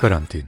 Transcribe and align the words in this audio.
Karantin. 0.00 0.46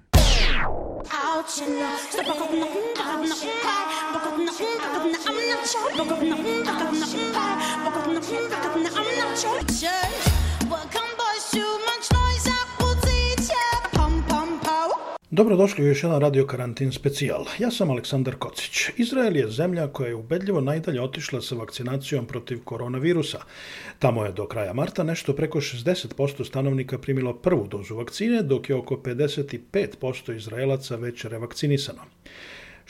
Dobrodošli 15.39 15.85
u 15.85 15.87
još 15.87 16.03
jedan 16.03 16.21
radio 16.21 16.47
karantin 16.47 16.93
specijal. 16.93 17.45
Ja 17.59 17.71
sam 17.71 17.91
Aleksandar 17.91 18.35
Kocić. 18.35 18.89
Izrael 18.97 19.37
je 19.37 19.51
zemlja 19.51 19.87
koja 19.87 20.09
je 20.09 20.15
ubedljivo 20.15 20.61
najdalje 20.61 21.03
otišla 21.03 21.41
sa 21.41 21.55
vakcinacijom 21.55 22.27
protiv 22.27 22.65
koronavirusa. 22.65 23.39
Tamo 23.99 24.25
je 24.25 24.33
do 24.33 24.47
kraja 24.47 24.73
marta 24.73 25.03
nešto 25.03 25.33
preko 25.33 25.61
60% 25.61 26.45
stanovnika 26.45 26.99
primilo 26.99 27.35
prvu 27.35 27.67
dozu 27.67 27.95
vakcine, 27.95 28.43
dok 28.43 28.71
je 28.71 28.77
oko 28.77 28.95
55% 28.97 30.37
Izraelaca 30.37 30.97
već 30.97 31.25
revakcinisano. 31.25 32.03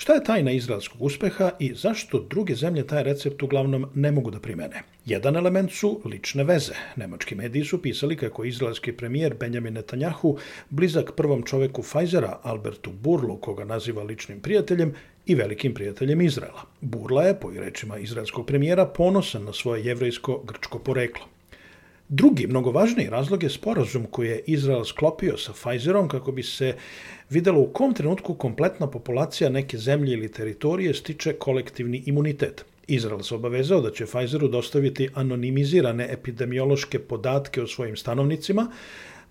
Šta 0.00 0.14
je 0.14 0.24
tajna 0.24 0.50
izraelskog 0.50 1.02
uspeha 1.02 1.50
i 1.58 1.74
zašto 1.74 2.18
druge 2.30 2.54
zemlje 2.54 2.86
taj 2.86 3.02
recept 3.02 3.42
uglavnom 3.42 3.86
ne 3.94 4.12
mogu 4.12 4.30
da 4.30 4.40
primene? 4.40 4.82
Jedan 5.06 5.36
element 5.36 5.72
su 5.72 6.00
lične 6.04 6.44
veze. 6.44 6.72
Nemački 6.96 7.34
mediji 7.34 7.64
su 7.64 7.82
pisali 7.82 8.16
kako 8.16 8.44
je 8.44 8.48
izraelski 8.48 8.92
premijer 8.92 9.34
Benjamin 9.40 9.74
Netanjahu 9.74 10.36
blizak 10.70 11.12
prvom 11.16 11.42
čoveku 11.42 11.82
Pfizera, 11.82 12.38
Albertu 12.42 12.90
Burlu, 12.90 13.36
koga 13.36 13.64
naziva 13.64 14.02
ličnim 14.02 14.40
prijateljem 14.40 14.94
i 15.26 15.34
velikim 15.34 15.74
prijateljem 15.74 16.20
Izraela. 16.20 16.62
Burla 16.80 17.22
je, 17.22 17.40
po 17.40 17.50
rečima 17.50 17.98
izraelskog 17.98 18.46
premijera, 18.46 18.86
ponosan 18.86 19.44
na 19.44 19.52
svoje 19.52 19.84
jevrejsko-grčko 19.84 20.78
poreklo. 20.78 21.24
Drugi, 22.10 22.46
mnogo 22.46 22.70
važniji 22.70 23.10
razlog 23.10 23.42
je 23.42 23.50
sporazum 23.50 24.06
koji 24.10 24.28
je 24.28 24.42
Izrael 24.46 24.84
sklopio 24.84 25.36
sa 25.36 25.52
Pfizerom 25.52 26.08
kako 26.08 26.32
bi 26.32 26.42
se 26.42 26.74
videlo 27.30 27.60
u 27.60 27.66
kom 27.72 27.94
trenutku 27.94 28.34
kompletna 28.34 28.86
populacija 28.90 29.50
neke 29.50 29.78
zemlje 29.78 30.12
ili 30.12 30.32
teritorije 30.32 30.94
stiče 30.94 31.32
kolektivni 31.32 32.02
imunitet. 32.06 32.64
Izrael 32.86 33.22
se 33.22 33.34
obavezao 33.34 33.80
da 33.80 33.90
će 33.90 34.06
Pfizeru 34.06 34.48
dostaviti 34.48 35.08
anonimizirane 35.14 36.08
epidemiološke 36.10 36.98
podatke 36.98 37.62
o 37.62 37.66
svojim 37.66 37.96
stanovnicima, 37.96 38.70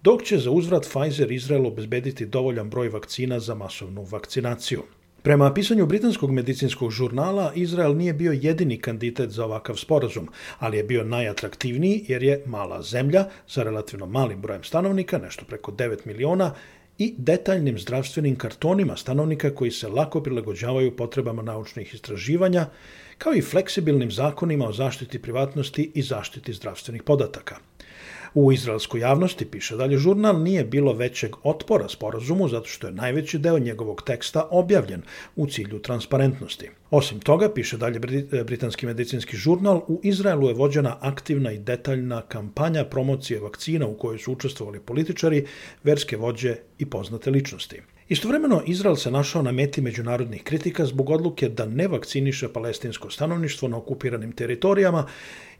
dok 0.03 0.23
će 0.23 0.38
za 0.38 0.52
uzvrat 0.52 0.86
Pfizer 0.86 1.31
Izraelu 1.31 1.67
obezbediti 1.67 2.25
dovoljan 2.25 2.69
broj 2.69 2.89
vakcina 2.89 3.39
za 3.39 3.56
masovnu 3.56 4.03
vakcinaciju. 4.03 4.84
Prema 5.28 5.53
pisanju 5.53 5.86
britanskog 5.86 6.31
medicinskog 6.31 6.92
žurnala, 6.92 7.52
Izrael 7.56 7.95
nije 7.97 8.14
bio 8.14 8.31
jedini 8.31 8.78
kandidat 8.81 9.30
za 9.30 9.45
ovakav 9.45 9.75
sporazum, 9.75 10.30
ali 10.59 10.78
je 10.78 10.84
bio 10.84 11.03
najatraktivniji 11.03 12.06
jer 12.08 12.23
je 12.23 12.44
mala 12.45 12.81
zemlja 12.81 13.25
sa 13.47 13.64
relativno 13.64 14.06
malim 14.06 14.42
brojem 14.42 14.64
stanovnika, 14.64 15.17
nešto 15.17 15.45
preko 15.45 15.72
9 15.72 15.97
miliona, 16.06 16.53
i 16.97 17.14
detaljnim 17.17 17.80
zdravstvenim 17.80 18.36
kartonima 18.36 18.97
stanovnika 18.97 19.56
koji 19.56 19.72
se 19.72 19.88
lako 19.88 20.22
prilagođavaju 20.23 20.95
potrebama 20.95 21.41
naučnih 21.41 21.94
istraživanja, 21.94 22.66
kao 23.17 23.34
i 23.34 23.41
fleksibilnim 23.41 24.12
zakonima 24.12 24.67
o 24.67 24.73
zaštiti 24.73 25.22
privatnosti 25.22 25.91
i 25.95 26.02
zaštiti 26.02 26.53
zdravstvenih 26.53 27.03
podataka. 27.03 27.58
U 28.33 28.52
izraelskoj 28.52 29.02
javnosti, 29.02 29.45
piše 29.45 29.78
dalje 29.78 29.97
žurnal, 29.97 30.42
nije 30.42 30.64
bilo 30.64 30.94
većeg 30.94 31.36
otpora 31.44 31.89
sporazumu 31.89 32.47
zato 32.47 32.67
što 32.67 32.88
je 32.88 32.94
najveći 32.94 33.38
deo 33.38 33.59
njegovog 33.59 34.02
teksta 34.06 34.47
objavljen 34.52 35.02
u 35.36 35.47
cilju 35.47 35.81
transparentnosti. 35.81 36.69
Osim 36.92 37.19
toga, 37.19 37.50
piše 37.53 37.78
dalje 37.78 38.00
britanski 38.45 38.86
medicinski 38.86 39.38
žurnal, 39.38 39.78
u 39.88 40.00
Izraelu 40.03 40.47
je 40.47 40.53
vođena 40.53 40.97
aktivna 41.02 41.52
i 41.52 41.59
detaljna 41.59 42.22
kampanja 42.22 42.86
promocije 42.86 43.39
vakcina 43.39 43.88
u 43.88 43.97
kojoj 43.97 44.17
su 44.17 44.31
učestvovali 44.31 44.80
političari, 44.80 45.45
verske 45.84 46.17
vođe 46.17 46.56
i 46.78 46.86
poznate 46.86 47.31
ličnosti. 47.31 47.81
Istovremeno, 48.09 48.62
Izrael 48.66 48.95
se 48.95 49.12
našao 49.12 49.41
na 49.41 49.51
meti 49.51 49.81
međunarodnih 49.81 50.44
kritika 50.44 50.85
zbog 50.85 51.09
odluke 51.09 51.50
da 51.50 51.66
ne 51.66 51.88
vakciniše 51.88 52.53
palestinsko 52.53 53.09
stanovništvo 53.09 53.68
na 53.68 53.78
okupiranim 53.78 54.31
teritorijama 54.31 55.07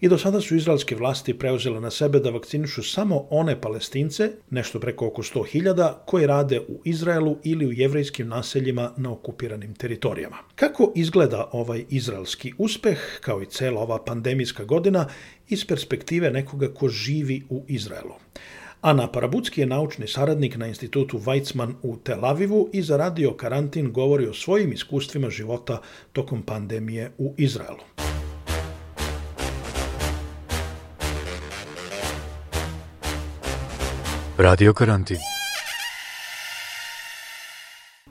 i 0.02 0.10
do 0.10 0.18
sada 0.18 0.42
su 0.42 0.56
izraelske 0.56 0.96
vlasti 0.96 1.34
preuzele 1.34 1.82
na 1.82 1.92
sebe 1.92 2.20
da 2.20 2.30
vakcinišu 2.30 2.84
samo 2.84 3.28
one 3.30 3.62
palestince, 3.62 4.32
nešto 4.50 4.80
preko 4.80 5.08
oko 5.08 5.22
100.000, 5.22 5.94
koji 6.06 6.28
rade 6.28 6.60
u 6.60 6.82
Izraelu 6.86 7.38
ili 7.44 7.66
u 7.66 7.72
jevrejskim 7.72 8.28
naseljima 8.28 8.94
na 8.98 9.12
okupiranim 9.12 9.74
teritorijama. 9.74 10.38
Kako 10.56 10.92
izgleda 10.96 11.50
ovaj 11.52 11.86
izraelski 11.90 12.54
uspeh, 12.58 13.00
kao 13.22 13.42
i 13.42 13.46
cela 13.46 13.82
ova 13.82 14.04
pandemijska 14.04 14.64
godina, 14.64 15.08
iz 15.50 15.66
perspektive 15.66 16.32
nekoga 16.32 16.74
ko 16.74 16.90
živi 16.90 17.44
u 17.50 17.66
Izraelu? 17.68 18.14
Ana 18.88 19.08
Parabucki 19.08 19.62
je 19.62 19.68
naučni 19.68 20.08
saradnik 20.08 20.56
na 20.56 20.68
institutu 20.68 21.20
Weizmann 21.20 21.74
u 21.84 21.98
Tel 21.98 22.26
Avivu 22.26 22.70
i 22.74 22.82
za 22.82 22.98
radio 22.98 23.34
karantin 23.34 23.92
govori 23.92 24.28
o 24.28 24.34
svojim 24.34 24.74
iskustvima 24.74 25.30
života 25.30 25.82
tokom 26.14 26.42
pandemije 26.42 27.12
u 27.18 27.34
Izraelu. 27.38 27.84
Radio 34.38 34.74
karantin. 34.74 35.18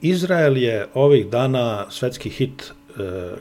Izrael 0.01 0.57
je 0.57 0.87
ovih 0.93 1.27
dana 1.27 1.85
svetski 1.89 2.29
hit 2.29 2.71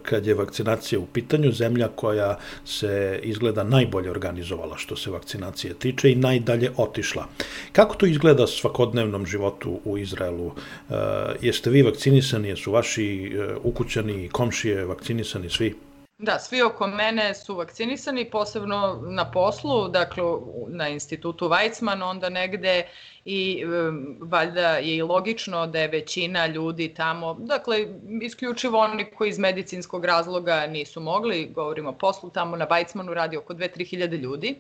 kad 0.03 0.27
je 0.27 0.35
vakcinacija 0.35 0.99
u 1.01 1.07
pitanju, 1.07 1.53
zemlja 1.53 1.89
koja 1.89 2.39
se 2.65 3.21
izgleda 3.23 3.65
najbolje 3.65 4.11
organizovala 4.11 4.77
što 4.77 4.97
se 4.97 5.11
vakcinacije 5.11 5.75
tiče 5.75 6.13
i 6.13 6.15
najdalje 6.15 6.71
otišla. 6.77 7.27
Kako 7.73 7.95
to 7.95 8.07
izgleda 8.07 8.47
svakodnevnom 8.47 9.27
životu 9.27 9.81
u 9.85 9.99
Izraelu? 9.99 10.53
E, 10.91 10.95
jeste 11.41 11.71
vi 11.71 11.83
vakcinisani, 11.83 12.49
jesu 12.49 12.73
vaši 12.73 13.33
e, 13.35 13.55
ukućani 13.63 14.25
i 14.25 14.29
komšije 14.29 14.85
vakcinisani 14.85 15.51
svi? 15.51 15.75
Da, 16.19 16.39
svi 16.39 16.63
oko 16.63 16.87
mene 16.87 17.35
su 17.35 17.55
vakcinisani, 17.55 18.31
posebno 18.31 19.03
na 19.03 19.31
poslu, 19.31 19.89
dakle 19.89 20.25
na 20.69 20.89
institutu 20.89 21.49
Weizmann, 21.49 22.03
onda 22.03 22.29
negde 22.29 22.89
i 23.25 23.65
um, 23.65 24.17
valjda 24.21 24.69
je 24.69 24.97
i 24.97 25.03
logično 25.03 25.67
da 25.67 25.79
je 25.79 25.89
većina 25.89 26.47
ljudi 26.47 26.95
tamo, 26.95 27.35
dakle 27.35 27.87
isključivo 28.23 28.79
oni 28.79 29.05
koji 29.05 29.29
iz 29.29 29.39
medicinskog 29.39 30.05
razloga 30.05 30.67
nisu 30.67 31.01
mogli, 31.01 31.51
govorimo 31.55 31.91
o 31.91 31.93
poslu, 31.93 32.31
tamo 32.31 32.57
na 32.57 32.67
Weizmannu 32.67 33.13
radi 33.13 33.37
oko 33.37 33.55
2-3 33.55 33.87
hiljade 33.87 34.17
ljudi. 34.17 34.57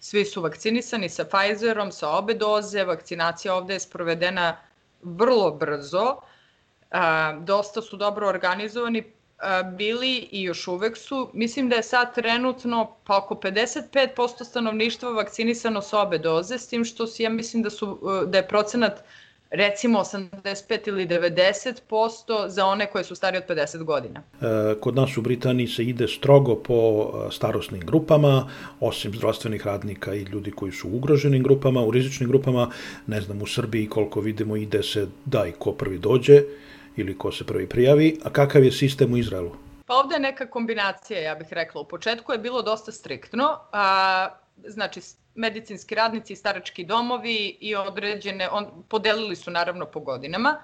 Svi 0.00 0.24
su 0.24 0.42
vakcinisani 0.42 1.08
sa 1.08 1.24
Pfizerom, 1.24 1.92
sa 1.92 2.10
obe 2.10 2.34
doze, 2.34 2.84
vakcinacija 2.84 3.54
ovde 3.54 3.74
je 3.74 3.80
sprovedena 3.80 4.56
vrlo 5.02 5.50
brzo, 5.50 6.16
a, 6.90 7.32
dosta 7.32 7.82
su 7.82 7.96
dobro 7.96 8.28
organizovani, 8.28 9.15
bili 9.76 10.28
i 10.30 10.42
još 10.42 10.68
uvek 10.68 10.96
su, 10.96 11.30
mislim 11.32 11.68
da 11.68 11.76
je 11.76 11.82
sad 11.82 12.14
trenutno 12.14 12.96
pa 13.04 13.18
oko 13.18 13.34
55% 13.34 14.44
stanovništva 14.44 15.10
vakcinisano 15.10 15.82
sa 15.82 16.00
obe 16.00 16.18
doze, 16.18 16.58
s 16.58 16.68
tim 16.68 16.84
što 16.84 17.06
si, 17.06 17.22
ja 17.22 17.30
mislim 17.30 17.62
da, 17.62 17.70
su, 17.70 17.98
e, 18.22 18.26
da 18.26 18.38
je 18.38 18.48
procenat 18.48 19.02
recimo 19.50 19.98
85 19.98 20.88
ili 20.88 21.06
90% 21.06 22.48
za 22.48 22.66
one 22.66 22.86
koje 22.86 23.04
su 23.04 23.14
stari 23.14 23.36
od 23.36 23.44
50 23.48 23.84
godina. 23.84 24.22
E, 24.40 24.74
kod 24.80 24.94
nas 24.94 25.16
u 25.16 25.22
Britaniji 25.22 25.66
se 25.66 25.84
ide 25.84 26.08
strogo 26.08 26.54
po 26.54 26.74
e, 26.74 27.30
starosnim 27.30 27.80
grupama, 27.80 28.48
osim 28.80 29.14
zdravstvenih 29.14 29.66
radnika 29.66 30.14
i 30.14 30.22
ljudi 30.22 30.50
koji 30.50 30.72
su 30.72 30.88
u 30.88 30.96
ugroženim 30.96 31.42
grupama, 31.42 31.82
u 31.82 31.90
rizičnim 31.90 32.28
grupama, 32.28 32.70
ne 33.06 33.20
znam, 33.20 33.42
u 33.42 33.46
Srbiji 33.46 33.88
koliko 33.88 34.20
vidimo 34.20 34.56
ide 34.56 34.82
se 34.82 35.06
daj 35.24 35.52
ko 35.52 35.72
prvi 35.72 35.98
dođe, 35.98 36.42
ili 36.96 37.18
ko 37.18 37.32
se 37.32 37.46
prvi 37.46 37.68
prijavi, 37.68 38.18
a 38.24 38.30
kakav 38.30 38.64
je 38.64 38.72
sistem 38.72 39.12
u 39.12 39.16
Izraelu? 39.16 39.56
Pa 39.86 39.94
ovde 39.94 40.14
je 40.14 40.20
neka 40.20 40.46
kombinacija, 40.50 41.20
ja 41.20 41.34
bih 41.34 41.46
rekla. 41.50 41.80
U 41.80 41.88
početku 41.88 42.32
je 42.32 42.38
bilo 42.38 42.62
dosta 42.62 42.92
striktno, 42.92 43.58
a, 43.72 44.28
znači 44.66 45.00
medicinski 45.34 45.94
radnici 45.94 46.36
starački 46.36 46.84
domovi 46.84 47.56
i 47.60 47.74
određene, 47.76 48.48
on, 48.48 48.66
podelili 48.88 49.36
su 49.36 49.50
naravno 49.50 49.86
po 49.86 50.00
godinama, 50.00 50.58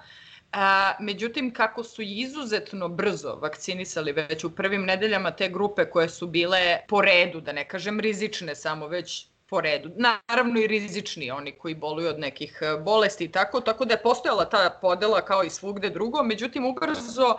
A, 0.53 0.93
međutim, 0.99 1.53
kako 1.53 1.83
su 1.83 2.01
izuzetno 2.01 2.89
brzo 2.89 3.35
vakcinisali 3.35 4.11
već 4.11 4.43
u 4.43 4.51
prvim 4.55 4.85
nedeljama 4.85 5.31
te 5.31 5.49
grupe 5.49 5.85
koje 5.85 6.09
su 6.09 6.27
bile 6.27 6.79
po 6.87 7.01
redu, 7.01 7.41
da 7.41 7.51
ne 7.51 7.67
kažem 7.67 7.99
rizične 7.99 8.55
samo, 8.55 8.87
već 8.87 9.27
po 9.53 9.61
redu. 9.61 9.89
Naravno 9.95 10.59
i 10.59 10.67
rizični 10.67 11.31
oni 11.31 11.51
koji 11.51 11.75
boluju 11.75 12.09
od 12.09 12.19
nekih 12.19 12.59
e, 12.61 12.77
bolesti 12.77 13.25
i 13.25 13.31
tako, 13.31 13.61
tako 13.61 13.85
da 13.85 13.93
je 13.93 14.01
postojala 14.01 14.45
ta 14.49 14.77
podela 14.81 15.21
kao 15.21 15.43
i 15.43 15.49
svugde 15.49 15.89
drugo, 15.89 16.23
međutim 16.23 16.65
ubrzo 16.65 17.37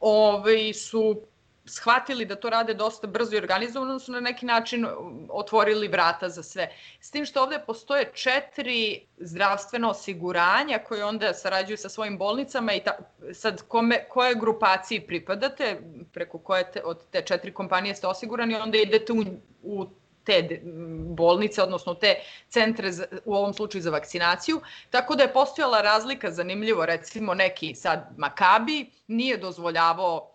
ovaj, 0.00 0.72
su 0.72 1.20
shvatili 1.64 2.24
da 2.24 2.36
to 2.36 2.50
rade 2.50 2.74
dosta 2.74 3.06
brzo 3.06 3.34
i 3.34 3.38
organizovano, 3.38 3.98
su 3.98 4.12
na 4.12 4.20
neki 4.20 4.46
način 4.46 4.86
otvorili 5.28 5.88
vrata 5.88 6.28
za 6.28 6.42
sve. 6.42 6.70
S 7.00 7.10
tim 7.10 7.24
što 7.24 7.42
ovde 7.42 7.58
postoje 7.66 8.10
četiri 8.14 9.06
zdravstvena 9.18 9.90
osiguranja 9.90 10.78
koje 10.88 11.04
onda 11.04 11.34
sarađuju 11.34 11.76
sa 11.76 11.88
svojim 11.88 12.18
bolnicama 12.18 12.72
i 12.72 12.80
ta, 12.80 12.96
sad 13.32 13.62
kome, 13.68 14.04
koje 14.08 14.34
grupaciji 14.34 15.00
pripadate, 15.00 15.80
preko 16.12 16.38
koje 16.38 16.72
te, 16.72 16.82
od 16.84 17.04
te 17.10 17.22
četiri 17.22 17.52
kompanije 17.52 17.94
ste 17.94 18.06
osigurani, 18.06 18.54
onda 18.54 18.78
idete 18.78 19.12
u, 19.12 19.24
u 19.62 19.99
te 20.24 20.60
bolnice, 21.04 21.62
odnosno 21.62 21.94
te 21.94 22.14
centre 22.48 22.92
za, 22.92 23.04
u 23.24 23.34
ovom 23.34 23.54
slučaju 23.54 23.82
za 23.82 23.90
vakcinaciju, 23.90 24.60
tako 24.90 25.14
da 25.14 25.22
je 25.22 25.32
postojala 25.32 25.80
razlika, 25.80 26.30
zanimljivo, 26.30 26.86
recimo 26.86 27.34
neki 27.34 27.74
sad 27.74 28.14
Makabi 28.16 28.90
nije 29.06 29.36
dozvoljavao 29.36 30.30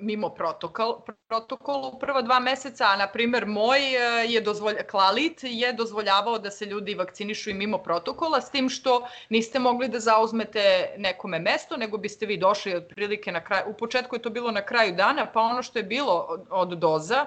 mimo 0.00 0.28
protokol, 0.28 1.00
protokol 1.28 1.84
u 1.84 1.98
prva 1.98 2.22
dva 2.22 2.40
meseca, 2.40 2.84
a 2.84 2.96
na 2.96 3.06
primer 3.06 3.46
moj 3.46 3.78
e, 3.78 4.26
je 4.26 4.40
dozvolja, 4.40 4.82
Klalit 4.82 5.40
je 5.42 5.72
dozvoljavao 5.72 6.38
da 6.38 6.50
se 6.50 6.66
ljudi 6.66 6.94
vakcinišu 6.94 7.50
i 7.50 7.54
mimo 7.54 7.78
protokola, 7.78 8.40
s 8.40 8.50
tim 8.50 8.68
što 8.68 9.08
niste 9.28 9.58
mogli 9.58 9.88
da 9.88 10.00
zauzmete 10.00 10.94
nekome 10.96 11.38
mesto, 11.38 11.76
nego 11.76 11.98
biste 11.98 12.26
vi 12.26 12.36
došli 12.36 12.74
otprilike 12.74 13.32
na 13.32 13.44
kraju, 13.44 13.64
u 13.68 13.72
početku 13.74 14.16
je 14.16 14.22
to 14.22 14.30
bilo 14.30 14.50
na 14.50 14.64
kraju 14.64 14.94
dana, 14.94 15.26
pa 15.32 15.40
ono 15.40 15.62
što 15.62 15.78
je 15.78 15.82
bilo 15.82 16.26
od, 16.28 16.46
od 16.50 16.78
doza, 16.78 17.26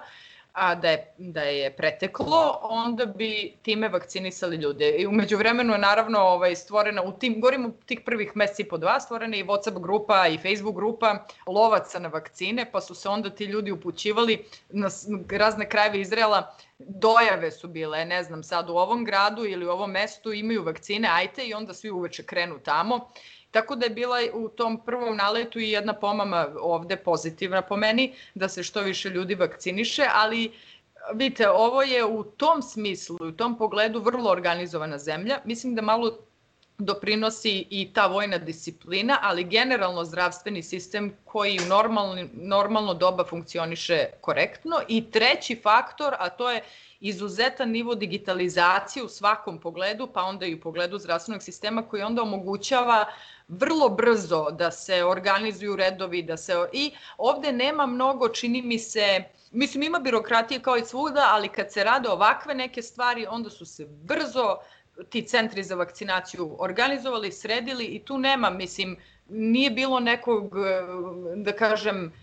a 0.60 0.76
da 0.76 0.90
je, 0.90 1.14
da 1.18 1.42
je 1.42 1.72
preteklo, 1.72 2.60
onda 2.62 3.06
bi 3.06 3.54
time 3.62 3.90
vakcinisali 3.90 4.56
ljude. 4.56 4.90
I 4.90 5.08
umeđu 5.08 5.38
vremenu 5.38 5.74
je 5.74 5.80
naravno 5.80 6.20
ovaj, 6.20 6.56
stvorena, 6.56 7.04
u 7.04 7.12
tim, 7.12 7.42
govorim 7.42 7.66
u 7.66 7.72
tih 7.86 8.02
prvih 8.06 8.32
meseci 8.36 8.64
po 8.64 8.78
dva, 8.78 9.00
stvorena 9.00 9.38
i 9.38 9.44
Whatsapp 9.44 9.82
grupa 9.82 10.28
i 10.28 10.38
Facebook 10.38 10.76
grupa 10.76 11.26
lovaca 11.48 12.00
na 12.00 12.10
vakcine, 12.10 12.72
pa 12.72 12.82
su 12.82 12.96
se 12.96 13.10
onda 13.10 13.30
ti 13.30 13.46
ljudi 13.46 13.72
upućivali 13.72 14.46
na 14.70 14.90
razne 15.32 15.70
krajeve 15.70 16.02
Izraela, 16.02 16.56
dojave 16.80 17.52
su 17.52 17.68
bile, 17.68 18.06
ne 18.06 18.24
znam, 18.24 18.44
sad 18.44 18.70
u 18.70 18.74
ovom 18.74 19.06
gradu 19.06 19.46
ili 19.46 19.66
u 19.66 19.72
ovom 19.72 19.92
mestu 19.92 20.34
imaju 20.34 20.64
vakcine, 20.64 21.10
ajte 21.12 21.44
i 21.48 21.54
onda 21.54 21.74
svi 21.74 21.92
uveče 21.92 22.24
krenu 22.24 22.60
tamo 22.60 23.10
Tako 23.52 23.76
da 23.76 23.86
je 23.86 23.90
bila 23.90 24.18
u 24.34 24.50
tom 24.50 24.82
prvom 24.86 25.18
naletu 25.18 25.60
i 25.60 25.72
jedna 25.72 25.94
pomama 25.94 26.48
ovde 26.62 26.96
pozitivna 26.96 27.62
po 27.62 27.78
meni, 27.78 28.14
da 28.36 28.50
se 28.50 28.64
što 28.64 28.82
više 28.82 29.10
ljudi 29.10 29.36
vakciniše, 29.36 30.06
ali 30.14 30.52
vidite, 31.14 31.50
ovo 31.50 31.82
je 31.82 32.06
u 32.06 32.24
tom 32.24 32.62
smislu, 32.62 33.18
u 33.22 33.32
tom 33.32 33.58
pogledu 33.58 34.00
vrlo 34.00 34.32
organizovana 34.32 34.98
zemlja. 34.98 35.40
Mislim 35.46 35.76
da 35.76 35.82
malo 35.82 36.18
doprinosi 36.78 37.68
i 37.70 37.94
ta 37.94 38.08
vojna 38.08 38.38
disciplina, 38.38 39.18
ali 39.22 39.44
generalno 39.44 40.06
zdravstveni 40.06 40.64
sistem 40.64 41.14
koji 41.26 41.60
u 41.60 41.68
normalno, 41.68 42.28
normalno 42.34 42.94
doba 42.94 43.26
funkcioniše 43.26 44.06
korektno. 44.22 44.82
I 44.88 45.12
treći 45.12 45.60
faktor, 45.64 46.16
a 46.20 46.30
to 46.30 46.52
je 46.52 46.64
izuzetan 47.00 47.72
nivo 47.72 47.96
digitalizacije 47.96 49.04
u 49.04 49.10
svakom 49.10 49.60
pogledu, 49.60 50.08
pa 50.14 50.24
onda 50.24 50.46
i 50.46 50.54
u 50.56 50.62
pogledu 50.62 51.00
zdravstvenog 51.00 51.44
sistema 51.44 51.82
koji 51.82 52.04
onda 52.04 52.22
omogućava 52.22 53.06
vrlo 53.50 53.90
brzo 53.90 54.52
da 54.52 54.72
se 54.72 55.04
organizuju 55.04 55.76
redovi, 55.76 56.24
da 56.24 56.38
se 56.38 56.54
i 56.74 56.92
ovde 57.18 57.52
nema 57.52 57.86
mnogo, 57.86 58.30
čini 58.30 58.62
mi 58.62 58.80
se, 58.80 59.24
mislim 59.52 59.84
ima 59.84 60.00
birokratije 60.00 60.62
kao 60.62 60.78
i 60.78 60.86
svuda, 60.86 61.30
ali 61.32 61.50
kad 61.50 61.72
se 61.74 61.84
rade 61.84 62.10
ovakve 62.10 62.56
neke 62.56 62.82
stvari, 62.82 63.26
onda 63.30 63.50
su 63.50 63.66
se 63.66 63.86
brzo 63.86 64.58
ti 65.10 65.22
centri 65.22 65.64
za 65.64 65.76
vakcinaciju 65.76 66.56
organizovali, 66.60 67.32
sredili 67.32 67.86
i 67.86 68.00
tu 68.00 68.18
nema, 68.18 68.50
mislim, 68.50 68.98
nije 69.30 69.70
bilo 69.72 70.00
nekog, 70.00 70.56
da 71.36 71.52
kažem, 71.52 72.14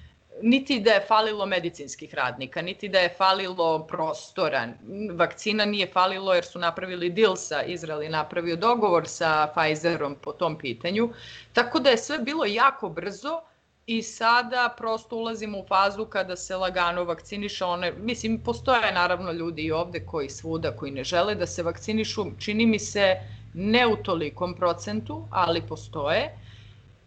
niti 0.43 0.81
da 0.81 0.91
je 0.91 1.05
falilo 1.09 1.47
medicinskih 1.47 2.15
radnika, 2.15 2.63
niti 2.63 2.89
da 2.89 2.99
je 2.99 3.15
falilo 3.19 3.87
prostora. 3.87 4.69
Vakcina 5.15 5.65
nije 5.65 5.87
falilo 5.87 6.35
jer 6.35 6.45
su 6.45 6.59
napravili 6.59 7.11
deal 7.11 7.37
sa 7.37 7.63
Izrael 7.63 8.03
i 8.03 8.09
napravio 8.09 8.57
dogovor 8.57 9.09
sa 9.09 9.53
Pfizerom 9.55 10.17
po 10.23 10.33
tom 10.33 10.59
pitanju. 10.59 11.11
Tako 11.53 11.79
da 11.79 11.91
je 11.91 11.99
sve 11.99 12.19
bilo 12.19 12.45
jako 12.45 12.89
brzo 12.89 13.41
i 13.87 14.03
sada 14.03 14.75
prosto 14.79 15.17
ulazimo 15.17 15.59
u 15.59 15.67
fazu 15.69 16.05
kada 16.05 16.37
se 16.37 16.57
lagano 16.57 17.05
vakciniše 17.05 17.65
one, 17.65 17.93
mislim, 17.93 18.41
postoje 18.41 18.93
naravno 18.93 19.33
ljudi 19.33 19.63
i 19.63 19.73
ovde 19.73 20.07
koji 20.07 20.31
svuda, 20.31 20.77
koji 20.77 20.93
ne 20.93 21.05
žele 21.05 21.35
da 21.35 21.47
se 21.47 21.63
vakcinišu, 21.63 22.25
čini 22.39 22.67
mi 22.67 22.79
se 22.79 23.17
ne 23.55 23.87
u 23.87 23.97
tolikom 23.97 24.55
procentu, 24.55 25.29
ali 25.31 25.63
postoje 25.69 26.39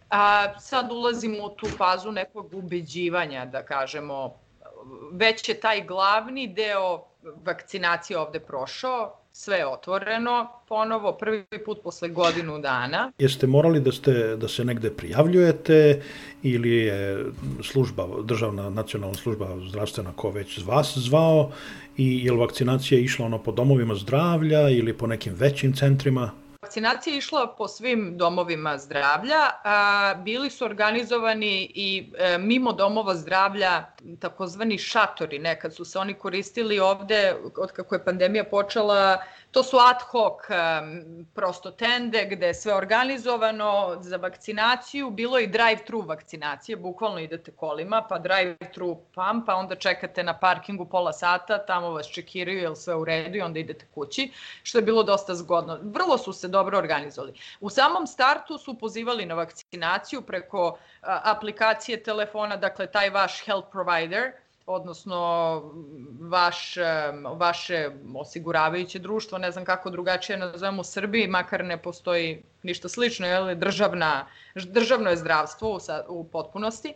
A, 0.10 0.60
sad 0.60 0.92
ulazimo 0.92 1.46
u 1.46 1.50
tu 1.50 1.68
fazu 1.78 2.12
nekog 2.12 2.54
ubeđivanja, 2.54 3.46
da 3.46 3.64
kažemo, 3.66 4.34
već 5.12 5.50
je 5.50 5.60
taj 5.60 5.86
glavni 5.86 6.48
deo 6.48 7.04
vakcinacije 7.44 8.20
ovde 8.20 8.40
prošao, 8.40 9.16
sve 9.32 9.58
je 9.58 9.68
otvoreno 9.68 10.48
ponovo, 10.68 11.18
prvi 11.18 11.46
put 11.66 11.84
posle 11.84 12.10
godinu 12.10 12.60
dana. 12.60 13.12
Jeste 13.18 13.48
morali 13.48 13.80
da, 13.80 13.92
ste, 13.92 14.36
da 14.38 14.48
se 14.48 14.66
negde 14.66 14.92
prijavljujete 14.92 16.02
ili 16.44 16.72
je 16.72 17.26
služba, 17.64 18.08
državna 18.24 18.70
nacionalna 18.70 19.16
služba 19.16 19.48
zdravstvena 19.70 20.12
ko 20.16 20.30
već 20.32 20.66
vas 20.66 20.98
zvao 20.98 21.52
i 21.98 22.26
je 22.26 22.32
li 22.32 22.38
vakcinacija 22.38 23.00
išla 23.00 23.26
ono 23.26 23.44
po 23.44 23.52
domovima 23.52 23.96
zdravlja 23.96 24.70
ili 24.70 24.98
po 24.98 25.08
nekim 25.08 25.34
većim 25.34 25.74
centrima? 25.74 26.32
Vakcinacija 26.62 27.14
je 27.14 27.18
išla 27.18 27.56
po 27.58 27.68
svim 27.68 28.18
domovima 28.18 28.78
zdravlja, 28.78 29.38
bili 30.24 30.50
su 30.50 30.66
organizovani 30.66 31.72
i 31.76 32.12
e, 32.18 32.38
mimo 32.38 32.74
domova 32.74 33.16
zdravlja 33.16 33.86
takozvani 34.20 34.78
šatori, 34.78 35.40
nekad 35.40 35.76
su 35.76 35.86
se 35.86 36.00
oni 36.00 36.14
koristili 36.14 36.80
ovde 36.80 37.36
od 37.58 37.72
kako 37.72 37.96
je 37.96 38.06
pandemija 38.06 38.44
počela 38.44 39.24
To 39.52 39.64
su 39.64 39.78
ad 39.78 40.02
hoc 40.02 40.42
prosto 41.34 41.72
tende 41.72 42.26
gde 42.26 42.48
je 42.48 42.54
sve 42.54 42.74
organizovano 42.76 43.98
za 44.02 44.18
vakcinaciju. 44.18 45.10
Bilo 45.10 45.38
je 45.38 45.44
i 45.44 45.48
drive-thru 45.48 46.02
vakcinacije, 46.02 46.76
bukvalno 46.78 47.20
idete 47.20 47.52
kolima, 47.52 48.06
pa 48.10 48.20
drive-thru 48.20 48.98
pam, 49.16 49.46
pa 49.46 49.56
onda 49.56 49.76
čekate 49.76 50.24
na 50.24 50.40
parkingu 50.40 50.86
pola 50.86 51.14
sata, 51.14 51.66
tamo 51.66 51.90
vas 51.90 52.08
čekiraju, 52.08 52.60
jel 52.60 52.76
sve 52.76 52.96
u 52.96 53.06
redu 53.06 53.38
i 53.38 53.42
onda 53.42 53.60
idete 53.60 53.86
kući, 53.94 54.32
što 54.64 54.78
je 54.78 54.82
bilo 54.82 55.04
dosta 55.04 55.36
zgodno. 55.36 55.80
Vrlo 55.82 56.18
su 56.18 56.34
se 56.34 56.48
dobro 56.48 56.78
organizovali. 56.78 57.34
U 57.60 57.70
samom 57.70 58.08
startu 58.08 58.58
su 58.58 58.80
pozivali 58.80 59.26
na 59.26 59.36
vakcinaciju 59.36 60.22
preko 60.22 60.78
aplikacije 61.02 62.04
telefona, 62.04 62.58
dakle 62.58 62.92
taj 62.92 63.10
vaš 63.10 63.46
health 63.46 63.68
provider, 63.72 64.32
odnosno 64.70 65.20
vaš, 66.22 66.76
vaše 67.36 67.90
osiguravajuće 68.16 69.00
društvo, 69.00 69.38
ne 69.38 69.52
znam 69.52 69.66
kako 69.66 69.90
drugačije 69.90 70.38
nazovemo 70.38 70.82
u 70.82 70.84
Srbiji, 70.84 71.28
makar 71.28 71.66
ne 71.66 71.78
postoji 71.78 72.44
ništa 72.64 72.90
slično, 72.90 73.28
je 73.28 73.56
državna, 73.56 74.28
državno 74.56 75.10
je 75.10 75.18
zdravstvo 75.18 75.72
u, 75.72 75.80
u 76.08 76.24
potpunosti. 76.24 76.94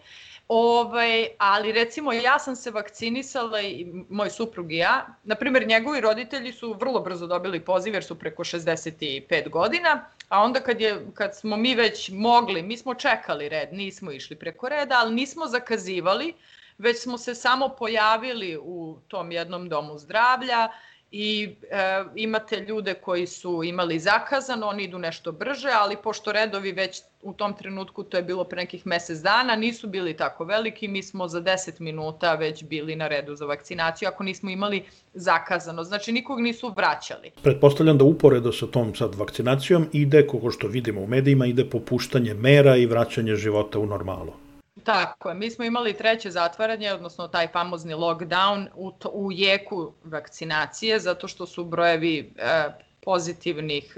Ovaj, 0.47 1.27
ali 1.37 1.71
recimo 1.71 2.13
ja 2.13 2.39
sam 2.39 2.55
se 2.55 2.71
vakcinisala 2.71 3.61
i 3.61 3.87
moj 4.09 4.29
suprug 4.29 4.71
i 4.71 4.77
ja. 4.77 5.05
Naprimer, 5.23 5.67
njegovi 5.67 6.01
roditelji 6.01 6.51
su 6.53 6.73
vrlo 6.73 6.99
brzo 6.99 7.27
dobili 7.27 7.59
poziv 7.59 7.93
jer 7.93 8.03
su 8.03 8.19
preko 8.19 8.43
65 8.43 9.49
godina, 9.49 10.05
a 10.29 10.41
onda 10.41 10.59
kad, 10.59 10.81
je, 10.81 11.05
kad 11.13 11.35
smo 11.35 11.57
mi 11.57 11.75
već 11.75 12.09
mogli, 12.09 12.61
mi 12.61 12.77
smo 12.77 12.95
čekali 12.95 13.49
red, 13.49 13.73
nismo 13.73 14.11
išli 14.11 14.35
preko 14.35 14.69
reda, 14.69 14.95
ali 14.99 15.15
nismo 15.15 15.47
zakazivali, 15.47 16.33
već 16.77 17.01
smo 17.01 17.17
se 17.17 17.35
samo 17.35 17.69
pojavili 17.69 18.57
u 18.61 18.97
tom 19.07 19.31
jednom 19.31 19.69
domu 19.69 19.97
zdravlja 19.97 20.69
i 21.15 21.55
e, 21.71 22.03
imate 22.15 22.59
ljude 22.59 22.93
koji 22.93 23.27
su 23.27 23.63
imali 23.63 23.99
zakazano, 23.99 24.67
oni 24.67 24.83
idu 24.83 24.99
nešto 24.99 25.31
brže, 25.31 25.69
ali 25.81 25.95
pošto 26.03 26.31
redovi 26.31 26.71
već 26.71 27.01
u 27.21 27.33
tom 27.33 27.53
trenutku, 27.53 28.03
to 28.03 28.17
je 28.17 28.23
bilo 28.23 28.43
pre 28.43 28.61
nekih 28.61 28.87
mesec 28.87 29.17
dana, 29.17 29.55
nisu 29.55 29.87
bili 29.87 30.17
tako 30.17 30.43
veliki, 30.43 30.87
mi 30.87 31.03
smo 31.03 31.27
za 31.27 31.41
10 31.41 31.81
minuta 31.81 32.35
već 32.35 32.63
bili 32.63 32.95
na 32.95 33.07
redu 33.07 33.35
za 33.35 33.45
vakcinaciju, 33.45 34.07
ako 34.07 34.23
nismo 34.23 34.49
imali 34.49 34.83
zakazano. 35.13 35.83
Znači, 35.83 36.11
nikog 36.11 36.39
nisu 36.39 36.73
vraćali. 36.75 37.31
Pretpostavljam 37.43 37.97
da 37.97 38.03
uporedo 38.03 38.51
sa 38.51 38.67
tom 38.67 38.95
sad 38.95 39.15
vakcinacijom 39.15 39.87
ide, 39.91 40.27
kako 40.27 40.51
što 40.51 40.67
vidimo 40.67 41.01
u 41.01 41.07
medijima, 41.07 41.45
ide 41.45 41.65
popuštanje 41.69 42.33
mera 42.33 42.75
i 42.75 42.85
vraćanje 42.85 43.35
života 43.35 43.79
u 43.79 43.85
normalu. 43.85 44.42
Tako 44.83 45.29
je, 45.29 45.35
mi 45.35 45.51
smo 45.51 45.65
imali 45.65 45.97
treće 45.97 46.31
zatvaranje, 46.31 46.93
odnosno 46.93 47.27
taj 47.27 47.47
famozni 47.47 47.93
lockdown 47.93 48.67
u, 48.75 48.91
to, 48.91 49.09
u 49.09 49.31
jeku 49.31 49.93
vakcinacije, 50.03 50.99
zato 50.99 51.27
što 51.27 51.45
su 51.45 51.65
brojevi 51.65 52.33
e, 52.37 52.69
pozitivnih 53.01 53.97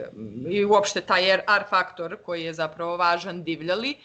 i 0.50 0.66
uopšte 0.66 1.02
taj 1.02 1.32
R 1.34 1.42
faktor 1.70 2.18
koji 2.26 2.44
je 2.44 2.54
zapravo 2.54 2.98
važan 2.98 3.44
divljali. 3.44 3.90
E, 3.90 3.96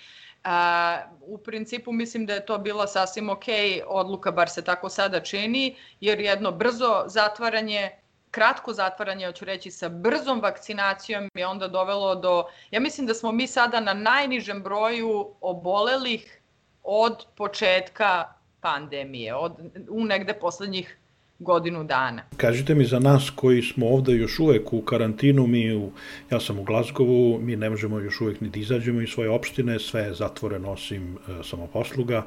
u 1.21 1.39
principu 1.39 1.93
mislim 1.93 2.27
da 2.27 2.35
je 2.35 2.47
to 2.47 2.59
bila 2.59 2.87
sasvim 2.87 3.31
ok 3.31 3.45
odluka, 3.87 4.31
bar 4.31 4.49
se 4.49 4.65
tako 4.65 4.89
sada 4.89 5.21
čini, 5.21 5.77
jer 6.01 6.21
jedno 6.21 6.53
brzo 6.53 7.05
zatvaranje 7.07 7.91
kratko 8.31 8.73
zatvaranje, 8.73 9.27
hoću 9.27 9.45
reći, 9.45 9.71
sa 9.71 9.89
brzom 9.89 10.41
vakcinacijom 10.41 11.29
je 11.35 11.47
onda 11.47 11.69
dovelo 11.69 12.15
do, 12.15 12.45
ja 12.71 12.81
mislim 12.81 13.07
da 13.07 13.15
smo 13.15 13.33
mi 13.33 13.47
sada 13.47 13.81
na 13.81 13.95
najnižem 13.95 14.63
broju 14.63 15.35
obolelih 15.41 16.40
od 16.83 17.27
početka 17.37 18.25
pandemije, 18.61 19.35
od, 19.35 19.53
u 19.89 20.05
negde 20.05 20.35
poslednjih 20.35 20.97
godinu 21.39 21.85
dana. 21.85 22.23
Kažite 22.37 22.75
mi 22.75 22.85
za 22.85 22.99
nas 22.99 23.31
koji 23.37 23.63
smo 23.63 23.89
ovde 23.89 24.13
još 24.13 24.39
uvek 24.39 24.73
u 24.73 24.83
karantinu, 24.83 25.47
mi 25.47 25.75
u, 25.75 25.93
ja 26.31 26.41
sam 26.41 26.59
u 26.59 26.63
Glazgovu, 26.63 27.39
mi 27.39 27.57
ne 27.57 27.71
možemo 27.71 27.99
još 27.99 28.21
uvek 28.21 28.41
ni 28.41 28.49
da 28.49 28.59
izađemo 28.59 29.01
iz 29.01 29.09
svoje 29.09 29.31
opštine, 29.31 29.79
sve 29.79 30.03
je 30.03 30.15
zatvoreno 30.15 30.73
osim 30.73 31.19
e, 31.29 31.43
samoposluga. 31.45 32.23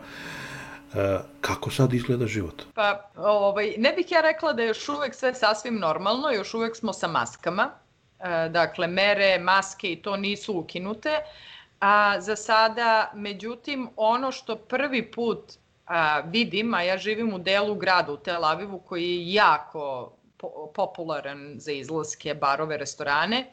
kako 1.42 1.72
sad 1.72 1.94
izgleda 1.94 2.28
život? 2.28 2.64
Pa, 2.74 3.10
ovaj, 3.18 3.76
ne 3.78 3.94
bih 3.94 4.12
ja 4.12 4.22
rekla 4.22 4.54
da 4.54 4.62
je 4.62 4.68
još 4.68 4.90
uvek 4.90 5.16
sve 5.16 5.34
sasvim 5.34 5.80
normalno, 5.80 6.30
još 6.30 6.54
uvek 6.54 6.76
smo 6.76 6.94
sa 6.94 7.08
maskama, 7.08 7.70
e, 8.20 8.50
dakle, 8.50 8.88
mere, 8.88 9.40
maske 9.40 9.92
i 9.92 9.96
to 9.96 10.18
nisu 10.18 10.58
ukinute, 10.60 11.10
a 11.84 12.22
za 12.22 12.36
sada, 12.36 13.12
međutim, 13.16 13.90
ono 13.96 14.32
što 14.32 14.56
prvi 14.56 15.12
put 15.12 15.54
a, 15.86 16.20
vidim, 16.20 16.74
a 16.74 16.82
ja 16.82 16.98
živim 16.98 17.34
u 17.34 17.40
delu 17.40 17.76
grada, 17.76 18.12
u 18.12 18.18
Tel 18.18 18.46
Avivu, 18.46 18.80
koji 18.80 19.04
je 19.04 19.34
jako 19.34 20.14
po 20.38 20.72
popularan 20.76 21.54
za 21.58 21.72
izlaske, 21.72 22.34
barove, 22.34 22.78
restorane, 22.78 23.46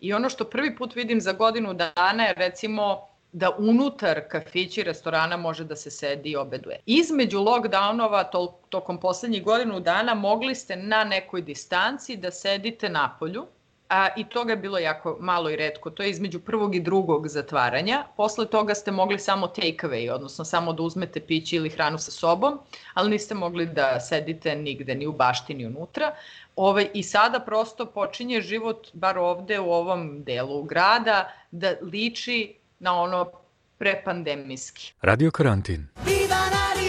i 0.00 0.12
ono 0.12 0.28
što 0.28 0.44
prvi 0.44 0.76
put 0.76 0.94
vidim 0.94 1.20
za 1.20 1.32
godinu 1.32 1.74
dana 1.74 2.24
je 2.24 2.34
recimo 2.34 3.08
da 3.32 3.50
unutar 3.58 4.20
kafića 4.28 4.80
i 4.80 4.84
restorana 4.84 5.36
može 5.36 5.64
da 5.64 5.76
se 5.76 5.90
sedi 5.90 6.30
i 6.30 6.36
obeduje. 6.36 6.80
Između 6.86 7.38
lockdownova 7.38 8.30
to, 8.30 8.60
tokom 8.68 9.00
poslednjih 9.00 9.44
godinu 9.44 9.80
dana 9.80 10.14
mogli 10.14 10.54
ste 10.54 10.76
na 10.76 11.04
nekoj 11.04 11.42
distanci 11.42 12.16
da 12.16 12.30
sedite 12.30 12.88
na 12.88 13.16
polju, 13.20 13.46
a, 13.88 14.08
i 14.16 14.24
toga 14.24 14.52
je 14.52 14.56
bilo 14.56 14.78
jako 14.78 15.16
malo 15.20 15.50
i 15.50 15.56
redko. 15.56 15.90
To 15.90 16.02
je 16.02 16.10
između 16.10 16.40
prvog 16.40 16.74
i 16.74 16.80
drugog 16.80 17.28
zatvaranja. 17.28 18.04
Posle 18.16 18.46
toga 18.46 18.74
ste 18.74 18.90
mogli 18.90 19.18
samo 19.18 19.46
take 19.46 19.86
away, 19.86 20.10
odnosno 20.12 20.44
samo 20.44 20.72
da 20.72 20.82
uzmete 20.82 21.20
piće 21.20 21.56
ili 21.56 21.70
hranu 21.70 21.98
sa 21.98 22.10
sobom, 22.10 22.58
ali 22.94 23.10
niste 23.10 23.34
mogli 23.34 23.66
da 23.66 24.00
sedite 24.00 24.56
nigde, 24.56 24.94
ni 24.94 25.06
u 25.06 25.12
baštini 25.12 25.66
unutra. 25.66 26.14
Ove, 26.56 26.88
I 26.94 27.02
sada 27.02 27.40
prosto 27.40 27.86
počinje 27.86 28.40
život, 28.40 28.88
bar 28.92 29.18
ovde 29.18 29.60
u 29.60 29.70
ovom 29.72 30.24
delu 30.24 30.62
grada, 30.62 31.32
da 31.50 31.74
liči 31.92 32.54
na 32.78 33.00
ono 33.00 33.30
prepandemijski. 33.78 34.92
Radio 35.02 35.30
karantin. 35.30 35.88
Viva 36.04 36.36
Maria, 36.36 36.87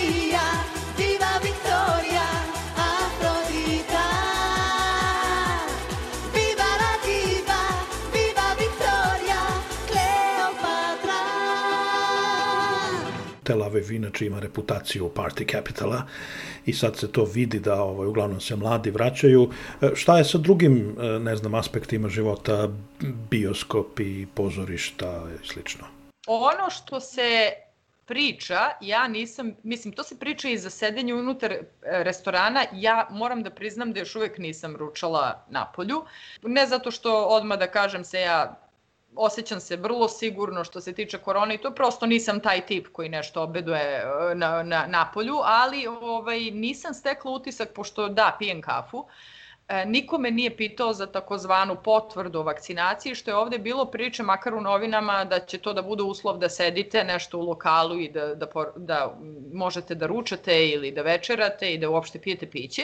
Tel 13.50 13.64
Aviv 13.64 13.92
inače 13.92 14.26
ima 14.26 14.40
reputaciju 14.40 15.12
party 15.16 15.52
capitala 15.52 16.04
i 16.66 16.74
sad 16.74 16.98
se 16.98 17.12
to 17.12 17.24
vidi 17.24 17.60
da 17.60 17.82
ovaj, 17.82 18.08
uglavnom 18.08 18.40
se 18.40 18.56
mladi 18.56 18.92
vraćaju. 18.92 19.50
E, 19.82 19.90
šta 19.96 20.18
je 20.18 20.26
sa 20.26 20.38
drugim, 20.38 20.96
e, 21.00 21.20
ne 21.20 21.36
znam, 21.36 21.56
aspektima 21.56 22.10
života, 22.10 22.70
bioskopi, 23.30 24.26
pozorišta 24.26 25.28
i 25.44 25.48
slično? 25.48 25.88
Ono 26.28 26.70
što 26.70 27.00
se 27.00 27.54
priča, 28.06 28.60
ja 28.82 29.08
nisam, 29.08 29.56
mislim, 29.64 29.94
to 29.94 30.04
se 30.04 30.20
priča 30.20 30.50
i 30.50 30.58
za 30.58 30.70
sedenje 30.70 31.14
unutar 31.14 31.52
e, 31.52 31.64
restorana, 31.82 32.66
ja 32.74 33.08
moram 33.12 33.44
da 33.44 33.50
priznam 33.50 33.94
da 33.94 34.00
još 34.00 34.16
uvek 34.16 34.38
nisam 34.38 34.76
ručala 34.76 35.46
na 35.50 35.66
polju. 35.76 36.04
Ne 36.44 36.68
zato 36.68 36.92
što 36.92 37.26
odmah 37.26 37.60
da 37.60 37.72
kažem 37.72 38.04
se 38.04 38.22
ja 38.22 38.69
osjećam 39.16 39.60
se 39.60 39.76
vrlo 39.76 40.08
sigurno 40.08 40.64
što 40.64 40.82
se 40.82 40.94
tiče 40.94 41.18
korone 41.18 41.56
i 41.56 41.58
to 41.58 41.72
prosto 41.72 42.06
nisam 42.06 42.40
taj 42.40 42.66
tip 42.66 42.88
koji 42.92 43.10
nešto 43.10 43.42
obeduje 43.44 43.82
e, 43.82 44.36
na, 44.36 44.64
na, 44.64 44.86
na 44.88 45.12
polju, 45.14 45.36
ali 45.44 45.88
ovaj, 45.88 46.40
nisam 46.40 46.94
stekla 46.94 47.32
utisak, 47.32 47.74
pošto 47.74 48.10
da, 48.10 48.36
pijem 48.40 48.62
kafu, 48.62 49.06
e, 49.68 49.86
nikome 49.86 50.32
nije 50.32 50.58
pitao 50.58 50.94
za 50.94 51.06
takozvanu 51.06 51.76
potvrdu 51.84 52.40
o 52.40 52.44
vakcinaciji, 52.44 53.16
što 53.16 53.32
je 53.32 53.36
ovde 53.36 53.58
bilo 53.58 53.86
priče, 53.86 54.24
makar 54.24 54.54
u 54.54 54.62
novinama, 54.62 55.26
da 55.26 55.40
će 55.40 55.58
to 55.58 55.74
da 55.74 55.82
bude 55.82 56.04
uslov 56.04 56.38
da 56.38 56.50
sedite 56.50 57.04
nešto 57.04 57.38
u 57.38 57.46
lokalu 57.46 58.00
i 58.00 58.10
da, 58.10 58.36
da, 58.36 58.48
da 58.76 59.18
možete 59.54 59.96
da 59.96 60.08
ručate 60.08 60.70
ili 60.70 60.92
da 60.92 61.02
večerate 61.02 61.74
i 61.74 61.78
da 61.78 61.90
uopšte 61.90 62.22
pijete 62.22 62.50
piće. 62.50 62.84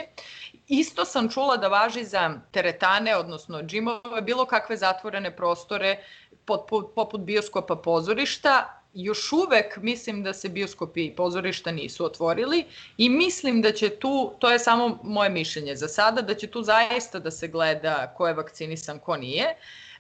Isto 0.67 1.05
sam 1.05 1.29
čula 1.29 1.57
da 1.57 1.67
važi 1.67 2.03
za 2.03 2.41
teretane, 2.51 3.15
odnosno 3.15 3.62
džimove, 3.62 4.22
bilo 4.22 4.45
kakve 4.45 4.77
zatvorene 4.77 5.36
prostore 5.36 5.98
poput, 6.95 7.19
bioskopa 7.19 7.75
pozorišta, 7.75 8.81
još 8.93 9.31
uvek 9.31 9.77
mislim 9.77 10.24
da 10.24 10.34
se 10.34 10.50
bioskopi 10.50 11.05
i 11.05 11.15
pozorišta 11.15 11.72
nisu 11.72 12.05
otvorili 12.05 12.65
i 12.98 13.10
mislim 13.10 13.62
da 13.62 13.72
će 13.72 13.89
tu, 13.89 14.34
to 14.39 14.51
je 14.51 14.60
samo 14.60 15.00
moje 15.03 15.29
mišljenje 15.29 15.75
za 15.75 15.88
sada, 15.88 16.22
da 16.22 16.36
će 16.36 16.48
tu 16.48 16.63
zaista 16.63 17.19
da 17.19 17.31
se 17.31 17.48
gleda 17.48 18.13
ko 18.17 18.27
je 18.27 18.34
vakcinisan, 18.34 19.00
ko 19.00 19.17
nije. 19.17 19.55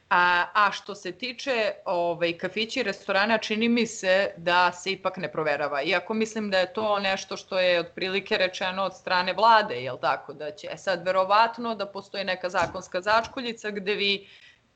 A, 0.09 0.45
a 0.53 0.71
što 0.71 0.95
se 0.95 1.11
tiče 1.11 1.71
ovaj, 1.85 2.37
kafići 2.37 2.79
i 2.79 2.83
restorana, 2.83 3.37
čini 3.37 3.69
mi 3.69 3.87
se 3.87 4.33
da 4.37 4.71
se 4.71 4.91
ipak 4.91 5.17
ne 5.17 5.31
proverava. 5.31 5.81
Iako 5.83 6.13
mislim 6.13 6.51
da 6.51 6.59
je 6.59 6.73
to 6.73 6.99
nešto 6.99 7.37
što 7.37 7.59
je 7.59 7.79
otprilike 7.79 8.37
rečeno 8.37 8.83
od 8.83 8.95
strane 8.95 9.33
vlade, 9.33 9.75
jel 9.75 9.97
tako? 10.01 10.33
Da 10.33 10.51
će 10.51 10.67
e 10.71 10.77
sad 10.77 11.05
verovatno 11.05 11.75
da 11.75 11.85
postoji 11.85 12.23
neka 12.23 12.49
zakonska 12.49 13.01
začkuljica 13.01 13.71
gde 13.71 13.95
vi 13.95 14.27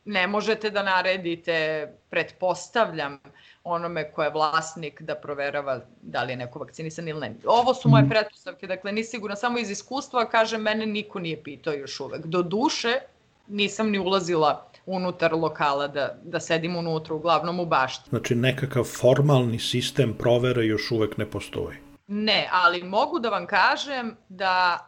ne 0.05 0.27
možete 0.27 0.69
da 0.69 0.83
naredite, 0.83 1.87
pretpostavljam, 2.09 3.19
onome 3.63 4.11
ko 4.11 4.23
je 4.23 4.29
vlasnik 4.29 5.01
da 5.01 5.15
proverava 5.15 5.79
da 6.01 6.23
li 6.23 6.33
je 6.33 6.37
neko 6.37 6.59
vakcinisan 6.59 7.07
ili 7.07 7.19
ne. 7.19 7.35
Ovo 7.45 7.73
su 7.73 7.89
moje 7.89 8.01
mhm. 8.03 8.09
pretpostavke, 8.09 8.67
dakle 8.67 8.91
ni 8.91 9.03
sigurno, 9.03 9.35
samo 9.35 9.59
iz 9.59 9.69
iskustva, 9.69 10.29
kažem, 10.29 10.61
mene 10.61 10.85
niko 10.85 11.19
nije 11.19 11.43
pitao 11.43 11.73
još 11.73 11.99
uvek. 11.99 12.25
Do 12.25 12.41
duše 12.41 12.99
nisam 13.47 13.89
ni 13.89 13.99
ulazila 13.99 14.71
unutar 14.89 15.33
lokala 15.33 15.87
da, 15.87 16.17
da 16.23 16.39
sedim 16.39 16.75
unutra, 16.75 17.15
uglavnom 17.15 17.59
u 17.59 17.65
bašti. 17.65 18.09
Znači 18.09 18.35
nekakav 18.35 18.83
formalni 18.83 19.59
sistem 19.59 20.13
provere 20.13 20.65
još 20.65 20.91
uvek 20.91 21.17
ne 21.17 21.25
postoji? 21.25 21.77
Ne, 22.07 22.49
ali 22.51 22.83
mogu 22.83 23.19
da 23.19 23.29
vam 23.29 23.47
kažem 23.47 24.15
da 24.29 24.85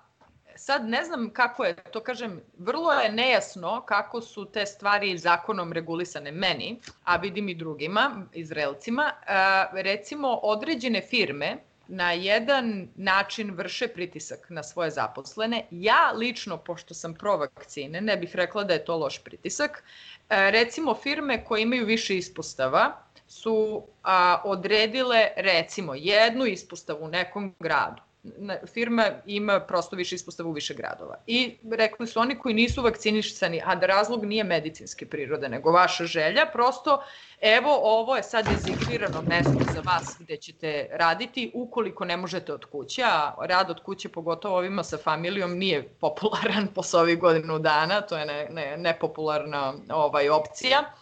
sad 0.55 0.86
ne 0.86 1.03
znam 1.03 1.29
kako 1.34 1.63
je, 1.63 1.75
to 1.75 2.00
kažem, 2.00 2.41
vrlo 2.58 2.91
je 2.91 3.12
nejasno 3.12 3.81
kako 3.86 4.22
su 4.22 4.46
te 4.46 4.65
stvari 4.65 5.17
zakonom 5.17 5.74
regulisane 5.74 6.31
meni, 6.31 6.79
a 7.03 7.17
vidim 7.17 7.50
i 7.50 7.55
drugima, 7.55 8.25
Izraelcima. 8.34 9.12
recimo, 9.74 10.39
određene 10.43 11.01
firme 11.01 11.58
na 11.91 12.12
jedan 12.12 12.88
način 12.95 13.51
vrše 13.51 13.88
pritisak 13.88 14.50
na 14.50 14.63
svoje 14.63 14.91
zaposlene. 14.91 15.65
Ja 15.71 16.12
lično, 16.12 16.57
pošto 16.57 16.93
sam 16.93 17.13
pro 17.13 17.38
vakcine, 17.38 18.01
ne 18.01 18.17
bih 18.17 18.36
rekla 18.36 18.63
da 18.63 18.74
je 18.74 18.86
to 18.86 18.98
loš 18.98 19.24
pritisak. 19.24 19.83
recimo, 20.29 20.95
firme 20.95 21.45
koje 21.45 21.62
imaju 21.62 21.86
više 21.86 22.17
ispostava 22.17 23.03
su 23.27 23.88
a, 24.03 24.41
odredile, 24.45 25.27
recimo, 25.36 25.95
jednu 25.95 26.45
ispostavu 26.45 27.05
u 27.05 27.07
nekom 27.07 27.55
gradu 27.60 28.01
firma 28.74 29.06
ima 29.25 29.60
prosto 29.60 29.96
više 29.96 30.16
ispostava 30.16 30.50
u 30.50 30.54
više 30.54 30.74
gradova. 30.74 31.16
I 31.28 31.58
rekli 31.72 32.08
su 32.08 32.20
oni 32.20 32.40
koji 32.40 32.56
nisu 32.56 32.82
vakcinisani, 32.82 33.62
a 33.66 33.75
da 33.75 33.86
razlog 33.86 34.25
nije 34.25 34.44
medicinske 34.44 35.06
prirode, 35.06 35.50
nego 35.50 35.72
vaša 35.72 36.06
želja, 36.06 36.46
prosto 36.54 37.04
evo 37.42 37.80
ovo 37.82 38.16
je 38.16 38.24
sad 38.24 38.46
dezigrirano 38.46 39.22
mesto 39.22 39.74
za 39.74 39.82
vas 39.92 40.16
gde 40.20 40.38
ćete 40.38 40.88
raditi 40.92 41.51
ukoliko 41.54 42.06
ne 42.06 42.18
možete 42.18 42.54
od 42.54 42.66
kuće, 42.66 43.04
a 43.04 43.34
rad 43.42 43.70
od 43.70 43.84
kuće 43.84 44.10
pogotovo 44.10 44.58
ovima 44.58 44.84
sa 44.84 44.98
familijom 44.98 45.58
nije 45.58 45.84
popularan 45.84 46.68
posle 46.75 47.01
ovih 47.01 47.20
godinu 47.20 47.60
dana, 47.60 48.01
to 48.01 48.18
je 48.18 48.25
ne, 48.25 48.48
ne, 48.51 48.78
nepopularna 48.78 49.74
ovaj, 49.90 50.30
opcija 50.30 50.94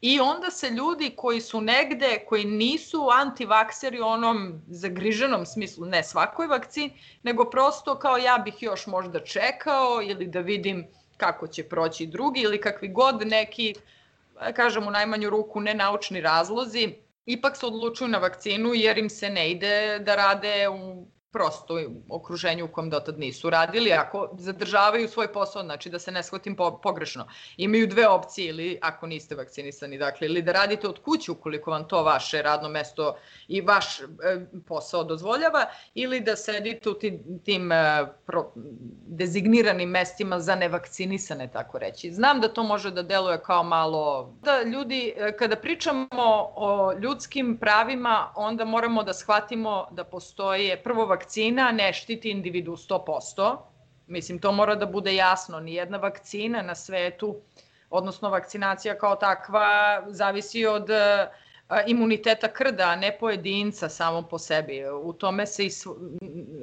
I 0.00 0.20
onda 0.20 0.50
se 0.50 0.70
ljudi 0.70 1.12
koji 1.16 1.40
su 1.40 1.60
negde, 1.60 2.24
koji 2.26 2.44
nisu 2.44 3.08
antivakseri 3.12 4.00
u 4.00 4.06
onom 4.06 4.62
zagriženom 4.68 5.46
smislu, 5.46 5.86
ne 5.86 6.02
svakoj 6.02 6.46
vakcini, 6.46 6.92
nego 7.22 7.50
prosto 7.50 7.98
kao 7.98 8.16
ja 8.16 8.38
bih 8.44 8.54
još 8.60 8.86
možda 8.86 9.24
čekao 9.24 10.02
ili 10.02 10.26
da 10.26 10.40
vidim 10.40 10.86
kako 11.16 11.46
će 11.46 11.68
proći 11.68 12.06
drugi 12.06 12.40
ili 12.40 12.60
kakvi 12.60 12.88
god 12.88 13.26
neki, 13.26 13.74
kažem 14.54 14.86
u 14.86 14.90
najmanju 14.90 15.30
ruku, 15.30 15.60
nenaučni 15.60 16.20
razlozi, 16.20 16.94
ipak 17.26 17.56
se 17.56 17.66
odlučuju 17.66 18.08
na 18.08 18.18
vakcinu 18.18 18.74
jer 18.74 18.98
im 18.98 19.10
se 19.10 19.30
ne 19.30 19.50
ide 19.50 19.98
da 19.98 20.14
rade 20.14 20.68
u 20.68 21.06
prosto 21.32 21.74
u 21.74 22.16
okruženju 22.16 22.64
u 22.64 22.68
kom 22.68 22.90
dotad 22.90 23.18
nisu 23.18 23.50
radili, 23.50 23.92
ako 23.92 24.28
zadržavaju 24.38 25.08
svoj 25.08 25.32
posao, 25.32 25.62
znači 25.62 25.90
da 25.90 25.98
se 25.98 26.10
ne 26.10 26.22
shvatim 26.22 26.56
po, 26.56 26.80
pogrešno. 26.82 27.26
Imaju 27.56 27.86
dve 27.86 28.08
opcije 28.08 28.48
ili 28.48 28.78
ako 28.82 29.06
niste 29.06 29.34
vakcinisani, 29.34 29.98
dakle, 29.98 30.26
ili 30.26 30.42
da 30.42 30.52
radite 30.52 30.88
od 30.88 30.98
kuće 31.02 31.32
ukoliko 31.32 31.70
vam 31.70 31.88
to 31.88 32.02
vaše 32.02 32.42
radno 32.42 32.68
mesto 32.68 33.16
i 33.48 33.60
vaš 33.60 34.00
e, 34.00 34.04
posao 34.66 35.04
dozvoljava, 35.04 35.66
ili 35.94 36.20
da 36.20 36.36
sedite 36.36 36.90
u 36.90 36.94
tim, 36.94 37.40
tim 37.44 37.72
e, 37.72 38.06
pro, 38.26 38.52
dezigniranim 39.06 39.88
mestima 39.90 40.40
za 40.40 40.54
nevakcinisane, 40.54 41.50
tako 41.52 41.78
reći. 41.78 42.12
Znam 42.12 42.40
da 42.40 42.48
to 42.48 42.62
može 42.62 42.90
da 42.90 43.02
deluje 43.02 43.42
kao 43.42 43.62
malo, 43.62 44.34
da 44.42 44.62
ljudi, 44.62 45.14
e, 45.16 45.36
kada 45.36 45.56
pričamo 45.56 46.08
o 46.54 46.92
ljudskim 46.92 47.56
pravima, 47.60 48.32
onda 48.36 48.64
moramo 48.64 49.02
da 49.02 49.12
shvatimo 49.12 49.88
da 49.90 50.04
postoje 50.04 50.82
prvo 50.82 51.06
vakcina 51.18 51.72
ne 51.72 51.92
štiti 51.92 52.30
individu 52.30 52.76
100%. 52.76 53.56
Mislim, 54.06 54.38
to 54.38 54.52
mora 54.52 54.74
da 54.74 54.86
bude 54.86 55.14
jasno. 55.14 55.60
Nijedna 55.60 55.98
vakcina 55.98 56.62
na 56.62 56.74
svetu, 56.74 57.36
odnosno 57.90 58.30
vakcinacija 58.30 58.98
kao 58.98 59.16
takva, 59.16 60.02
zavisi 60.08 60.66
od 60.66 60.90
imuniteta 61.86 62.48
krda, 62.48 62.84
a 62.84 62.96
ne 62.96 63.18
pojedinca 63.18 63.88
samo 63.88 64.22
po 64.22 64.38
sebi. 64.38 64.84
U 65.02 65.12
tome, 65.12 65.46
se 65.46 65.66
i, 65.66 65.70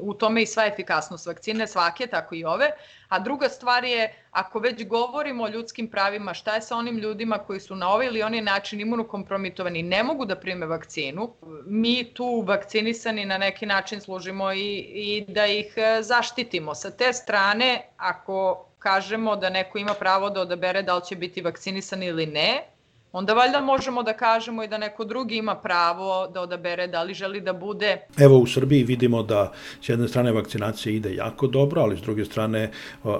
u 0.10 0.14
tome 0.14 0.42
i 0.42 0.46
sva 0.46 0.66
efikasnost 0.66 1.26
vakcine, 1.26 1.68
svake, 1.68 2.08
tako 2.08 2.36
i 2.36 2.46
ove. 2.46 2.72
A 3.10 3.20
druga 3.20 3.50
stvar 3.50 3.84
je, 3.84 4.14
ako 4.32 4.60
već 4.60 4.86
govorimo 4.88 5.44
o 5.44 5.48
ljudskim 5.48 5.88
pravima, 5.88 6.34
šta 6.34 6.56
je 6.56 6.62
sa 6.62 6.78
onim 6.78 6.98
ljudima 6.98 7.38
koji 7.38 7.60
su 7.60 7.76
na 7.76 7.90
ovaj 7.90 8.08
ili 8.08 8.24
onaj 8.24 8.42
način 8.42 8.82
imunokompromitovani, 8.82 9.84
ne 9.84 10.04
mogu 10.04 10.26
da 10.26 10.36
prime 10.36 10.66
vakcinu, 10.66 11.34
mi 11.66 12.14
tu 12.14 12.44
vakcinisani 12.48 13.26
na 13.26 13.38
neki 13.38 13.66
način 13.66 14.02
služimo 14.02 14.54
i, 14.54 14.78
i 14.80 15.26
da 15.28 15.46
ih 15.46 15.74
e, 15.76 16.02
zaštitimo. 16.02 16.76
Sa 16.76 16.92
te 16.92 17.14
strane, 17.14 17.82
ako 17.98 18.66
kažemo 18.80 19.36
da 19.36 19.50
neko 19.50 19.78
ima 19.78 19.94
pravo 19.94 20.30
da 20.30 20.42
odabere 20.42 20.82
da 20.82 20.96
li 20.96 21.06
će 21.06 21.16
biti 21.16 21.42
vakcinisan 21.42 22.04
ili 22.04 22.26
ne, 22.26 22.75
onda 23.16 23.34
valjda 23.34 23.62
možemo 23.62 24.04
da 24.04 24.14
kažemo 24.14 24.64
i 24.64 24.68
da 24.68 24.78
neko 24.78 25.06
drugi 25.06 25.38
ima 25.38 25.56
pravo 25.56 26.28
da 26.28 26.42
odabere 26.42 26.88
da 26.88 27.04
li 27.04 27.14
želi 27.14 27.42
da 27.42 27.54
bude. 27.54 28.08
Evo 28.18 28.38
u 28.38 28.48
Srbiji 28.48 28.84
vidimo 28.84 29.24
da 29.24 29.52
s 29.82 29.90
jedne 29.90 30.08
strane 30.08 30.32
vakcinacija 30.32 30.94
ide 30.94 31.16
jako 31.16 31.48
dobro, 31.48 31.82
ali 31.82 31.98
s 31.98 32.02
druge 32.02 32.26
strane 32.26 32.72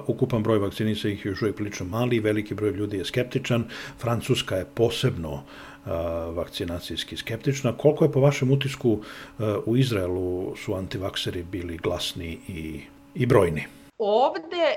ukupan 0.06 0.42
broj 0.42 0.58
vakcinisanih 0.58 1.24
je 1.24 1.30
još 1.30 1.42
uvijek 1.42 1.56
prilično 1.56 1.86
mali, 1.86 2.20
veliki 2.20 2.54
broj 2.54 2.70
ljudi 2.70 2.98
je 2.98 3.04
skeptičan, 3.04 3.64
Francuska 3.98 4.56
je 4.56 4.66
posebno 4.74 5.42
vakcinacijski 6.34 7.16
skeptična. 7.16 7.72
Koliko 7.76 8.04
je 8.04 8.12
po 8.12 8.20
vašem 8.20 8.50
utisku 8.50 8.98
u 9.66 9.76
Izraelu 9.76 10.56
su 10.56 10.74
antivakseri 10.74 11.42
bili 11.42 11.76
glasni 11.76 12.38
i, 12.48 12.80
i 13.14 13.26
brojni? 13.26 13.64
Ovde 13.98 14.76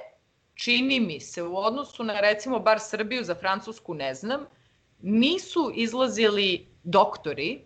čini 0.56 1.00
mi 1.00 1.20
se 1.20 1.44
u 1.44 1.58
odnosu 1.58 2.04
na 2.04 2.20
recimo 2.20 2.60
bar 2.60 2.80
Srbiju 2.80 3.24
za 3.24 3.36
Francusku 3.36 3.94
ne 3.94 4.14
znam, 4.14 4.46
nisu 5.02 5.72
izlazili 5.76 6.68
doktori 6.84 7.62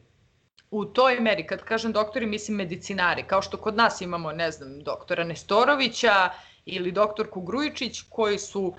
u 0.72 0.86
toj 0.86 1.20
meri, 1.20 1.48
kad 1.48 1.64
kažem 1.64 1.92
doktori, 1.92 2.26
mislim 2.26 2.58
medicinari, 2.58 3.24
kao 3.28 3.42
što 3.42 3.58
kod 3.58 3.76
nas 3.76 4.02
imamo, 4.02 4.32
ne 4.32 4.52
znam, 4.52 4.80
doktora 4.84 5.24
Nestorovića 5.24 6.30
ili 6.66 6.92
doktorku 6.92 7.42
Grujičić, 7.42 8.02
koji 8.10 8.40
su 8.40 8.76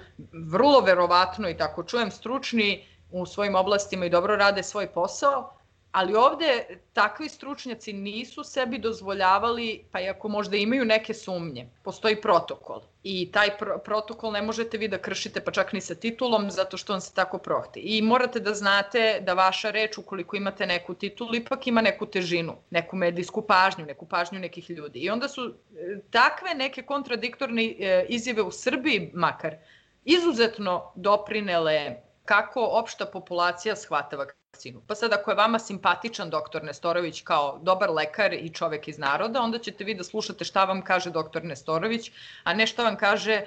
vrlo 0.50 0.80
verovatno 0.80 1.49
i 1.49 1.56
tako 1.56 1.82
čujem 1.82 2.11
stručni 2.11 2.87
u 3.11 3.26
svojim 3.26 3.54
oblastima 3.54 4.06
i 4.06 4.11
dobro 4.11 4.37
rade 4.37 4.62
svoj 4.62 4.87
posao, 4.87 5.53
Ali 5.95 6.15
ovde 6.15 6.79
takvi 6.93 7.29
stručnjaci 7.29 7.93
nisu 7.93 8.45
sebi 8.45 8.79
dozvoljavali, 8.79 9.85
pa 9.93 10.01
i 10.01 10.09
ako 10.09 10.29
možda 10.29 10.57
imaju 10.57 10.85
neke 10.85 11.15
sumnje, 11.15 11.69
postoji 11.83 12.17
protokol. 12.21 12.83
I 13.03 13.33
taj 13.33 13.53
pr 13.59 13.69
protokol 13.85 14.33
ne 14.33 14.43
možete 14.43 14.79
vi 14.79 14.89
da 14.89 14.99
kršite 14.99 15.41
pa 15.41 15.53
čak 15.53 15.73
ni 15.73 15.81
sa 15.81 15.95
titulom 15.95 16.51
zato 16.51 16.77
što 16.77 16.95
on 16.95 17.01
se 17.01 17.15
tako 17.15 17.39
prohti. 17.39 17.81
I 17.81 18.03
morate 18.03 18.41
da 18.41 18.55
znate 18.55 19.21
da 19.21 19.35
vaša 19.35 19.71
reč 19.71 19.99
ukoliko 19.99 20.37
imate 20.37 20.67
neku 20.67 20.95
titulu 20.95 21.35
ipak 21.35 21.67
ima 21.67 21.81
neku 21.81 22.07
težinu, 22.07 22.57
neku 22.71 22.97
medijsku 22.97 23.43
pažnju, 23.43 23.87
neku 23.87 24.07
pažnju 24.07 24.41
nekih 24.41 24.71
ljudi. 24.71 24.99
I 24.99 25.11
onda 25.11 25.29
su 25.29 25.47
e, 25.47 26.01
takve 26.11 26.55
neke 26.55 26.83
kontradiktorne 26.83 27.65
e, 27.65 28.07
izjave 28.09 28.43
u 28.43 28.51
Srbiji 28.51 29.11
makar 29.15 29.57
izuzetno 30.05 30.93
doprinele 30.95 31.97
kako 32.25 32.69
opšta 32.83 33.07
populacija 33.07 33.77
shvata 33.77 34.17
vakcinu. 34.17 34.44
Pa 34.87 34.94
sad 34.94 35.12
ako 35.12 35.30
je 35.30 35.34
vama 35.34 35.58
simpatičan 35.58 36.30
doktor 36.30 36.64
Nestorović 36.64 37.23
kao 37.23 37.58
dobar 37.62 37.90
lekar 37.90 38.32
i 38.32 38.50
čovek 38.50 38.88
iz 38.88 38.99
naroda, 38.99 39.40
onda 39.40 39.58
ćete 39.58 39.84
vi 39.84 39.94
da 39.94 40.04
slušate 40.04 40.44
šta 40.44 40.64
vam 40.64 40.82
kaže 40.82 41.11
doktor 41.11 41.44
Nestorović, 41.44 42.11
a 42.44 42.54
ne 42.54 42.66
šta 42.66 42.84
vam 42.84 42.96
kaže 42.96 43.44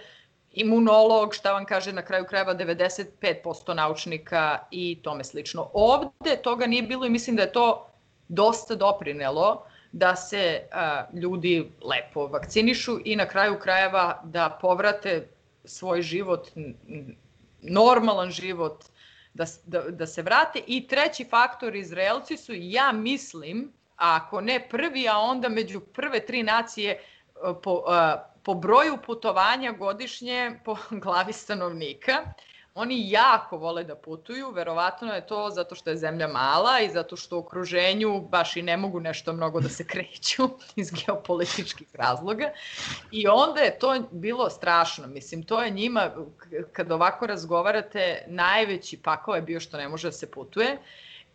imunolog, 0.51 1.33
šta 1.33 1.53
vam 1.53 1.65
kaže 1.65 1.93
na 1.93 2.01
kraju 2.01 2.25
krajeva 2.25 2.55
95% 2.55 3.73
naučnika 3.73 4.59
i 4.71 4.99
tome 5.03 5.23
slično. 5.23 5.69
Ovde 5.73 6.35
toga 6.43 6.67
nije 6.67 6.83
bilo 6.83 7.05
i 7.05 7.09
mislim 7.09 7.35
da 7.35 7.41
je 7.41 7.51
to 7.51 7.89
dosta 8.27 8.75
doprinelo 8.75 9.65
da 9.91 10.15
se 10.15 10.67
a, 10.71 11.05
ljudi 11.13 11.71
lepo 11.81 12.27
vakcinišu 12.27 12.99
i 13.05 13.15
na 13.15 13.25
kraju 13.25 13.59
krajeva 13.59 14.21
da 14.23 14.57
povrate 14.61 15.27
svoj 15.65 16.01
život 16.01 16.47
normalan 17.61 18.31
život, 18.31 18.83
da, 19.37 19.45
da, 19.65 19.81
da 19.81 20.07
se 20.07 20.21
vrate. 20.21 20.61
I 20.67 20.87
treći 20.87 21.25
faktor, 21.25 21.75
Izraelci 21.75 22.37
su, 22.37 22.53
ja 22.55 22.91
mislim, 22.91 23.73
ako 23.95 24.41
ne 24.41 24.67
prvi, 24.69 25.07
a 25.07 25.17
onda 25.17 25.49
među 25.49 25.79
prve 25.79 26.25
tri 26.25 26.43
nacije 26.43 26.91
e, 26.91 26.99
po, 27.63 27.83
e, 27.89 28.17
po 28.43 28.53
broju 28.53 28.97
putovanja 29.05 29.71
godišnje 29.71 30.59
po 30.65 30.77
glavi 31.03 31.33
stanovnika. 31.33 32.13
Oni 32.77 33.09
jako 33.11 33.57
vole 33.57 33.83
da 33.83 33.95
putuju, 33.95 34.51
verovatno 34.51 35.13
je 35.13 35.27
to 35.27 35.49
zato 35.49 35.75
što 35.75 35.89
je 35.89 35.97
zemlja 35.97 36.27
mala 36.27 36.79
i 36.79 36.89
zato 36.89 37.15
što 37.15 37.35
u 37.35 37.39
okruženju 37.39 38.21
baš 38.21 38.55
i 38.55 38.61
ne 38.61 38.77
mogu 38.77 38.99
nešto 38.99 39.33
mnogo 39.33 39.59
da 39.59 39.69
se 39.69 39.85
kreću 39.91 40.49
iz 40.75 40.91
geopolitičkih 40.91 41.87
razloga. 41.95 42.51
I 43.11 43.27
onda 43.27 43.61
je 43.61 43.79
to 43.79 43.95
bilo 44.11 44.49
strašno. 44.49 45.07
Mislim, 45.07 45.43
to 45.43 45.63
je 45.63 45.71
njima, 45.71 46.11
kad 46.71 46.91
ovako 46.91 47.27
razgovarate, 47.27 48.23
najveći 48.27 49.01
pakao 49.01 49.35
je 49.35 49.41
bio 49.41 49.59
što 49.59 49.77
ne 49.77 49.87
može 49.87 50.07
da 50.07 50.11
se 50.11 50.31
putuje. 50.31 50.77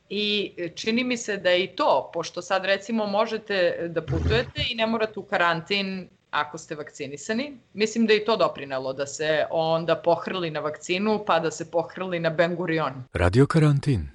I 0.09 0.53
čini 0.75 1.05
mi 1.05 1.17
se 1.17 1.37
da 1.37 1.51
je 1.51 1.65
i 1.65 1.77
to, 1.77 2.11
pošto 2.15 2.43
sad 2.43 2.65
recimo 2.65 3.07
možete 3.07 3.89
da 3.89 4.03
putujete 4.03 4.65
i 4.71 4.75
ne 4.75 4.87
morate 4.87 5.21
u 5.21 5.23
karantin 5.23 6.09
ako 6.33 6.59
ste 6.59 6.75
vakcinisani. 6.75 7.59
Mislim 7.75 8.07
da 8.07 8.13
je 8.13 8.23
i 8.23 8.25
to 8.25 8.37
doprinelo 8.37 8.93
da 8.93 9.07
se 9.07 9.47
onda 9.51 9.97
pohrli 9.97 10.51
na 10.51 10.61
vakcinu 10.61 11.25
pa 11.27 11.39
da 11.41 11.51
se 11.51 11.71
pohrli 11.71 12.21
na 12.21 12.31
Ben 12.31 12.57
Gurion. 12.57 12.93
Radio 13.13 13.47
karantin. 13.47 14.09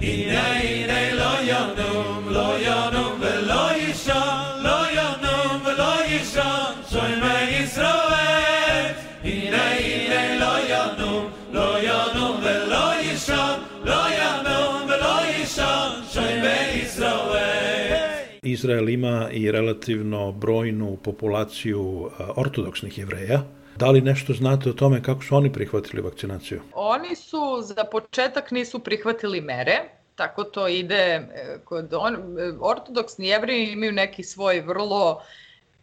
Izrael 18.58 18.89
ima 18.89 19.30
i 19.32 19.52
relativno 19.52 20.32
brojnu 20.32 20.98
populaciju 21.04 22.12
ortodoksnih 22.36 22.98
jevreja. 22.98 23.43
Da 23.76 23.89
li 23.91 24.02
nešto 24.02 24.34
znate 24.34 24.70
o 24.70 24.74
tome 24.74 25.04
kako 25.04 25.24
su 25.24 25.36
oni 25.36 25.54
prihvatili 25.54 26.02
vakcinaciju? 26.02 26.62
Oni 26.74 27.15
su 27.15 27.62
za 27.62 27.84
početak 27.84 28.52
nisu 28.52 28.80
prihvatili 28.80 29.41
mere, 29.41 29.78
tako 30.15 30.43
to 30.43 30.67
ide 30.67 30.96
e, 30.96 31.26
kod 31.65 31.93
on, 31.93 32.15
e, 32.15 32.54
ortodoksni 32.60 33.28
jevreji 33.28 33.72
imaju 33.72 33.91
neki 33.91 34.24
svoj 34.24 34.62
vrlo 34.62 35.22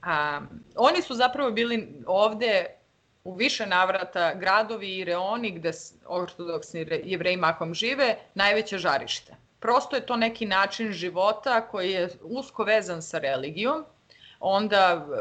a, 0.03 0.41
oni 0.77 1.03
su 1.03 1.15
zapravo 1.15 1.51
bili 1.51 1.89
ovde 2.07 2.67
u 3.25 3.35
više 3.35 3.67
navrata 3.67 4.35
gradovi 4.35 4.97
i 4.97 5.05
reoni 5.05 5.51
gde 5.51 5.73
ortodoksni 6.07 6.87
jevreji 7.05 7.37
makom 7.37 7.75
žive, 7.75 8.17
najveće 8.35 8.79
žarište 8.79 9.44
prosto 9.65 9.97
je 9.97 10.07
to 10.07 10.17
neki 10.17 10.47
način 10.47 10.93
života 10.93 11.61
koji 11.61 11.91
je 11.91 12.09
usko 12.23 12.65
vezan 12.65 13.03
sa 13.03 13.19
religijom, 13.19 13.85
onda 14.41 14.79
e, 14.81 15.21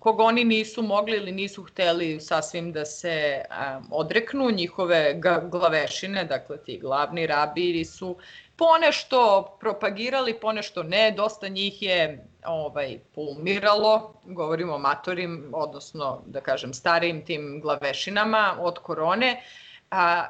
kog 0.00 0.20
oni 0.20 0.44
nisu 0.44 0.82
mogli 0.82 1.16
ili 1.16 1.32
nisu 1.32 1.62
hteli 1.62 2.20
sasvim 2.20 2.72
da 2.72 2.84
se 2.84 3.44
odreknu, 3.90 4.50
njihove 4.50 5.20
glavešine, 5.50 6.24
dakle 6.24 6.58
ti 6.64 6.78
glavni 6.78 7.26
rabiri 7.26 7.84
su 7.84 8.16
ponešto 8.56 9.56
propagirali, 9.60 10.34
ponešto 10.40 10.82
ne, 10.82 11.10
dosta 11.16 11.48
njih 11.48 11.82
je 11.82 12.26
ovaj, 12.46 12.98
poumiralo, 13.14 14.14
govorimo 14.24 14.74
o 14.74 14.78
matorim, 14.78 15.50
odnosno 15.52 16.22
da 16.26 16.40
kažem 16.40 16.74
starijim 16.74 17.24
tim 17.24 17.60
glavešinama 17.62 18.56
od 18.60 18.78
korone, 18.78 19.42
a, 19.90 20.26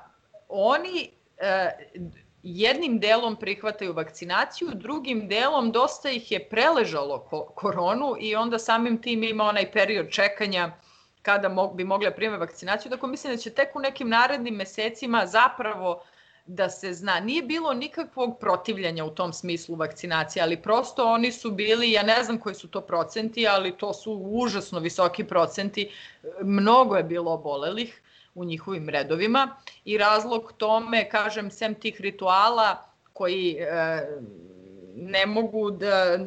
oni 0.48 1.11
e, 1.38 1.70
jednim 2.44 3.00
delom 3.00 3.37
prihvataju 3.37 3.92
vakcinaciju, 3.92 4.70
drugim 4.74 5.28
delom 5.28 5.72
dosta 5.72 6.11
ih 6.11 6.33
je 6.33 6.48
preležalo 6.48 7.18
koronu 7.54 8.16
i 8.20 8.37
onda 8.37 8.59
samim 8.59 9.02
tim 9.02 9.22
ima 9.22 9.44
onaj 9.44 9.72
period 9.72 10.11
čekanja 10.11 10.72
kada 11.22 11.48
bi 11.74 11.85
mogli 11.85 12.07
da 12.07 12.14
prime 12.14 12.37
vakcinaciju. 12.37 12.90
Dakle, 12.90 13.09
mislim 13.09 13.33
da 13.33 13.37
će 13.37 13.50
tek 13.50 13.76
u 13.76 13.80
nekim 13.80 14.09
narednim 14.09 14.54
mesecima 14.54 15.26
zapravo 15.26 16.02
da 16.46 16.68
se 16.70 16.92
zna. 16.92 17.20
Nije 17.20 17.42
bilo 17.42 17.74
nikakvog 17.74 18.38
protivljanja 18.40 19.04
u 19.04 19.11
tom 19.11 19.33
smislu 19.33 19.76
vakcinacije, 19.76 20.42
ali 20.42 20.62
prosto 20.62 21.07
oni 21.07 21.33
su 21.33 21.50
bili, 21.50 21.92
ja 21.92 22.02
ne 22.02 22.24
znam 22.24 22.38
koji 22.38 22.54
su 22.54 22.68
to 22.68 22.80
procenti, 22.80 23.48
ali 23.48 23.76
to 23.76 23.92
su 23.92 24.12
užasno 24.12 24.80
visoki 24.80 25.24
procenti. 25.24 25.90
Mnogo 26.42 26.96
je 26.96 27.02
bilo 27.02 27.33
obolelih 27.33 28.02
u 28.34 28.44
njihovim 28.44 28.88
redovima 28.88 29.56
i 29.84 29.98
razlog 29.98 30.52
tome, 30.56 31.08
kažem, 31.08 31.50
sem 31.50 31.74
tih 31.74 32.00
rituala 32.00 32.76
koji 33.12 33.56
e, 33.60 34.00
ne 34.96 35.26
mogu 35.26 35.70
da, 35.70 36.18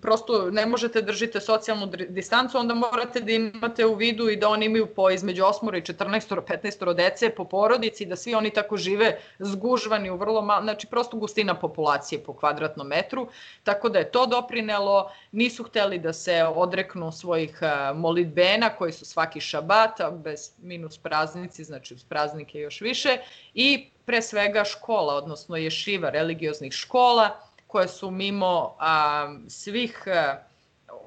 prosto 0.00 0.50
ne 0.50 0.66
možete 0.66 1.00
da 1.00 1.06
držite 1.06 1.40
socijalnu 1.40 1.86
distancu, 2.08 2.58
onda 2.58 2.74
morate 2.74 3.20
da 3.20 3.32
imate 3.32 3.86
u 3.86 3.94
vidu 3.94 4.28
i 4.28 4.36
da 4.36 4.48
oni 4.48 4.66
imaju 4.66 4.86
po 4.86 5.10
između 5.10 5.42
8 5.42 5.78
i 5.78 5.94
14 5.94 6.40
15 6.40 6.94
dece 6.94 7.30
po 7.30 7.44
porodici, 7.44 8.06
da 8.06 8.16
svi 8.16 8.34
oni 8.34 8.50
tako 8.50 8.76
žive 8.76 9.18
zgužvani 9.38 10.10
u 10.10 10.16
vrlo 10.16 10.42
malo, 10.42 10.62
znači 10.62 10.86
prosto 10.86 11.16
gustina 11.16 11.54
populacije 11.54 12.24
po 12.24 12.32
kvadratnom 12.32 12.86
metru, 12.86 13.28
tako 13.62 13.88
da 13.88 13.98
je 13.98 14.10
to 14.10 14.26
doprinelo, 14.26 15.10
nisu 15.32 15.64
hteli 15.64 15.98
da 15.98 16.12
se 16.12 16.44
odreknu 16.54 17.12
svojih 17.12 17.58
molitbena 17.94 18.70
koji 18.70 18.92
su 18.92 19.04
svaki 19.04 19.40
šabat, 19.40 20.00
bez 20.12 20.52
minus 20.62 20.98
praznici, 20.98 21.64
znači 21.64 21.94
uz 21.94 22.04
praznike 22.04 22.58
još 22.58 22.80
više, 22.80 23.18
i 23.54 23.90
pre 24.04 24.22
svega 24.22 24.64
škola, 24.64 25.14
odnosno 25.14 25.56
ješiva 25.56 26.10
religioznih 26.10 26.72
škola, 26.72 27.30
koje 27.74 27.88
su 27.88 28.10
mimo 28.10 28.76
a, 28.78 29.26
svih 29.48 30.02
a, 30.06 30.36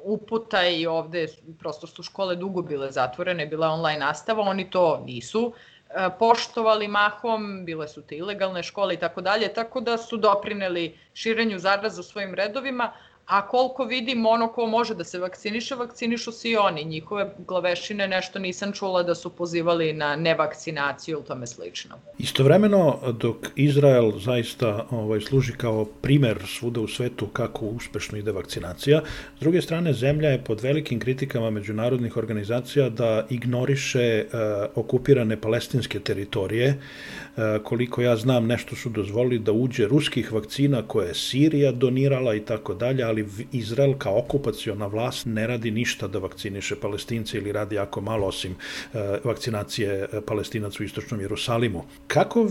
uputa 0.03 0.65
i 0.67 0.87
ovde 0.87 1.27
prosto 1.59 1.87
su 1.87 2.03
škole 2.03 2.35
dugo 2.35 2.61
bile 2.61 2.91
zatvorene, 2.91 3.45
bila 3.45 3.69
online 3.69 3.99
nastava, 3.99 4.43
oni 4.43 4.65
to 4.69 5.03
nisu 5.05 5.53
a, 5.53 6.09
poštovali 6.09 6.87
mahom, 6.87 7.63
bile 7.65 7.87
su 7.87 8.01
te 8.01 8.17
ilegalne 8.17 8.63
škole 8.63 8.93
i 8.93 8.99
tako 8.99 9.21
dalje, 9.21 9.53
tako 9.53 9.81
da 9.81 9.95
su 9.97 10.17
doprineli 10.17 10.97
širenju 11.13 11.59
zaraza 11.59 12.01
u 12.01 12.03
svojim 12.03 12.35
redovima, 12.35 12.91
A 13.27 13.47
koliko 13.47 13.83
vidim, 13.83 14.25
ono 14.25 14.47
ko 14.47 14.67
može 14.67 14.95
da 14.95 15.03
se 15.03 15.19
vakciniše, 15.19 15.75
vakcinišu 15.75 16.31
se 16.31 16.49
i 16.49 16.57
oni. 16.57 16.83
Njihove 16.83 17.33
glavešine 17.47 18.07
nešto 18.07 18.39
nisam 18.39 18.71
čula 18.71 19.03
da 19.03 19.15
su 19.15 19.29
pozivali 19.29 19.93
na 19.93 20.15
nevakcinaciju 20.15 21.17
ili 21.17 21.25
tome 21.25 21.47
slično. 21.47 21.95
Istovremeno, 22.17 22.99
dok 23.19 23.35
Izrael 23.55 24.11
zaista 24.19 24.85
ovaj, 24.91 25.21
služi 25.21 25.53
kao 25.57 25.85
primer 25.85 26.37
svuda 26.47 26.81
u 26.81 26.87
svetu 26.87 27.27
kako 27.27 27.65
uspešno 27.65 28.17
ide 28.17 28.31
vakcinacija, 28.31 29.01
s 29.37 29.39
druge 29.39 29.61
strane, 29.61 29.93
zemlja 29.93 30.29
je 30.29 30.43
pod 30.43 30.61
velikim 30.61 30.99
kritikama 30.99 31.49
međunarodnih 31.49 32.17
organizacija 32.17 32.89
da 32.89 33.25
ignoriše 33.29 34.25
uh, 34.25 34.39
okupirane 34.75 35.41
palestinske 35.41 35.99
teritorije. 35.99 36.69
Uh, 36.69 37.43
koliko 37.63 38.01
ja 38.01 38.15
znam, 38.15 38.47
nešto 38.47 38.75
su 38.75 38.89
dozvolili 38.89 39.39
da 39.39 39.51
uđe 39.51 39.87
ruskih 39.87 40.33
vakcina 40.33 40.81
koje 40.87 41.07
je 41.07 41.13
Sirija 41.13 41.71
donirala 41.71 42.35
i 42.35 42.39
tako 42.39 42.73
dalje, 42.73 43.16
ali 43.17 43.47
Izrael 43.51 43.93
kao 43.97 44.19
okupaciona 44.19 44.87
vlast 44.87 45.25
ne 45.25 45.47
radi 45.47 45.71
ništa 45.71 46.07
da 46.07 46.19
vakciniše 46.19 46.75
palestince 46.75 47.37
ili 47.37 47.51
radi 47.51 47.75
jako 47.75 48.01
malo 48.01 48.27
osim 48.27 48.55
e, 48.93 49.19
vakcinacije 49.23 50.09
e, 50.13 50.21
palestinaca 50.21 50.77
u 50.79 50.83
istočnom 50.83 51.21
Jerusalimu. 51.21 51.83
Kako 52.07 52.49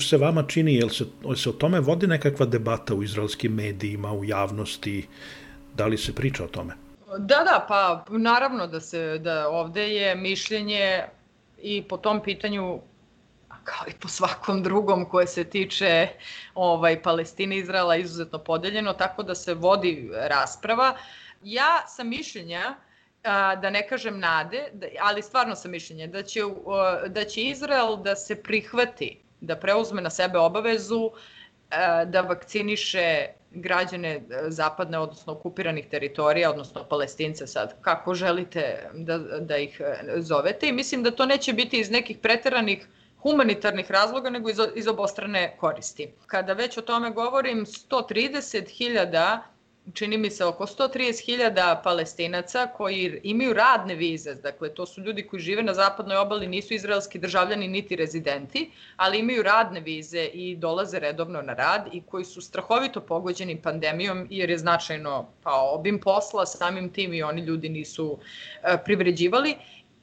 se 0.00 0.16
vama 0.16 0.42
čini, 0.42 0.74
jel 0.74 0.88
se, 0.88 1.04
se 1.36 1.48
o 1.50 1.52
tome 1.52 1.80
vodi 1.80 2.06
nekakva 2.06 2.46
debata 2.46 2.94
u 2.94 3.02
izraelskim 3.02 3.54
medijima, 3.54 4.12
u 4.12 4.24
javnosti, 4.24 5.06
da 5.74 5.86
li 5.86 5.96
se 5.96 6.12
priča 6.12 6.44
o 6.44 6.48
tome? 6.48 6.74
Da, 7.18 7.44
da, 7.44 7.64
pa 7.68 8.04
naravno 8.10 8.66
da 8.66 8.80
se 8.80 9.18
da 9.18 9.48
ovde 9.48 9.88
je 9.88 10.14
mišljenje 10.16 11.02
i 11.62 11.82
po 11.82 11.96
tom 11.96 12.22
pitanju 12.22 12.80
kao 13.68 13.86
i 13.88 13.92
po 14.00 14.08
svakom 14.08 14.62
drugom 14.62 15.04
koje 15.08 15.26
se 15.26 15.44
tiče 15.44 16.08
ovaj, 16.54 17.02
Palestine 17.02 17.56
i 17.56 17.58
Izraela 17.58 17.96
izuzetno 17.96 18.38
podeljeno, 18.38 18.92
tako 18.92 19.22
da 19.22 19.34
se 19.34 19.54
vodi 19.54 20.10
rasprava. 20.14 20.96
Ja 21.42 21.84
sam 21.86 22.08
mišljenja 22.08 22.74
da 23.62 23.70
ne 23.70 23.88
kažem 23.88 24.18
nade, 24.18 24.68
da, 24.72 24.86
ali 25.00 25.22
stvarno 25.22 25.54
sam 25.54 25.70
mišljenja 25.70 26.06
da 26.06 26.22
će, 26.22 26.40
da 27.08 27.24
će 27.24 27.42
Izrael 27.42 27.96
da 27.96 28.16
se 28.16 28.42
prihvati, 28.42 29.20
da 29.40 29.56
preuzme 29.56 30.02
na 30.02 30.10
sebe 30.10 30.38
obavezu 30.38 31.10
da 32.06 32.20
vakciniše 32.20 33.26
građane 33.50 34.22
zapadne, 34.48 34.98
odnosno 34.98 35.32
okupiranih 35.32 35.86
teritorija, 35.90 36.50
odnosno 36.50 36.84
palestince 36.84 37.46
sad, 37.46 37.74
kako 37.80 38.14
želite 38.14 38.90
da, 38.94 39.18
da 39.18 39.56
ih 39.56 39.80
zovete. 40.16 40.68
I 40.68 40.72
mislim 40.72 41.02
da 41.02 41.10
to 41.10 41.26
neće 41.26 41.52
biti 41.52 41.80
iz 41.80 41.90
nekih 41.90 42.18
preteranih 42.18 42.86
humanitarnih 43.22 43.90
razloga, 43.90 44.30
nego 44.30 44.50
iz, 44.50 44.58
iz 44.74 44.88
obostrane 44.88 45.56
koristi. 45.60 46.08
Kada 46.26 46.52
već 46.52 46.78
o 46.78 46.82
tome 46.82 47.10
govorim, 47.10 47.66
130.000 47.66 49.38
čini 49.94 50.18
mi 50.18 50.30
se 50.30 50.44
oko 50.44 50.66
130.000 50.66 51.82
palestinaca 51.84 52.66
koji 52.66 53.20
imaju 53.22 53.52
radne 53.52 53.94
vize, 53.94 54.34
dakle 54.34 54.74
to 54.74 54.86
su 54.86 55.00
ljudi 55.00 55.26
koji 55.26 55.40
žive 55.40 55.62
na 55.62 55.74
zapadnoj 55.74 56.16
obali, 56.16 56.46
nisu 56.46 56.74
izraelski 56.74 57.18
državljani 57.18 57.68
niti 57.68 57.96
rezidenti, 57.96 58.70
ali 58.96 59.18
imaju 59.18 59.42
radne 59.42 59.80
vize 59.80 60.24
i 60.24 60.56
dolaze 60.56 60.98
redovno 60.98 61.42
na 61.42 61.54
rad 61.54 61.88
i 61.92 62.02
koji 62.02 62.24
su 62.24 62.40
strahovito 62.40 63.00
pogođeni 63.00 63.62
pandemijom 63.62 64.26
jer 64.30 64.50
je 64.50 64.58
značajno 64.58 65.28
pao 65.42 65.74
obim 65.74 66.00
posla, 66.00 66.46
samim 66.46 66.92
tim 66.92 67.14
i 67.14 67.22
oni 67.22 67.42
ljudi 67.42 67.68
nisu 67.68 68.18
e, 68.62 68.76
privređivali 68.84 69.56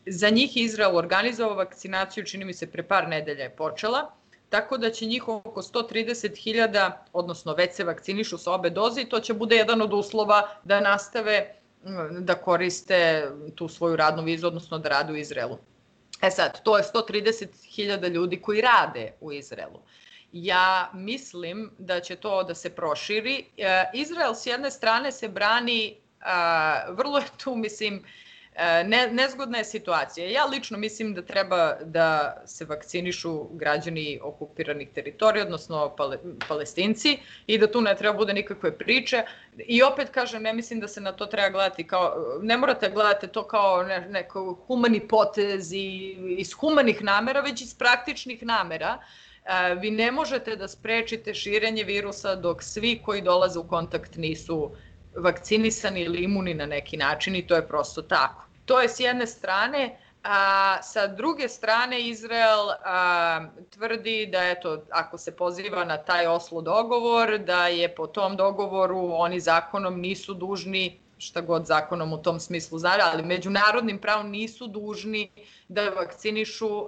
Za 0.06 0.30
njih 0.30 0.58
Izrael 0.58 0.98
organizovao 0.98 1.56
vakcinaciju, 1.56 2.26
čini 2.26 2.46
mi 2.46 2.54
se 2.54 2.72
pre 2.72 2.84
par 2.84 3.08
nedelja 3.08 3.44
je 3.44 3.56
počela, 3.56 4.12
tako 4.50 4.78
da 4.78 4.92
će 4.92 5.06
njih 5.06 5.28
oko 5.28 5.62
130.000, 5.62 6.92
odnosno 7.14 7.54
već 7.54 7.74
se 7.76 7.84
vakcinišu 7.84 8.38
sa 8.38 8.52
obe 8.52 8.70
doze 8.70 9.02
i 9.02 9.10
to 9.10 9.20
će 9.20 9.34
bude 9.34 9.56
jedan 9.56 9.82
od 9.82 9.94
uslova 9.94 10.50
da 10.64 10.80
nastave 10.80 11.56
mm, 11.84 12.26
da 12.26 12.36
koriste 12.36 13.30
tu 13.56 13.68
svoju 13.68 13.96
radnu 13.96 14.24
vizu, 14.24 14.48
odnosno 14.48 14.80
da 14.80 14.90
rade 14.90 15.14
u 15.14 15.16
Izraelu. 15.16 15.58
E 16.22 16.32
sad, 16.32 16.62
to 16.64 16.78
je 16.78 16.84
130.000 16.94 18.10
ljudi 18.10 18.42
koji 18.42 18.62
rade 18.62 19.12
u 19.22 19.34
Izraelu. 19.34 19.80
Ja 20.32 20.90
mislim 20.94 21.72
da 21.78 22.00
će 22.00 22.16
to 22.16 22.44
da 22.44 22.56
se 22.56 22.70
proširi. 22.70 23.46
E, 23.58 23.84
Izrael 23.94 24.34
s 24.36 24.46
jedne 24.46 24.72
strane 24.72 25.12
se 25.12 25.28
brani, 25.28 25.98
vrlo 26.90 27.18
je 27.18 27.26
tu, 27.38 27.56
mislim, 27.56 28.04
ne, 28.86 29.08
nezgodna 29.12 29.58
je 29.58 29.64
situacija. 29.64 30.30
Ja 30.30 30.46
lično 30.46 30.78
mislim 30.78 31.14
da 31.14 31.22
treba 31.22 31.74
da 31.84 32.42
se 32.46 32.66
vakcinišu 32.66 33.44
građani 33.52 34.20
okupiranih 34.24 34.90
teritorija, 34.96 35.44
odnosno 35.44 35.96
pale, 35.96 36.18
palestinci, 36.48 37.18
i 37.48 37.58
da 37.58 37.72
tu 37.72 37.82
ne 37.82 37.96
treba 37.96 38.18
bude 38.18 38.34
nikakve 38.34 38.78
priče. 38.78 39.24
I 39.58 39.84
opet 39.84 40.10
kažem, 40.10 40.44
ne 40.44 40.54
mislim 40.54 40.80
da 40.80 40.88
se 40.88 41.02
na 41.02 41.12
to 41.12 41.26
treba 41.26 41.50
gledati 41.50 41.88
kao, 41.88 42.16
ne 42.42 42.58
morate 42.58 42.90
gledati 42.90 43.28
to 43.28 43.48
kao 43.48 43.84
ne, 43.84 44.08
neko 44.10 44.58
humani 44.68 45.08
potez 45.08 45.74
i 45.74 46.18
iz 46.38 46.54
humanih 46.54 47.04
namera, 47.04 47.42
već 47.42 47.62
iz 47.62 47.74
praktičnih 47.74 48.44
namera. 48.44 48.98
E, 49.46 49.76
vi 49.76 49.92
ne 49.92 50.12
možete 50.12 50.56
da 50.56 50.68
sprečite 50.68 51.34
širenje 51.34 51.84
virusa 51.84 52.36
dok 52.36 52.64
svi 52.64 53.02
koji 53.06 53.22
dolaze 53.22 53.60
u 53.60 53.68
kontakt 53.68 54.16
nisu 54.16 54.72
vakcinisani 55.16 56.02
ili 56.02 56.24
imuni 56.24 56.54
na 56.54 56.66
neki 56.66 56.98
način 56.98 57.36
i 57.36 57.48
to 57.48 57.56
je 57.56 57.68
prosto 57.68 58.02
tako. 58.02 58.45
To 58.66 58.82
je 58.82 58.90
s 58.90 59.00
jedne 59.00 59.28
strane, 59.28 59.98
a 60.24 60.78
sa 60.82 61.08
druge 61.08 61.50
strane 61.50 62.02
Izrael 62.02 62.70
a, 62.84 63.46
tvrdi 63.70 64.26
da 64.32 64.44
eto 64.44 64.84
ako 64.92 65.18
se 65.18 65.36
poziva 65.36 65.86
na 65.86 65.98
taj 65.98 66.28
Oslo 66.28 66.62
dogovor 66.62 67.38
da 67.38 67.68
je 67.68 67.96
po 67.96 68.08
tom 68.08 68.38
dogovoru 68.38 69.10
oni 69.14 69.40
zakonom 69.40 70.00
nisu 70.02 70.34
dužni 70.34 71.00
šta 71.18 71.42
god 71.42 71.66
zakonom 71.66 72.14
u 72.14 72.22
tom 72.22 72.40
smislu 72.40 72.80
zna, 72.80 72.98
ali 73.14 73.24
međunarodnim 73.24 74.00
pravom 74.02 74.30
nisu 74.30 74.68
dužni 74.68 75.32
da 75.68 75.90
vakcinišu 75.90 76.68
um, 76.68 76.88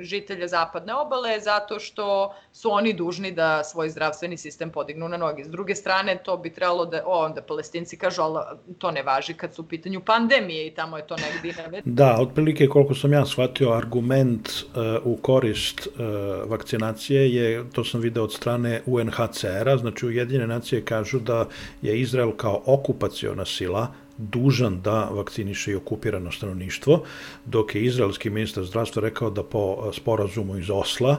žitelje 0.00 0.48
zapadne 0.48 0.94
obale 0.94 1.40
zato 1.40 1.78
što 1.78 2.34
su 2.52 2.70
oni 2.72 2.92
dužni 2.92 3.32
da 3.32 3.64
svoj 3.64 3.90
zdravstveni 3.90 4.36
sistem 4.36 4.70
podignu 4.70 5.08
na 5.08 5.16
noge. 5.16 5.44
S 5.44 5.48
druge 5.48 5.74
strane, 5.74 6.18
to 6.24 6.36
bi 6.36 6.50
trebalo 6.50 6.86
da, 6.86 7.02
o, 7.06 7.24
onda 7.24 7.42
palestinci 7.42 7.96
kažu, 7.96 8.22
ali 8.22 8.58
to 8.78 8.90
ne 8.90 9.02
važi 9.02 9.34
kad 9.34 9.54
su 9.54 9.62
u 9.62 9.64
pitanju 9.64 10.00
pandemije 10.00 10.66
i 10.66 10.70
tamo 10.70 10.96
je 10.96 11.06
to 11.06 11.16
negdje 11.16 11.62
na 11.62 11.80
Da, 11.84 12.16
otprilike 12.20 12.66
koliko 12.66 12.94
sam 12.94 13.12
ja 13.12 13.26
shvatio 13.26 13.72
argument 13.72 14.48
uh, 14.48 14.82
u 15.04 15.16
korist 15.16 15.86
uh, 15.86 16.50
vakcinacije 16.50 17.34
je, 17.34 17.70
to 17.70 17.84
sam 17.84 18.00
video 18.00 18.24
od 18.24 18.32
strane 18.32 18.82
UNHCR-a, 18.86 19.76
znači 19.76 20.06
Ujedinjene 20.06 20.46
nacije 20.46 20.84
kažu 20.84 21.18
da 21.18 21.46
je 21.82 22.00
Izrael 22.00 22.32
kao 22.36 22.62
okupaciona 22.66 23.44
sila 23.44 23.88
dužan 24.30 24.80
da 24.82 25.08
vakciniše 25.10 25.72
i 25.72 25.76
okupirano 25.76 26.32
stanovništvo, 26.32 27.04
dok 27.44 27.74
je 27.74 27.84
izraelski 27.84 28.30
ministar 28.30 28.64
zdravstva 28.64 29.02
rekao 29.02 29.30
da 29.30 29.42
po 29.42 29.92
sporazumu 29.92 30.56
iz 30.56 30.70
Osla 30.70 31.16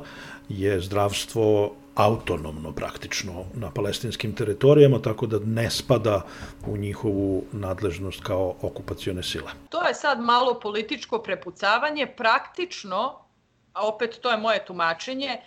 je 0.49 0.79
zdravstvo 0.79 1.75
autonomno 1.95 2.71
praktično 2.71 3.45
na 3.53 3.71
palestinskim 3.71 4.33
teritorijama, 4.35 4.99
tako 4.99 5.27
da 5.27 5.39
ne 5.39 5.69
spada 5.71 6.21
u 6.67 6.77
njihovu 6.77 7.43
nadležnost 7.51 8.23
kao 8.23 8.55
okupacione 8.61 9.23
sile. 9.23 9.51
To 9.69 9.87
je 9.87 9.93
sad 9.93 10.19
malo 10.19 10.59
političko 10.59 11.19
prepucavanje, 11.19 12.07
praktično, 12.17 13.19
a 13.73 13.87
opet 13.87 14.19
to 14.21 14.31
je 14.31 14.37
moje 14.37 14.65
tumačenje, 14.65 15.37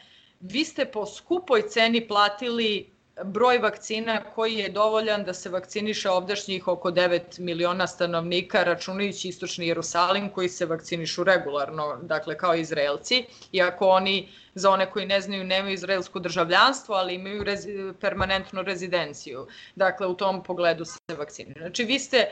vi 0.40 0.64
ste 0.64 0.84
po 0.84 1.06
skupoj 1.06 1.68
ceni 1.68 2.08
platili 2.08 2.95
broj 3.24 3.58
vakcina 3.58 4.24
koji 4.34 4.54
je 4.54 4.68
dovoljan 4.68 5.24
da 5.24 5.34
se 5.34 5.48
vakciniše 5.48 6.10
ovdašnjih 6.10 6.68
oko 6.68 6.90
9 6.90 7.40
miliona 7.40 7.86
stanovnika, 7.86 8.64
računajući 8.64 9.28
istočni 9.28 9.66
Jerusalim 9.66 10.30
koji 10.30 10.48
se 10.48 10.66
vakcinišu 10.66 11.24
regularno, 11.24 11.98
dakle 12.02 12.36
kao 12.38 12.54
Izraelci, 12.54 13.24
iako 13.52 13.88
oni, 13.88 14.28
za 14.56 14.70
one 14.70 14.90
koji 14.90 15.06
ne 15.06 15.20
znaju, 15.20 15.44
nemaju 15.44 15.74
izraelsko 15.74 16.18
državljanstvo, 16.18 16.94
ali 16.94 17.14
imaju 17.14 17.44
rezi, 17.44 17.92
permanentnu 18.00 18.62
rezidenciju. 18.62 19.46
Dakle, 19.74 20.06
u 20.06 20.14
tom 20.14 20.42
pogledu 20.42 20.84
se 20.84 21.16
vakcinišu. 21.18 21.58
Znači, 21.58 21.84
vi 21.84 21.98
ste 21.98 22.16
e, 22.16 22.28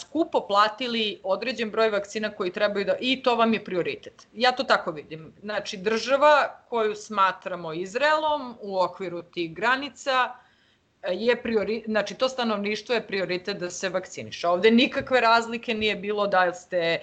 skupo 0.00 0.46
platili 0.46 1.20
određen 1.22 1.70
broj 1.70 1.90
vakcina 1.90 2.30
koji 2.30 2.52
trebaju 2.52 2.84
da... 2.84 2.96
I 3.00 3.22
to 3.22 3.36
vam 3.36 3.54
je 3.54 3.64
prioritet. 3.64 4.26
Ja 4.32 4.52
to 4.52 4.64
tako 4.64 4.90
vidim. 4.90 5.32
Znači, 5.42 5.76
država 5.76 6.60
koju 6.68 6.94
smatramo 6.94 7.72
Izraelom 7.72 8.56
u 8.60 8.80
okviru 8.80 9.22
tih 9.22 9.54
granica 9.54 10.34
je 11.12 11.42
priori, 11.42 11.84
znači 11.86 12.14
to 12.14 12.28
stanovništvo 12.28 12.94
je 12.94 13.06
prioritet 13.06 13.56
da 13.56 13.70
se 13.70 13.88
vakciniše. 13.88 14.48
Ovde 14.48 14.70
nikakve 14.70 15.20
razlike 15.20 15.74
nije 15.74 15.96
bilo 15.96 16.26
da 16.26 16.52
ste 16.54 16.78
e, 16.78 17.00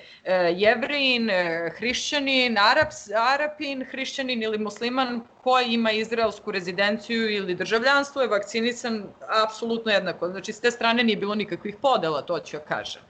jevrin, 0.55 1.29
e, 1.29 1.71
hrišćanin, 1.77 2.57
araps, 2.57 3.09
arapin, 3.09 3.85
hrišćanin 3.91 4.43
ili 4.43 4.57
musliman 4.57 5.21
koji 5.43 5.73
ima 5.73 5.91
izraelsku 5.91 6.51
rezidenciju 6.51 7.29
ili 7.29 7.55
državljanstvo 7.55 8.21
je 8.21 8.27
vakcinisan 8.27 9.03
apsolutno 9.45 9.91
jednako. 9.91 10.29
Znači 10.29 10.53
s 10.53 10.61
te 10.61 10.71
strane 10.71 11.03
nije 11.03 11.17
bilo 11.17 11.35
nikakvih 11.35 11.75
podela, 11.81 12.21
to 12.21 12.39
ću 12.39 12.57
ja 12.57 12.59
kažem. 12.59 13.01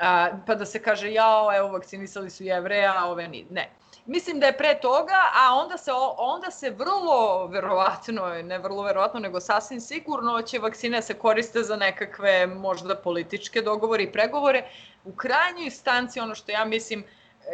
A, 0.00 0.28
pa 0.46 0.54
da 0.54 0.66
se 0.66 0.82
kaže, 0.82 1.12
jao, 1.12 1.56
evo, 1.56 1.68
vakcinisali 1.68 2.30
su 2.30 2.44
jevreja, 2.44 2.94
a 2.96 3.10
ove 3.10 3.28
ni. 3.28 3.46
Ne. 3.50 3.81
Mislim 4.06 4.40
da 4.40 4.46
je 4.46 4.56
pre 4.58 4.80
toga, 4.80 5.14
a 5.34 5.54
onda 5.54 5.78
se, 5.78 5.90
onda 6.18 6.50
se 6.50 6.70
vrlo 6.70 7.46
verovatno, 7.46 8.26
ne 8.26 8.58
vrlo 8.58 8.82
verovatno, 8.82 9.20
nego 9.20 9.40
sasvim 9.40 9.80
sigurno 9.80 10.42
će 10.42 10.58
vakcine 10.58 11.02
se 11.02 11.14
koriste 11.14 11.62
za 11.62 11.76
nekakve 11.76 12.46
možda 12.46 12.96
političke 12.96 13.62
dogovore 13.62 14.02
i 14.02 14.12
pregovore. 14.12 14.64
U 15.04 15.14
krajnjoj 15.14 15.64
instanci 15.64 16.20
ono 16.20 16.34
što 16.34 16.52
ja 16.52 16.64
mislim 16.64 17.04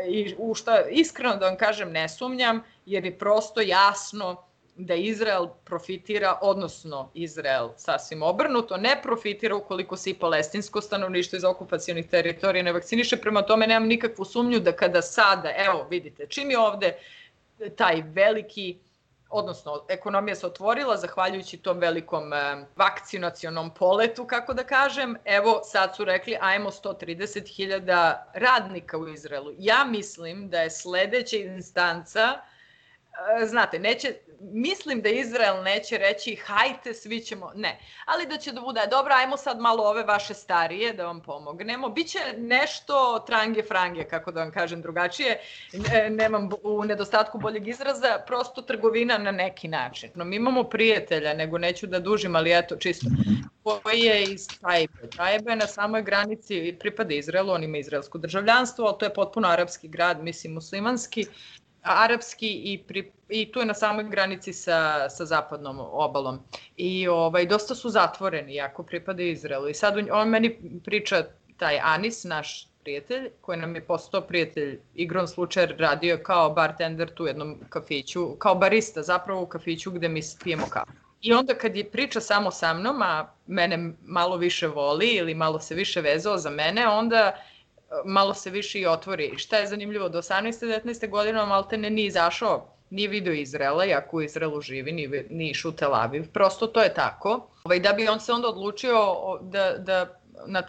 i 0.09 0.35
u 0.39 0.55
što 0.55 0.79
iskreno 0.91 1.37
da 1.37 1.47
vam 1.47 1.57
kažem 1.57 1.93
ne 1.93 2.09
sumnjam, 2.09 2.65
jer 2.87 3.05
je 3.05 3.19
prosto 3.19 3.61
jasno 3.61 4.48
da 4.79 4.95
Izrael 4.95 5.49
profitira, 5.64 6.38
odnosno 6.43 7.11
Izrael 7.14 7.69
sasvim 7.77 8.23
obrnuto, 8.23 8.77
ne 8.77 9.01
profitira 9.03 9.57
ukoliko 9.57 9.97
se 9.97 10.11
i 10.11 10.14
palestinsko 10.14 10.81
stanovništvo 10.81 11.37
iz 11.37 11.45
okupacijonih 11.45 12.09
teritorija 12.09 12.62
ne 12.62 12.73
vakciniše, 12.73 13.17
prema 13.17 13.43
tome 13.43 13.67
nemam 13.67 13.88
nikakvu 13.88 14.25
sumnju 14.25 14.61
da 14.61 14.73
kada 14.73 15.03
sada, 15.03 15.53
evo 15.57 15.87
vidite, 15.91 16.27
čim 16.27 16.51
je 16.51 16.59
ovde 16.59 16.97
taj 17.77 18.03
veliki 18.07 18.79
odnosno 19.31 19.85
ekonomija 19.88 20.35
se 20.35 20.47
otvorila 20.47 20.97
zahvaljujući 20.97 21.57
tom 21.57 21.79
velikom 21.79 22.33
e, 22.33 22.67
vakcinacionom 22.77 23.75
poletu, 23.75 24.27
kako 24.27 24.55
da 24.55 24.64
kažem. 24.64 25.17
Evo, 25.25 25.61
sad 25.64 25.97
su 25.97 26.05
rekli, 26.05 26.37
ajmo 26.41 26.71
130.000 26.71 28.17
radnika 28.35 28.99
u 28.99 29.09
Izraelu. 29.09 29.53
Ja 29.59 29.85
mislim 29.85 30.49
da 30.49 30.61
je 30.61 30.71
sledeća 30.71 31.37
instanca 31.37 32.23
E, 32.23 32.58
znate, 33.47 33.79
neće, 33.79 34.15
mislim 34.41 35.03
da 35.03 35.09
Izrael 35.09 35.63
neće 35.63 35.99
reći 35.99 36.37
hajte, 36.37 36.95
svi 36.95 37.21
ćemo, 37.21 37.53
ne, 37.55 37.79
ali 38.05 38.27
da 38.27 38.37
će 38.37 38.53
da 38.53 38.61
bude, 38.61 38.81
dobro, 38.91 39.15
ajmo 39.15 39.37
sad 39.37 39.61
malo 39.61 39.85
ove 39.85 40.03
vaše 40.03 40.35
starije 40.35 40.93
da 40.93 41.07
vam 41.07 41.23
pomognemo, 41.23 41.89
biće 41.89 42.19
nešto 42.37 43.25
trange 43.27 43.63
frange, 43.63 44.05
kako 44.05 44.33
da 44.33 44.41
vam 44.41 44.51
kažem 44.51 44.83
drugačije, 44.83 45.41
ne, 45.73 46.11
nemam 46.11 46.49
u 46.63 46.85
nedostatku 46.85 47.39
boljeg 47.39 47.69
izraza, 47.69 48.19
prosto 48.27 48.63
trgovina 48.63 49.19
na 49.19 49.31
neki 49.31 49.69
način. 49.69 50.11
No, 50.15 50.25
mi 50.25 50.37
imamo 50.37 50.65
prijatelja, 50.65 51.35
nego 51.35 51.59
neću 51.59 51.87
da 51.87 52.01
dužim, 52.01 52.37
ali 52.37 52.59
eto, 52.59 52.77
čisto, 52.77 53.07
koji 53.83 54.01
je 54.01 54.25
iz 54.25 54.49
Tajbe. 54.61 55.11
Tajbe 55.17 55.57
na 55.57 55.67
samoj 55.67 56.03
granici 56.03 56.77
pripada 56.81 57.15
Izraelu, 57.15 57.53
on 57.53 57.65
ima 57.65 57.79
izraelsko 57.79 58.19
državljanstvo, 58.19 58.87
ali 58.87 58.99
to 58.99 59.07
je 59.07 59.15
potpuno 59.15 59.49
arapski 59.49 59.89
grad, 59.89 60.23
mislim 60.23 60.53
muslimanski, 60.53 61.27
arapski 61.83 62.49
i, 62.49 62.79
pri, 62.79 63.12
i 63.29 63.53
tu 63.53 63.61
je 63.61 63.67
na 63.67 63.75
samoj 63.75 64.05
granici 64.05 64.53
sa, 64.53 65.09
sa 65.11 65.25
zapadnom 65.25 65.81
obalom. 65.81 66.41
I 66.77 67.09
ovaj, 67.09 67.47
dosta 67.47 67.75
su 67.75 67.91
zatvoreni, 67.91 68.55
jako 68.55 68.83
pripada 68.83 69.23
Izraelu. 69.23 69.69
I 69.69 69.75
sad 69.75 69.97
on 70.11 70.29
meni 70.29 70.59
priča 70.85 71.25
taj 71.57 71.81
Anis, 71.83 72.25
naš 72.25 72.69
prijatelj, 72.83 73.31
koji 73.41 73.59
nam 73.59 73.75
je 73.75 73.85
postao 73.85 74.21
prijatelj 74.21 74.79
igrom 74.95 75.27
slučaja 75.27 75.67
radio 75.79 76.19
kao 76.23 76.51
bartender 76.51 77.11
tu 77.14 77.25
u 77.25 77.27
jednom 77.27 77.59
kafiću, 77.69 78.37
kao 78.38 78.55
barista 78.55 79.03
zapravo 79.03 79.43
u 79.43 79.47
kafiću 79.47 79.91
gde 79.91 80.09
mi 80.09 80.21
pijemo 80.45 80.67
kafu. 80.71 80.93
I 81.21 81.33
onda 81.33 81.55
kad 81.55 81.77
je 81.77 81.91
priča 81.91 82.21
samo 82.21 82.51
sa 82.51 82.75
mnom, 82.75 83.03
a 83.03 83.33
mene 83.47 83.93
malo 84.05 84.37
više 84.37 84.67
voli 84.67 85.07
ili 85.07 85.35
malo 85.35 85.61
se 85.61 85.75
više 85.75 86.01
vezao 86.01 86.38
za 86.38 86.51
mene, 86.51 86.88
onda 86.88 87.37
malo 88.05 88.35
se 88.35 88.51
više 88.51 88.81
i 88.81 88.87
otvori. 88.87 89.35
Šta 89.37 89.57
je 89.57 89.66
zanimljivo, 89.66 90.09
do 90.09 90.18
18. 90.18 90.81
19. 90.85 91.09
godina 91.11 91.46
malte 91.46 91.77
ne 91.77 91.90
nije 91.90 92.07
izašao, 92.07 92.66
nije 92.90 93.09
video 93.09 93.33
Izrela, 93.33 93.85
iako 93.85 94.16
u 94.16 94.22
Izraelu 94.22 94.61
živi, 94.61 94.92
nije, 94.92 95.27
nije 95.31 95.51
išao 95.51 95.68
u 95.68 95.74
Tel 95.74 95.94
Aviv, 95.94 96.33
prosto 96.33 96.66
to 96.66 96.81
je 96.81 96.94
tako. 96.94 97.48
Ovaj, 97.64 97.81
da 97.81 97.92
bi 97.92 98.09
on 98.09 98.20
se 98.20 98.33
onda 98.33 98.48
odlučio 98.48 98.98
da, 99.40 99.72
da 99.79 100.20
na 100.46 100.62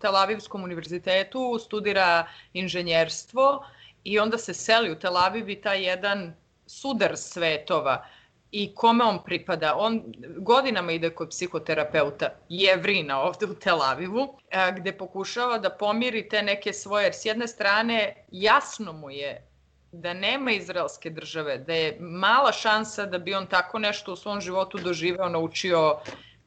Tel 0.00 0.16
Avivskom 0.16 0.64
univerzitetu 0.64 1.58
studira 1.58 2.26
inženjerstvo 2.52 3.64
i 4.04 4.18
onda 4.18 4.38
se 4.38 4.54
seli 4.54 4.90
u 4.90 4.98
Tel 4.98 5.16
Aviv 5.16 5.48
i 5.48 5.60
taj 5.60 5.84
jedan 5.84 6.34
sudar 6.66 7.16
svetova 7.16 8.06
i 8.52 8.74
kome 8.74 9.04
on 9.04 9.18
pripada. 9.24 9.74
On 9.76 10.02
godinama 10.38 10.92
ide 10.92 11.10
kod 11.10 11.30
psihoterapeuta 11.30 12.28
Jevrina 12.48 13.20
ovde 13.20 13.46
u 13.46 13.54
Tel 13.54 13.82
Avivu, 13.82 14.38
gde 14.76 14.92
pokušava 14.98 15.58
da 15.58 15.70
pomiri 15.70 16.28
te 16.28 16.42
neke 16.42 16.72
svoje, 16.72 17.04
jer 17.04 17.14
s 17.14 17.24
jedne 17.24 17.46
strane 17.48 18.26
jasno 18.30 18.92
mu 18.92 19.10
je 19.10 19.48
da 19.92 20.14
nema 20.14 20.52
izraelske 20.52 21.10
države, 21.10 21.58
da 21.58 21.74
je 21.74 21.96
mala 22.00 22.52
šansa 22.52 23.06
da 23.06 23.18
bi 23.18 23.34
on 23.34 23.46
tako 23.46 23.78
nešto 23.78 24.12
u 24.12 24.16
svom 24.16 24.40
životu 24.40 24.78
doživeo, 24.78 25.28
naučio 25.28 25.98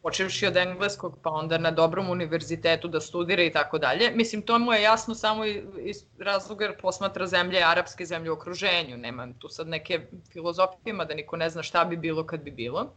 počevši 0.06 0.48
od 0.48 0.58
engleskog, 0.58 1.18
pa 1.24 1.30
onda 1.30 1.58
na 1.58 1.72
dobrom 1.72 2.10
univerzitetu 2.10 2.88
da 2.88 3.00
studira 3.02 3.44
i 3.44 3.52
tako 3.52 3.78
dalje. 3.82 4.12
Mislim, 4.16 4.42
to 4.42 4.60
mu 4.60 4.74
je 4.74 4.82
jasno 4.82 5.16
samo 5.16 5.46
iz 5.46 6.04
razloga 6.20 6.66
jer 6.66 6.76
posmatra 6.82 7.28
zemlje, 7.28 7.64
arapske 7.64 8.06
zemlje 8.06 8.32
u 8.32 8.34
okruženju. 8.34 8.98
Nema 8.98 9.28
tu 9.40 9.50
sad 9.50 9.68
neke 9.68 10.00
filozofijama 10.34 11.06
da 11.06 11.16
niko 11.16 11.38
ne 11.38 11.50
zna 11.50 11.64
šta 11.64 11.86
bi 11.86 11.98
bilo 11.98 12.26
kad 12.26 12.44
bi 12.44 12.52
bilo. 12.52 12.94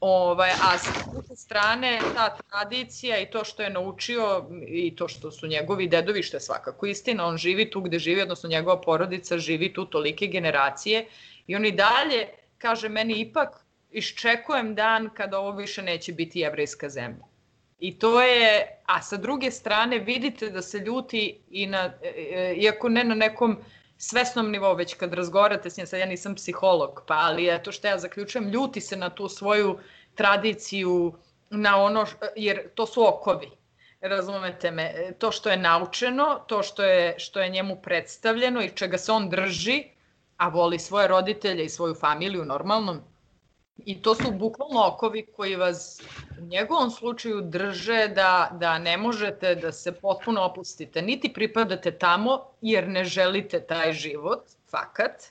Ovaj, 0.00 0.50
a 0.50 0.78
sa 0.78 0.90
druge 1.12 1.36
strane, 1.36 1.98
ta 2.14 2.36
tradicija 2.50 3.20
i 3.20 3.30
to 3.30 3.44
što 3.44 3.62
je 3.62 3.70
naučio 3.70 4.44
i 4.66 4.96
to 4.96 5.08
što 5.08 5.30
su 5.30 5.46
njegovi 5.46 5.88
dedovi, 5.88 6.22
što 6.22 6.36
je 6.36 6.40
svakako 6.40 6.86
istina, 6.86 7.26
on 7.26 7.36
živi 7.36 7.70
tu 7.70 7.80
gde 7.80 7.98
živi, 7.98 8.22
odnosno 8.22 8.48
njegova 8.48 8.80
porodica 8.80 9.38
živi 9.38 9.72
tu 9.72 9.86
tolike 9.86 10.26
generacije 10.26 11.06
i 11.46 11.56
on 11.56 11.66
i 11.66 11.72
dalje 11.72 12.28
kaže 12.58 12.88
meni 12.88 13.20
ipak 13.20 13.69
iščekujem 13.90 14.74
dan 14.74 15.10
kada 15.14 15.38
ovo 15.38 15.50
više 15.50 15.82
neće 15.82 16.12
biti 16.12 16.40
jevrejska 16.40 16.88
zemlja. 16.88 17.24
I 17.78 17.98
to 17.98 18.22
je, 18.22 18.82
a 18.86 19.02
sa 19.02 19.16
druge 19.16 19.50
strane 19.50 19.98
vidite 19.98 20.50
da 20.50 20.62
se 20.62 20.78
ljuti 20.78 21.40
i 21.50 21.66
na, 21.66 21.92
e, 22.02 22.08
e, 22.08 22.54
iako 22.54 22.88
ne 22.88 23.04
na 23.04 23.14
nekom 23.14 23.58
svesnom 23.98 24.50
nivou, 24.50 24.74
već 24.74 24.94
kad 24.94 25.14
razgovarate 25.14 25.70
s 25.70 25.76
njim, 25.76 25.86
sad 25.86 26.00
ja 26.00 26.06
nisam 26.06 26.34
psiholog, 26.34 27.02
pa 27.06 27.14
ali 27.14 27.48
eto 27.48 27.72
što 27.72 27.88
ja 27.88 27.98
zaključujem, 27.98 28.48
ljuti 28.48 28.80
se 28.80 28.96
na 28.96 29.10
tu 29.10 29.28
svoju 29.28 29.78
tradiciju, 30.14 31.14
na 31.50 31.82
ono, 31.82 32.06
jer 32.36 32.68
to 32.74 32.86
su 32.86 33.08
okovi. 33.08 33.50
Razumete 34.00 34.70
me, 34.70 35.12
to 35.18 35.32
što 35.32 35.50
je 35.50 35.56
naučeno, 35.56 36.44
to 36.46 36.62
što 36.62 36.82
je, 36.82 37.18
što 37.18 37.40
je 37.40 37.48
njemu 37.48 37.76
predstavljeno 37.82 38.62
i 38.62 38.70
čega 38.70 38.98
se 38.98 39.12
on 39.12 39.30
drži, 39.30 39.84
a 40.36 40.48
voli 40.48 40.78
svoje 40.78 41.08
roditelje 41.08 41.64
i 41.64 41.68
svoju 41.68 41.94
familiju 41.94 42.44
normalno, 42.44 43.02
I 43.84 44.02
to 44.02 44.14
su 44.14 44.30
bukvalno 44.32 44.86
okovi 44.86 45.26
koji 45.36 45.56
vas 45.56 46.02
u 46.38 46.44
njegovom 46.44 46.90
slučaju 46.90 47.40
drže 47.40 48.08
da, 48.08 48.50
da 48.52 48.78
ne 48.78 48.96
možete 48.96 49.54
da 49.54 49.72
se 49.72 49.92
potpuno 49.92 50.42
opustite. 50.42 51.02
Niti 51.02 51.32
pripadate 51.32 51.98
tamo 51.98 52.40
jer 52.60 52.88
ne 52.88 53.04
želite 53.04 53.60
taj 53.60 53.92
život, 53.92 54.42
fakat, 54.70 55.24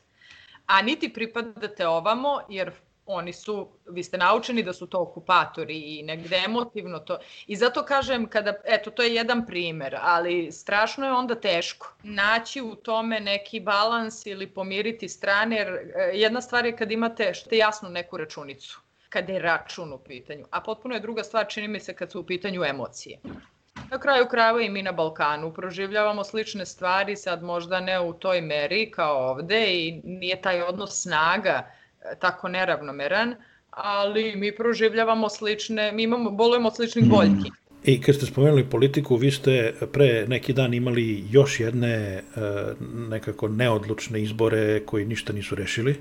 a 0.65 0.81
niti 0.81 1.13
pripadate 1.13 1.87
ovamo 1.87 2.39
jer 2.49 2.71
oni 3.11 3.33
su, 3.33 3.67
vi 3.89 4.03
ste 4.03 4.17
naučeni 4.17 4.63
da 4.63 4.73
su 4.73 4.87
to 4.87 4.99
okupatori 5.01 5.79
i 5.79 6.03
negde 6.03 6.41
emotivno 6.45 6.99
to. 6.99 7.17
I 7.47 7.55
zato 7.55 7.83
kažem, 7.85 8.29
kada, 8.29 8.53
eto, 8.65 8.91
to 8.91 9.03
je 9.03 9.15
jedan 9.15 9.45
primer, 9.45 9.97
ali 10.01 10.51
strašno 10.51 11.05
je 11.05 11.11
onda 11.11 11.35
teško 11.35 11.93
naći 12.03 12.61
u 12.61 12.75
tome 12.75 13.19
neki 13.19 13.59
balans 13.59 14.25
ili 14.25 14.47
pomiriti 14.47 15.09
strane, 15.09 15.55
jer 15.55 15.67
e, 15.67 16.11
jedna 16.13 16.41
stvar 16.41 16.65
je 16.65 16.75
kad 16.77 16.91
imate 16.91 17.33
što 17.33 17.55
jasno 17.55 17.89
neku 17.89 18.17
računicu 18.17 18.79
kada 19.09 19.33
je 19.33 19.39
račun 19.39 19.93
u 19.93 19.97
pitanju, 19.97 20.45
a 20.51 20.61
potpuno 20.61 20.95
je 20.95 21.01
druga 21.01 21.23
stvar, 21.23 21.47
čini 21.47 21.67
mi 21.67 21.79
se, 21.79 21.95
kad 21.95 22.11
su 22.11 22.19
u 22.19 22.23
pitanju 22.23 22.63
emocije. 22.63 23.19
Na 23.91 23.99
kraju 23.99 24.27
krajeva 24.29 24.61
i 24.61 24.69
mi 24.69 24.83
na 24.83 24.91
Balkanu 24.91 25.53
proživljavamo 25.53 26.23
slične 26.23 26.65
stvari, 26.65 27.15
sad 27.15 27.43
možda 27.43 27.79
ne 27.79 27.99
u 27.99 28.13
toj 28.13 28.41
meri 28.41 28.91
kao 28.91 29.29
ovde 29.29 29.65
i 29.73 30.01
nije 30.03 30.41
taj 30.41 30.61
odnos 30.61 31.01
snaga 31.01 31.71
tako 32.19 32.47
neravnomeran, 32.47 33.35
ali 33.71 34.35
mi 34.35 34.55
proživljavamo 34.55 35.29
slične, 35.29 35.91
mi 35.91 36.03
imamo, 36.03 36.31
bolujemo 36.31 36.67
od 36.67 36.75
sličnih 36.75 37.05
mm. 37.05 37.09
boljki. 37.09 37.51
I 37.83 38.01
kad 38.01 38.15
ste 38.15 38.25
spomenuli 38.25 38.65
politiku, 38.69 39.15
vi 39.15 39.31
ste 39.31 39.73
pre 39.91 40.25
neki 40.27 40.53
dan 40.53 40.73
imali 40.73 41.23
još 41.31 41.59
jedne 41.59 41.93
e, 41.95 42.21
nekako 43.09 43.47
neodlučne 43.47 44.21
izbore 44.21 44.79
koji 44.85 45.05
ništa 45.05 45.33
nisu 45.33 45.55
rešili. 45.55 45.91
E, 45.91 45.97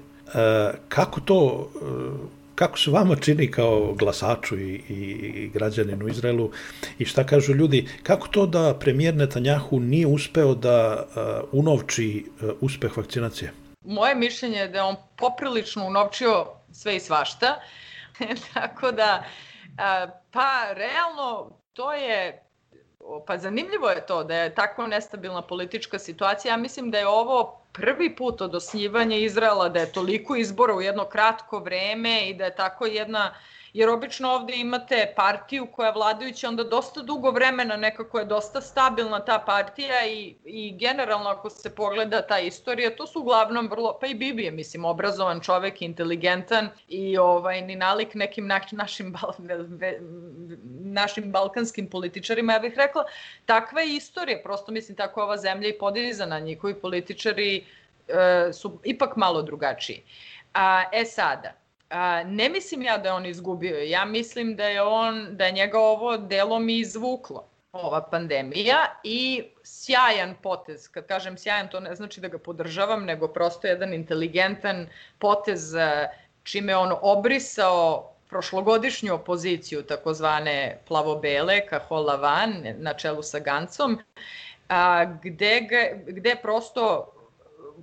kako 0.88 1.20
to, 1.20 1.70
e, 1.74 1.84
kako 2.54 2.78
se 2.78 2.90
vama 2.90 3.16
čini 3.16 3.50
kao 3.50 3.94
glasaču 3.94 4.58
i, 4.58 4.82
i 4.88 5.50
građaninu 5.54 6.04
u 6.04 6.08
Izraelu 6.08 6.50
i 6.98 7.04
šta 7.04 7.26
kažu 7.26 7.54
ljudi, 7.54 7.88
kako 8.02 8.28
to 8.28 8.46
da 8.46 8.74
premijer 8.80 9.14
Netanjahu 9.14 9.80
nije 9.80 10.06
uspeo 10.06 10.54
da 10.54 11.06
unovči 11.52 12.24
uspeh 12.60 12.96
vakcinacije? 12.96 13.52
Moje 13.88 14.14
mišljenje 14.14 14.58
je 14.58 14.68
da 14.68 14.84
on 14.84 14.96
poprilično 15.16 15.86
unovčio 15.86 16.46
sve 16.72 16.96
i 16.96 17.00
svašta, 17.00 17.60
tako 18.54 18.92
da 18.92 19.24
pa 20.30 20.72
realno 20.72 21.50
to 21.72 21.92
je 21.92 22.44
pa 23.26 23.38
zanimljivo 23.38 23.88
je 23.88 24.06
to 24.06 24.24
da 24.24 24.34
je 24.34 24.54
tako 24.54 24.86
nestabilna 24.86 25.42
politička 25.42 25.98
situacija. 25.98 26.52
Ja 26.52 26.56
mislim 26.56 26.90
da 26.90 26.98
je 26.98 27.06
ovo 27.06 27.60
prvi 27.72 28.16
put 28.16 28.40
od 28.40 28.54
osnivanja 28.54 29.16
Izraela, 29.16 29.68
da 29.68 29.80
je 29.80 29.92
toliko 29.92 30.36
izbora 30.36 30.74
u 30.74 30.82
jedno 30.82 31.04
kratko 31.04 31.58
vreme 31.58 32.28
i 32.28 32.34
da 32.34 32.44
je 32.44 32.54
tako 32.54 32.86
jedna 32.86 33.30
uh, 33.30 33.57
jer 33.72 33.88
obično 33.90 34.30
ovde 34.30 34.56
imate 34.56 35.12
partiju 35.16 35.66
koja 35.66 35.86
je 35.86 35.92
vladajuća 35.92 36.48
onda 36.48 36.64
dosta 36.64 37.02
dugo 37.02 37.30
vremena, 37.30 37.76
nekako 37.76 38.18
je 38.18 38.24
dosta 38.24 38.60
stabilna 38.60 39.24
ta 39.24 39.38
partija 39.46 40.06
i, 40.06 40.34
i 40.44 40.76
generalno 40.78 41.30
ako 41.30 41.50
se 41.50 41.74
pogleda 41.74 42.22
ta 42.26 42.38
istorija, 42.38 42.96
to 42.96 43.06
su 43.06 43.20
uglavnom 43.20 43.68
vrlo, 43.70 43.98
pa 44.00 44.06
i 44.06 44.14
Bibi 44.14 44.44
je, 44.44 44.50
mislim, 44.50 44.84
obrazovan 44.84 45.40
čovek, 45.40 45.82
inteligentan 45.82 46.68
i 46.88 47.18
ovaj, 47.18 47.62
ni 47.62 47.76
nalik 47.76 48.14
nekim 48.14 48.46
na, 48.46 48.60
našim, 48.72 49.12
bal, 49.12 49.32
našim 50.80 51.32
balkanskim 51.32 51.90
političarima, 51.90 52.52
ja 52.52 52.58
bih 52.58 52.74
rekla, 52.76 53.04
takva 53.46 53.80
je 53.80 53.96
istorija, 53.96 54.40
prosto 54.44 54.72
mislim 54.72 54.96
tako 54.96 55.22
ova 55.22 55.36
zemlja 55.36 55.68
i 55.68 55.78
podizana, 55.78 56.38
njihovi 56.38 56.74
političari 56.74 57.64
e, 58.08 58.52
su 58.52 58.80
ipak 58.84 59.16
malo 59.16 59.42
drugačiji. 59.42 60.02
A, 60.54 60.84
e 60.92 61.04
sada, 61.04 61.52
A, 61.90 62.22
ne 62.24 62.48
mislim 62.48 62.82
ja 62.82 62.98
da 62.98 63.08
je 63.08 63.14
on 63.14 63.26
izgubio, 63.26 63.78
ja 63.78 64.04
mislim 64.04 64.56
da 64.56 64.64
je 64.64 64.82
on, 64.82 65.26
da 65.30 65.46
je 65.46 65.52
njega 65.52 65.78
ovo 65.78 66.16
delom 66.16 66.68
izvuklo 66.68 67.48
ova 67.72 68.02
pandemija 68.10 69.00
i 69.04 69.44
sjajan 69.62 70.34
potez, 70.42 70.88
kad 70.88 71.06
kažem 71.06 71.38
sjajan 71.38 71.68
to 71.68 71.80
ne 71.80 71.94
znači 71.94 72.20
da 72.20 72.28
ga 72.28 72.38
podržavam, 72.38 73.04
nego 73.04 73.28
prosto 73.28 73.66
jedan 73.66 73.94
inteligentan 73.94 74.86
potez 75.18 75.74
čime 76.42 76.76
on 76.76 76.92
obrisao 77.02 78.12
prošlogodišnju 78.28 79.14
opoziciju, 79.14 79.82
takozvane 79.82 80.78
plavobele, 80.88 81.66
Kahola 81.66 82.16
Van, 82.16 82.54
na 82.78 82.94
čelu 82.94 83.22
sa 83.22 83.38
Gancom, 83.38 83.98
a, 84.68 85.04
gde, 85.22 85.60
ga, 85.60 86.12
gde 86.12 86.36
prosto 86.42 87.12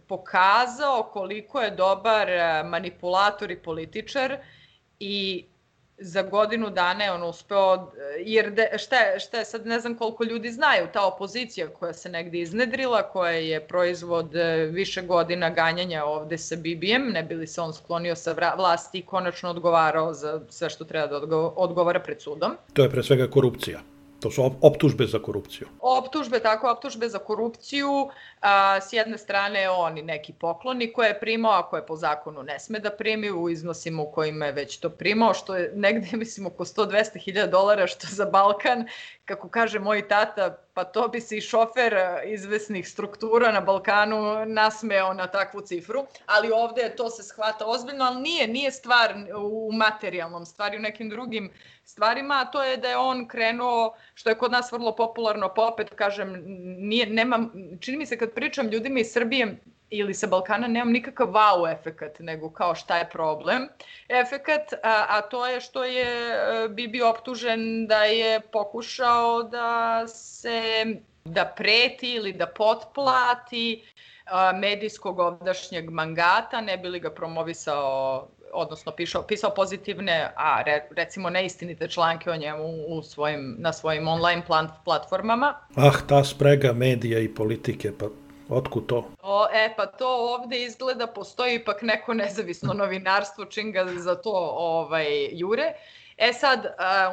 pokazao 0.08 1.10
koliko 1.14 1.62
je 1.62 1.72
dobar 1.72 2.30
e, 2.30 2.64
manipulator 2.64 3.52
i 3.52 3.60
političar 3.60 4.38
i 5.00 5.46
za 5.98 6.22
godinu 6.22 6.70
dana 6.70 7.04
je 7.04 7.12
on 7.12 7.24
uspeo, 7.24 7.92
jer 8.26 8.52
de, 8.52 8.70
šta, 8.78 8.96
je, 8.96 9.20
šta 9.20 9.38
je, 9.38 9.46
sad 9.46 9.66
ne 9.66 9.80
znam 9.80 9.96
koliko 9.96 10.24
ljudi 10.24 10.52
znaju, 10.52 10.88
ta 10.94 11.06
opozicija 11.06 11.68
koja 11.68 11.94
se 11.94 12.10
negde 12.10 12.40
iznedrila, 12.40 13.04
koja 13.04 13.32
je 13.32 13.68
proizvod 13.68 14.36
e, 14.36 14.56
više 14.72 15.02
godina 15.02 15.50
ganjanja 15.50 16.06
ovde 16.06 16.38
sa 16.38 16.56
Bibijem, 16.56 17.10
ne 17.12 17.24
bili 17.24 17.48
se 17.48 17.62
on 17.62 17.74
sklonio 17.74 18.16
sa 18.16 18.36
vlasti 18.58 18.98
i 19.00 19.06
konačno 19.06 19.50
odgovarao 19.50 20.14
za 20.14 20.42
sve 20.50 20.70
što 20.70 20.86
treba 20.86 21.20
da 21.20 21.38
odgovara 21.38 22.00
pred 22.00 22.22
sudom. 22.22 22.58
To 22.74 22.84
je 22.84 22.90
pre 22.90 23.04
svega 23.04 23.28
korupcija. 23.28 23.80
To 24.20 24.32
su 24.32 24.52
optužbe 24.62 25.06
za 25.06 25.20
korupciju. 25.20 25.68
Optužbe, 25.80 26.40
tako, 26.40 26.72
optužbe 26.72 27.10
za 27.10 27.20
korupciju. 27.20 28.10
A, 28.42 28.82
s 28.82 28.94
jedne 28.94 29.18
strane 29.18 29.70
oni 29.70 30.02
neki 30.02 30.34
pokloni 30.34 30.94
koje 30.94 31.08
je 31.08 31.20
primao, 31.20 31.52
a 31.52 31.70
koje 31.70 31.86
po 31.86 31.96
zakonu 31.96 32.44
ne 32.44 32.60
sme 32.60 32.80
da 32.80 32.90
primi 32.90 33.32
u 33.32 33.50
iznosima 33.50 34.04
u 34.04 34.12
kojima 34.12 34.46
je 34.46 34.52
već 34.52 34.78
to 34.78 34.90
primao, 34.90 35.34
što 35.34 35.56
je 35.56 35.72
negde, 35.76 36.18
mislim, 36.18 36.48
oko 36.48 36.66
100-200 36.66 37.24
hiljada 37.24 37.52
dolara, 37.52 37.88
što 37.88 38.08
za 38.08 38.26
Balkan, 38.26 38.88
kako 39.26 39.50
kaže 39.50 39.80
moj 39.80 40.08
tata, 40.08 40.58
pa 40.74 40.84
to 40.84 41.08
bi 41.08 41.22
se 41.22 41.38
i 41.38 41.42
šofer 41.42 41.96
izvesnih 42.26 42.90
struktura 42.90 43.52
na 43.52 43.62
Balkanu 43.62 44.46
nasmeo 44.46 45.14
na 45.14 45.28
takvu 45.28 45.62
cifru, 45.62 46.06
ali 46.26 46.52
ovde 46.52 46.94
to 46.98 47.10
se 47.10 47.24
shvata 47.24 47.66
ozbiljno, 47.66 48.06
ali 48.06 48.22
nije, 48.22 48.48
nije 48.48 48.72
stvar 48.72 49.16
u 49.38 49.72
materijalnom, 49.74 50.46
stvari 50.46 50.78
u 50.78 50.82
nekim 50.82 51.10
drugim 51.10 51.52
stvarima, 51.86 52.36
a 52.42 52.52
to 52.52 52.64
je 52.64 52.78
da 52.78 52.88
je 52.88 52.98
on 52.98 53.28
krenuo, 53.28 53.96
što 54.14 54.30
je 54.30 54.38
kod 54.38 54.52
nas 54.52 54.72
vrlo 54.72 54.96
popularno, 54.96 55.54
pa 55.56 55.68
opet 55.68 55.90
kažem, 55.96 56.44
nije, 56.78 57.06
nemam, 57.06 57.52
čini 57.80 57.98
mi 57.98 58.06
se 58.06 58.18
kad 58.18 58.32
pričam 58.32 58.68
ljudima 58.68 59.00
iz 59.00 59.12
Srbije 59.12 59.58
ili 59.90 60.14
sa 60.14 60.28
Balkana, 60.28 60.68
nemam 60.68 60.92
nikakav 60.92 61.28
wow 61.28 61.72
efekat, 61.72 62.20
nego 62.20 62.50
kao 62.50 62.76
šta 62.76 62.98
je 62.98 63.10
problem. 63.10 63.68
Efekat, 64.10 64.74
a, 64.74 65.06
a 65.10 65.22
to 65.22 65.48
je 65.48 65.62
što 65.62 65.84
je 65.84 66.06
e, 66.06 66.70
Bibi 66.70 67.02
optužen 67.02 67.88
da 67.88 68.04
je 68.04 68.42
pokušao 68.42 69.44
da 69.44 70.04
se 70.08 70.86
da 71.26 71.46
preti 71.46 72.14
ili 72.14 72.34
da 72.34 72.48
potplati 72.48 73.84
medijskog 74.56 75.20
ovdašnjeg 75.20 75.90
mangata, 75.90 76.62
ne 76.62 76.78
bi 76.78 76.90
li 76.90 77.00
ga 77.00 77.12
promovisao 77.12 78.28
odnosno 78.54 78.92
pisao, 78.92 79.24
pisao 79.24 79.54
pozitivne, 79.56 80.34
a 80.36 80.62
re, 80.62 80.88
recimo 80.96 81.30
neistinite 81.30 81.88
članke 81.88 82.32
o 82.32 82.36
njemu 82.36 82.64
u 82.88 83.04
svojim, 83.04 83.56
na 83.60 83.74
svojim 83.74 84.08
online 84.08 84.42
plant, 84.48 84.72
platformama. 84.86 85.54
Ah, 85.76 86.08
ta 86.08 86.24
sprega 86.24 86.74
medija 86.74 87.20
i 87.20 87.34
politike, 87.34 87.92
pa 88.00 88.06
Otkud 88.50 88.86
to? 88.86 89.06
O, 89.24 89.48
e, 89.54 89.74
pa 89.78 89.86
to 89.86 90.08
ovde 90.08 90.64
izgleda, 90.64 91.08
postoji 91.08 91.56
ipak 91.56 91.82
neko 91.82 92.14
nezavisno 92.14 92.74
novinarstvo, 92.74 93.46
čim 93.46 93.72
ga 93.72 93.86
za 93.98 94.16
to 94.16 94.32
ovaj, 94.58 95.30
jure. 95.32 95.74
E 96.18 96.34
sad, 96.34 96.66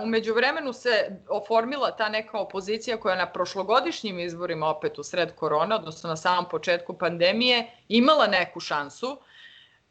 umeđu 0.02 0.34
vremenu 0.34 0.72
se 0.72 0.90
oformila 1.28 1.90
ta 1.96 2.08
neka 2.08 2.38
opozicija 2.38 2.96
koja 2.96 3.16
na 3.16 3.26
prošlogodišnjim 3.26 4.18
izborima, 4.18 4.68
opet 4.68 4.98
u 4.98 5.02
sred 5.02 5.34
korona, 5.34 5.76
odnosno 5.76 6.08
na 6.08 6.16
samom 6.16 6.44
početku 6.50 6.94
pandemije, 6.94 7.66
imala 7.88 8.26
neku 8.26 8.60
šansu, 8.60 9.18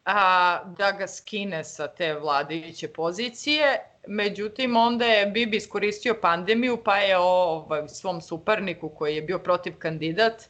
a, 0.04 0.60
da 0.78 0.92
ga 0.92 1.06
skine 1.06 1.64
sa 1.64 1.88
te 1.88 2.14
vladajuće 2.14 2.88
pozicije. 2.88 3.88
Međutim, 4.06 4.76
onda 4.76 5.04
je 5.04 5.26
Bibi 5.26 5.56
iskoristio 5.56 6.14
pandemiju, 6.22 6.82
pa 6.84 6.96
je 6.96 7.18
ovaj, 7.18 7.88
svom 7.88 8.20
suparniku 8.20 8.88
koji 8.88 9.16
je 9.16 9.22
bio 9.22 9.38
protiv 9.38 9.78
kandidat, 9.78 10.48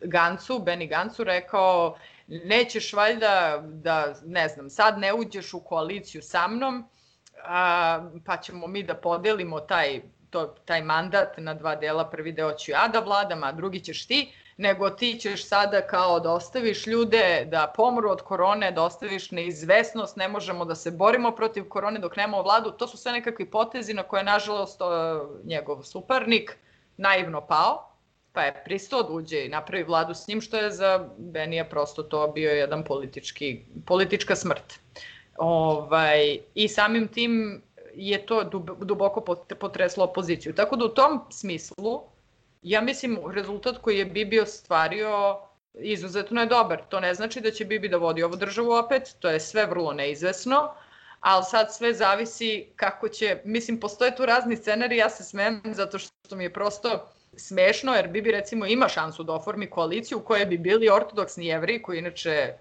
Gancu, 0.00 0.58
Beni 0.58 0.86
Gancu, 0.86 1.24
rekao 1.24 1.96
nećeš 2.26 2.92
valjda 2.92 3.62
da, 3.64 4.14
ne 4.24 4.48
znam, 4.48 4.70
sad 4.70 4.98
ne 4.98 5.14
uđeš 5.14 5.54
u 5.54 5.60
koaliciju 5.60 6.22
sa 6.22 6.48
mnom, 6.48 6.88
a, 7.44 8.10
pa 8.26 8.36
ćemo 8.36 8.66
mi 8.66 8.82
da 8.82 8.94
podelimo 8.94 9.60
taj, 9.60 10.02
to, 10.30 10.46
taj 10.46 10.82
mandat 10.82 11.38
na 11.38 11.54
dva 11.54 11.76
dela, 11.76 12.10
prvi 12.10 12.32
deo 12.32 12.52
ću 12.52 12.70
ja 12.70 12.88
da 12.88 13.00
vladam, 13.00 13.44
a 13.44 13.52
drugi 13.52 13.80
ćeš 13.80 14.06
ti, 14.06 14.32
nego 14.56 14.90
ti 14.90 15.18
ćeš 15.20 15.48
sada 15.48 15.86
kao 15.86 16.20
da 16.20 16.32
ostaviš 16.32 16.86
ljude 16.86 17.46
da 17.50 17.72
pomru 17.76 18.10
od 18.10 18.22
korone, 18.22 18.70
da 18.70 18.82
ostaviš 18.82 19.30
neizvesnost, 19.30 20.16
ne 20.16 20.28
možemo 20.28 20.64
da 20.64 20.74
se 20.74 20.90
borimo 20.90 21.30
protiv 21.30 21.68
korone 21.68 22.00
dok 22.00 22.16
nemamo 22.16 22.42
vladu. 22.42 22.70
To 22.70 22.88
su 22.88 22.96
sve 22.96 23.12
nekakvi 23.12 23.50
potezi 23.50 23.94
na 23.94 24.02
koje, 24.02 24.24
nažalost, 24.24 24.80
njegov 25.44 25.82
suparnik 25.82 26.56
naivno 26.96 27.46
pao, 27.46 27.90
pa 28.32 28.42
je 28.42 28.62
pristao 28.64 29.02
da 29.02 29.12
uđe 29.12 29.44
i 29.44 29.48
napravi 29.48 29.84
vladu 29.84 30.14
s 30.14 30.28
njim, 30.28 30.40
što 30.40 30.56
je 30.56 30.70
za 30.70 31.08
Benija 31.18 31.64
prosto 31.64 32.02
to 32.02 32.28
bio 32.28 32.50
jedan 32.50 32.84
politički, 32.84 33.64
politička 33.86 34.36
smrt. 34.36 34.80
Ovaj, 35.36 36.38
I 36.54 36.68
samim 36.68 37.08
tim 37.08 37.62
je 37.94 38.26
to 38.26 38.44
duboko 38.80 39.36
potreslo 39.60 40.04
opoziciju. 40.04 40.54
Tako 40.54 40.76
da 40.76 40.84
u 40.84 40.88
tom 40.88 41.20
smislu 41.30 42.02
ja 42.64 42.80
mislim 42.80 43.18
rezultat 43.34 43.78
koji 43.78 43.98
je 43.98 44.04
Bibi 44.04 44.40
ostvario 44.40 45.38
izuzetno 45.74 46.40
je 46.40 46.46
dobar. 46.46 46.82
To 46.88 47.00
ne 47.00 47.14
znači 47.14 47.40
da 47.40 47.50
će 47.50 47.64
Bibi 47.64 47.88
da 47.88 47.96
vodi 47.96 48.22
ovu 48.22 48.36
državu 48.36 48.72
opet, 48.72 49.16
to 49.18 49.30
je 49.30 49.40
sve 49.40 49.66
vrlo 49.66 49.92
neizvesno, 49.92 50.74
ali 51.20 51.44
sad 51.44 51.74
sve 51.74 51.92
zavisi 51.94 52.66
kako 52.76 53.08
će, 53.08 53.40
mislim, 53.44 53.80
postoje 53.80 54.16
tu 54.16 54.26
razni 54.26 54.56
scenari, 54.56 54.96
ja 54.96 55.10
se 55.10 55.24
smem 55.24 55.62
zato 55.64 55.98
što 55.98 56.36
mi 56.36 56.44
je 56.44 56.52
prosto 56.52 57.08
smešno, 57.36 57.94
jer 57.94 58.08
Bibi 58.08 58.32
recimo 58.32 58.66
ima 58.66 58.88
šansu 58.88 59.22
da 59.22 59.32
oformi 59.32 59.70
koaliciju 59.70 60.18
u 60.18 60.22
kojoj 60.22 60.46
bi 60.46 60.58
bili 60.58 60.88
ortodoksni 60.88 61.46
jevri, 61.46 61.82
koji 61.82 61.98
inače 61.98 62.54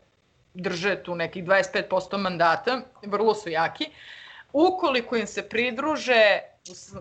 drže 0.54 1.04
tu 1.04 1.16
nekih 1.16 1.44
25% 1.44 2.18
mandata, 2.18 2.82
vrlo 3.04 3.36
su 3.36 3.50
jaki, 3.50 3.86
ukoliko 4.54 5.16
im 5.16 5.28
se 5.28 5.50
pridruže 5.50 6.40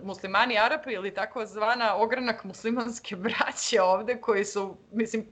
muslimani 0.03 0.59
Arapi 0.59 0.92
ili 0.92 1.15
tako 1.15 1.46
zvana 1.46 1.96
ogranak 1.96 2.44
muslimanske 2.44 3.17
braće 3.17 3.83
ovde 3.83 4.21
koji 4.21 4.44
su, 4.44 4.77
mislim, 4.92 5.27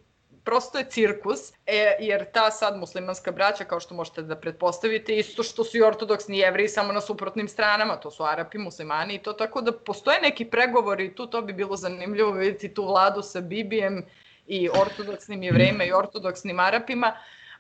prosto 0.45 0.78
je 0.78 0.85
cirkus, 0.91 1.53
e, 1.66 1.97
jer 2.01 2.33
ta 2.33 2.51
sad 2.51 2.78
muslimanska 2.78 3.33
braća, 3.33 3.64
kao 3.64 3.81
što 3.81 3.95
možete 3.95 4.22
da 4.22 4.37
pretpostavite, 4.37 5.16
isto 5.16 5.43
što 5.43 5.64
su 5.64 5.76
i 5.76 5.83
ortodoksni 5.83 6.39
jevreji, 6.39 6.68
samo 6.68 6.93
na 6.93 7.01
suprotnim 7.01 7.49
stranama, 7.49 7.97
to 7.97 8.11
su 8.11 8.24
Arapi, 8.24 8.59
muslimani 8.59 9.14
i 9.14 9.22
to, 9.22 9.33
tako 9.33 9.61
da 9.61 9.72
postoje 9.72 10.20
neki 10.20 10.45
pregovori 10.45 11.14
tu, 11.14 11.26
to 11.26 11.43
bi 11.43 11.53
bilo 11.53 11.76
zanimljivo 11.76 12.31
vidjeti 12.31 12.74
tu 12.74 12.87
vladu 12.87 13.22
sa 13.22 13.41
Bibijem 13.41 14.05
i 14.47 14.68
ortodoksnim 14.68 15.43
jevrejima 15.43 15.85
i 15.85 15.93
ortodoksnim 15.93 16.61
Arapima, 16.61 17.16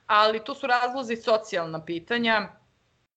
ali 0.06 0.44
to 0.44 0.54
su 0.54 0.66
razlozi 0.66 1.16
socijalna 1.16 1.84
pitanja 1.84 2.48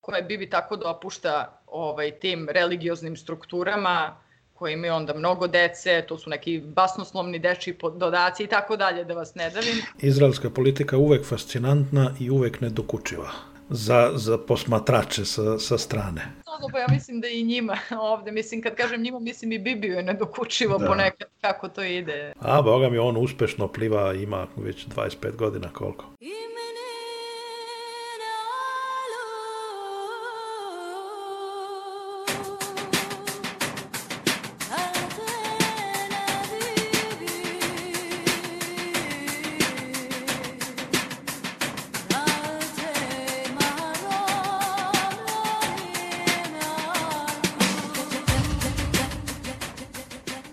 koje 0.02 0.22
Bibi 0.22 0.50
tako 0.50 0.76
dopušta 0.76 1.63
ovaj, 1.74 2.12
tim 2.12 2.48
religioznim 2.50 3.18
strukturama, 3.18 4.16
koji 4.54 4.74
imaju 4.74 4.94
onda 4.94 5.14
mnogo 5.14 5.48
dece, 5.48 6.06
to 6.08 6.18
su 6.18 6.30
neki 6.30 6.62
basnoslovni 6.66 7.40
deči 7.40 7.78
dodaci 7.96 8.44
i 8.44 8.48
tako 8.48 8.78
dalje, 8.78 9.04
da 9.04 9.14
vas 9.14 9.36
ne 9.36 9.50
davim. 9.50 9.82
Izraelska 10.00 10.50
politika 10.50 10.98
uvek 10.98 11.26
fascinantna 11.26 12.12
i 12.20 12.30
uvek 12.30 12.62
nedokučiva 12.62 13.32
za, 13.70 14.12
za 14.16 14.38
posmatrače 14.38 15.26
sa, 15.26 15.60
sa 15.60 15.78
strane. 15.78 16.22
No, 16.62 16.68
pa 16.72 16.80
ja 16.80 16.88
mislim 16.90 17.22
da 17.22 17.28
i 17.28 17.44
njima 17.44 17.78
ovde, 18.14 18.32
mislim 18.32 18.62
kad 18.62 18.76
kažem 18.76 19.02
njima, 19.02 19.20
mislim 19.20 19.52
i 19.52 19.60
Bibiju 19.60 19.94
je 19.94 20.04
nedokučivo 20.04 20.78
da. 20.78 20.88
ponekad 20.88 21.28
kako 21.42 21.68
to 21.68 21.84
ide. 21.84 22.34
A, 22.40 22.62
boga 22.62 22.90
mi, 22.90 22.98
on 22.98 23.18
uspešno 23.18 23.68
pliva, 23.68 24.14
ima 24.14 24.48
već 24.56 24.88
25 24.88 25.36
godina 25.36 25.70
koliko. 25.74 26.06
Ima 26.20 26.53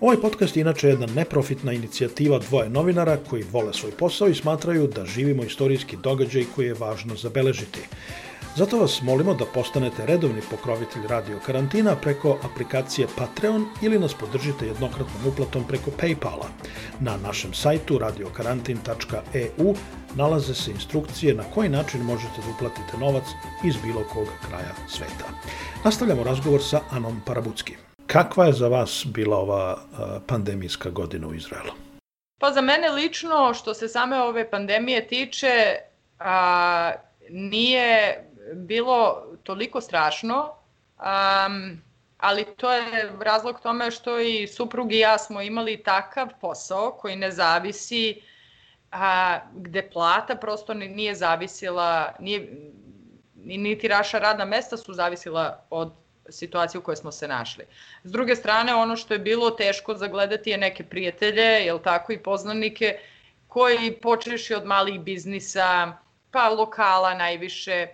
Ovaj 0.01 0.16
podcast 0.16 0.57
je 0.57 0.61
inače 0.61 0.88
jedna 0.88 1.07
neprofitna 1.07 1.72
inicijativa 1.72 2.38
dvoje 2.38 2.68
novinara 2.68 3.16
koji 3.30 3.44
vole 3.53 3.74
svoj 3.74 3.92
posao 3.92 4.28
i 4.28 4.34
smatraju 4.34 4.86
da 4.86 5.07
živimo 5.07 5.44
istorijski 5.44 5.96
događaj 5.96 6.44
koji 6.55 6.66
je 6.66 6.74
važno 6.74 7.16
zabeležiti. 7.16 7.80
Zato 8.57 8.78
vas 8.78 9.03
molimo 9.03 9.34
da 9.34 9.44
postanete 9.44 10.07
redovni 10.07 10.40
pokrovitelj 10.51 11.03
Radio 11.09 11.38
Karantina 11.46 11.96
preko 11.96 12.38
aplikacije 12.42 13.09
Patreon 13.16 13.66
ili 13.82 13.98
nas 13.98 14.14
podržite 14.14 14.66
jednokratnom 14.66 15.26
uplatom 15.26 15.64
preko 15.68 15.90
Paypala. 15.90 16.48
Na 17.01 17.16
našem 17.16 17.55
sajtu 17.55 17.98
radiokarantin.eu 17.98 19.74
nalaze 20.14 20.55
se 20.55 20.70
instrukcije 20.70 21.34
na 21.34 21.44
koji 21.55 21.68
način 21.68 22.01
možete 22.01 22.40
da 22.40 22.55
uplatite 22.55 22.98
novac 23.01 23.24
iz 23.64 23.74
bilo 23.84 24.05
kog 24.12 24.26
kraja 24.48 24.74
sveta. 24.88 25.28
Nastavljamo 25.84 26.24
razgovor 26.24 26.62
sa 26.62 26.80
Anom 26.90 27.20
Parabuckim. 27.26 27.89
Kakva 28.12 28.46
je 28.46 28.52
za 28.52 28.68
vas 28.68 29.06
bila 29.06 29.36
ova 29.36 29.78
pandemijska 30.26 30.90
godina 30.90 31.26
u 31.28 31.34
Izraelu? 31.34 31.72
Pa 32.38 32.52
za 32.52 32.61
mene 32.61 32.88
lično, 32.88 33.54
što 33.54 33.74
se 33.74 33.88
same 33.88 34.22
ove 34.22 34.50
pandemije 34.50 35.06
tiče, 35.06 35.76
a, 36.18 36.92
nije 37.28 38.18
bilo 38.54 39.22
toliko 39.42 39.80
strašno, 39.80 40.54
a, 40.98 41.48
ali 42.18 42.44
to 42.56 42.72
je 42.72 43.12
razlog 43.20 43.61
tome 43.61 43.90
što 43.90 44.20
i 44.20 44.46
suprug 44.46 44.92
i 44.92 44.98
ja 44.98 45.18
smo 45.18 45.42
imali 45.42 45.82
takav 45.82 46.28
posao 46.40 46.92
koji 46.92 47.16
ne 47.16 47.30
zavisi, 47.30 48.22
a, 48.92 49.38
gde 49.54 49.90
plata 49.90 50.36
prosto 50.36 50.74
nije 50.74 51.14
zavisila, 51.14 52.12
nije, 52.20 52.70
niti 53.34 53.88
raša 53.88 54.18
radna 54.18 54.44
mesta 54.44 54.76
su 54.76 54.94
zavisila 54.94 55.66
od 55.70 55.99
situacije 56.30 56.78
u 56.78 56.82
kojoj 56.82 56.96
smo 56.96 57.12
se 57.12 57.28
našli. 57.28 57.64
S 58.04 58.12
druge 58.12 58.36
strane, 58.36 58.74
ono 58.74 58.96
što 58.96 59.14
je 59.14 59.18
bilo 59.18 59.50
teško 59.50 59.94
zagledati 59.94 60.50
je 60.50 60.58
neke 60.58 60.84
prijatelje, 60.84 61.42
jel 61.42 61.78
tako, 61.78 62.12
i 62.12 62.18
poznanike, 62.18 62.98
koji 63.48 63.92
počeši 64.02 64.54
od 64.54 64.66
malih 64.66 65.00
biznisa, 65.00 65.92
pa 66.30 66.48
lokala 66.48 67.14
najviše, 67.14 67.86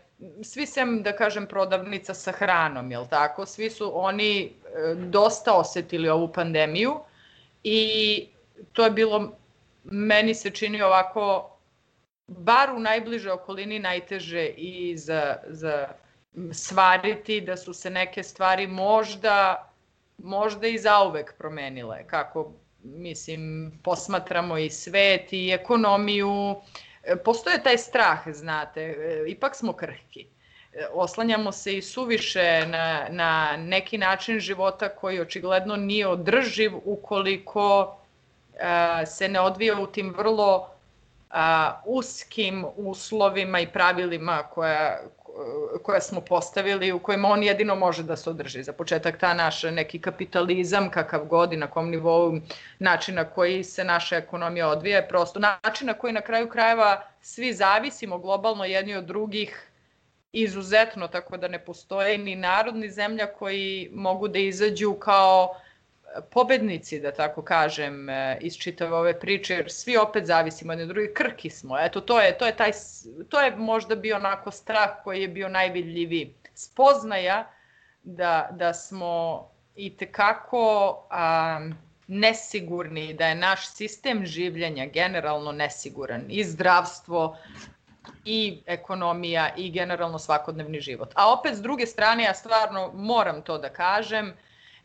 svi 0.42 0.66
sem, 0.66 1.02
da 1.02 1.16
kažem, 1.16 1.46
prodavnica 1.46 2.14
sa 2.14 2.32
hranom, 2.32 2.90
jel 2.90 3.06
tako, 3.10 3.46
svi 3.46 3.70
su 3.70 3.90
oni 3.94 4.44
e, 4.44 4.50
dosta 4.94 5.54
osetili 5.54 6.08
ovu 6.08 6.32
pandemiju 6.32 7.00
i 7.64 8.28
to 8.72 8.84
je 8.84 8.90
bilo, 8.90 9.32
meni 9.84 10.34
se 10.34 10.50
čini 10.50 10.82
ovako, 10.82 11.56
bar 12.26 12.70
u 12.70 12.78
najbližoj 12.78 13.32
okolini 13.32 13.78
najteže 13.78 14.46
i 14.46 14.96
za, 14.96 15.36
za 15.48 15.88
svariti 16.52 17.40
da 17.40 17.56
su 17.56 17.74
se 17.74 17.90
neke 17.90 18.22
stvari 18.22 18.66
možda 18.66 19.66
možda 20.18 20.66
i 20.66 20.78
zauvek 20.78 21.34
promenile 21.38 22.06
kako 22.06 22.52
mislim 22.82 23.72
posmatramo 23.84 24.58
i 24.58 24.70
svet 24.70 25.32
i 25.32 25.50
ekonomiju. 25.50 26.56
Postoje 27.24 27.62
taj 27.62 27.78
strah 27.78 28.18
znate 28.32 28.94
ipak 29.28 29.56
smo 29.56 29.72
krhki. 29.72 30.26
Oslanjamo 30.92 31.52
se 31.52 31.76
i 31.76 31.82
suviše 31.82 32.66
na, 32.66 33.06
na 33.10 33.56
neki 33.56 33.98
način 33.98 34.40
života 34.40 34.88
koji 34.88 35.20
očigledno 35.20 35.76
nije 35.76 36.06
održiv 36.06 36.72
ukoliko 36.84 37.98
a, 38.60 39.06
se 39.06 39.28
ne 39.28 39.40
odvija 39.40 39.80
u 39.80 39.86
tim 39.86 40.14
vrlo 40.16 40.70
a, 41.30 41.80
uskim 41.84 42.64
uslovima 42.76 43.60
i 43.60 43.72
pravilima 43.72 44.42
koja, 44.42 45.00
koja 45.82 46.00
smo 46.00 46.20
postavili, 46.20 46.92
u 46.92 46.98
kojima 46.98 47.28
on 47.28 47.42
jedino 47.42 47.74
može 47.74 48.02
da 48.02 48.16
se 48.16 48.30
održi. 48.30 48.62
Za 48.62 48.72
početak 48.72 49.18
ta 49.18 49.34
naš 49.34 49.62
neki 49.62 50.00
kapitalizam, 50.00 50.90
kakav 50.90 51.24
god 51.24 51.52
i 51.52 51.56
na 51.56 51.66
kom 51.70 51.90
nivou 51.90 52.38
načina 52.78 53.24
koji 53.24 53.64
se 53.64 53.84
naša 53.84 54.16
ekonomija 54.16 54.68
odvija, 54.68 54.96
je 54.96 55.08
prosto 55.08 55.40
način 55.40 55.86
na 55.86 55.94
koji 55.94 56.12
na 56.12 56.20
kraju 56.20 56.48
krajeva 56.48 57.02
svi 57.20 57.52
zavisimo 57.52 58.18
globalno 58.18 58.64
jedni 58.64 58.94
od 58.94 59.04
drugih 59.04 59.70
izuzetno, 60.32 61.08
tako 61.08 61.36
da 61.36 61.48
ne 61.48 61.58
postoje 61.64 62.18
ni 62.18 62.36
narodni 62.36 62.90
zemlja 62.90 63.26
koji 63.26 63.90
mogu 63.92 64.28
da 64.28 64.38
izađu 64.38 64.94
kao 64.94 65.54
pobednici, 66.30 67.00
da 67.00 67.12
tako 67.12 67.42
kažem, 67.42 68.08
e, 68.10 68.38
iz 68.40 68.56
čitave 68.56 68.96
ove 68.96 69.20
priče, 69.20 69.54
jer 69.54 69.70
svi 69.70 69.96
opet 69.96 70.26
zavisimo 70.26 70.72
od 70.72 70.78
drugi, 70.78 71.14
krki 71.14 71.50
smo. 71.50 71.78
Eto, 71.80 72.00
to 72.00 72.20
je, 72.20 72.38
to 72.38 72.46
je, 72.46 72.56
taj, 72.56 72.72
to 73.28 73.40
je 73.40 73.56
možda 73.56 73.96
bio 73.96 74.16
onako 74.16 74.50
strah 74.50 74.90
koji 75.04 75.22
je 75.22 75.28
bio 75.28 75.48
najvidljiviji. 75.48 76.34
Spoznaja 76.54 77.50
da, 78.02 78.48
da 78.50 78.74
smo 78.74 79.46
i 79.74 79.96
tekako 79.96 81.06
a, 81.10 81.60
nesigurni, 82.06 83.14
da 83.14 83.26
je 83.26 83.34
naš 83.34 83.68
sistem 83.68 84.26
življenja 84.26 84.86
generalno 84.86 85.52
nesiguran 85.52 86.24
i 86.28 86.44
zdravstvo, 86.44 87.36
i 88.24 88.62
ekonomija 88.66 89.50
i 89.56 89.70
generalno 89.70 90.18
svakodnevni 90.18 90.80
život. 90.80 91.12
A 91.14 91.32
opet 91.32 91.54
s 91.54 91.62
druge 91.62 91.86
strane, 91.86 92.24
ja 92.24 92.34
stvarno 92.34 92.90
moram 92.94 93.42
to 93.42 93.58
da 93.58 93.68
kažem, 93.68 94.32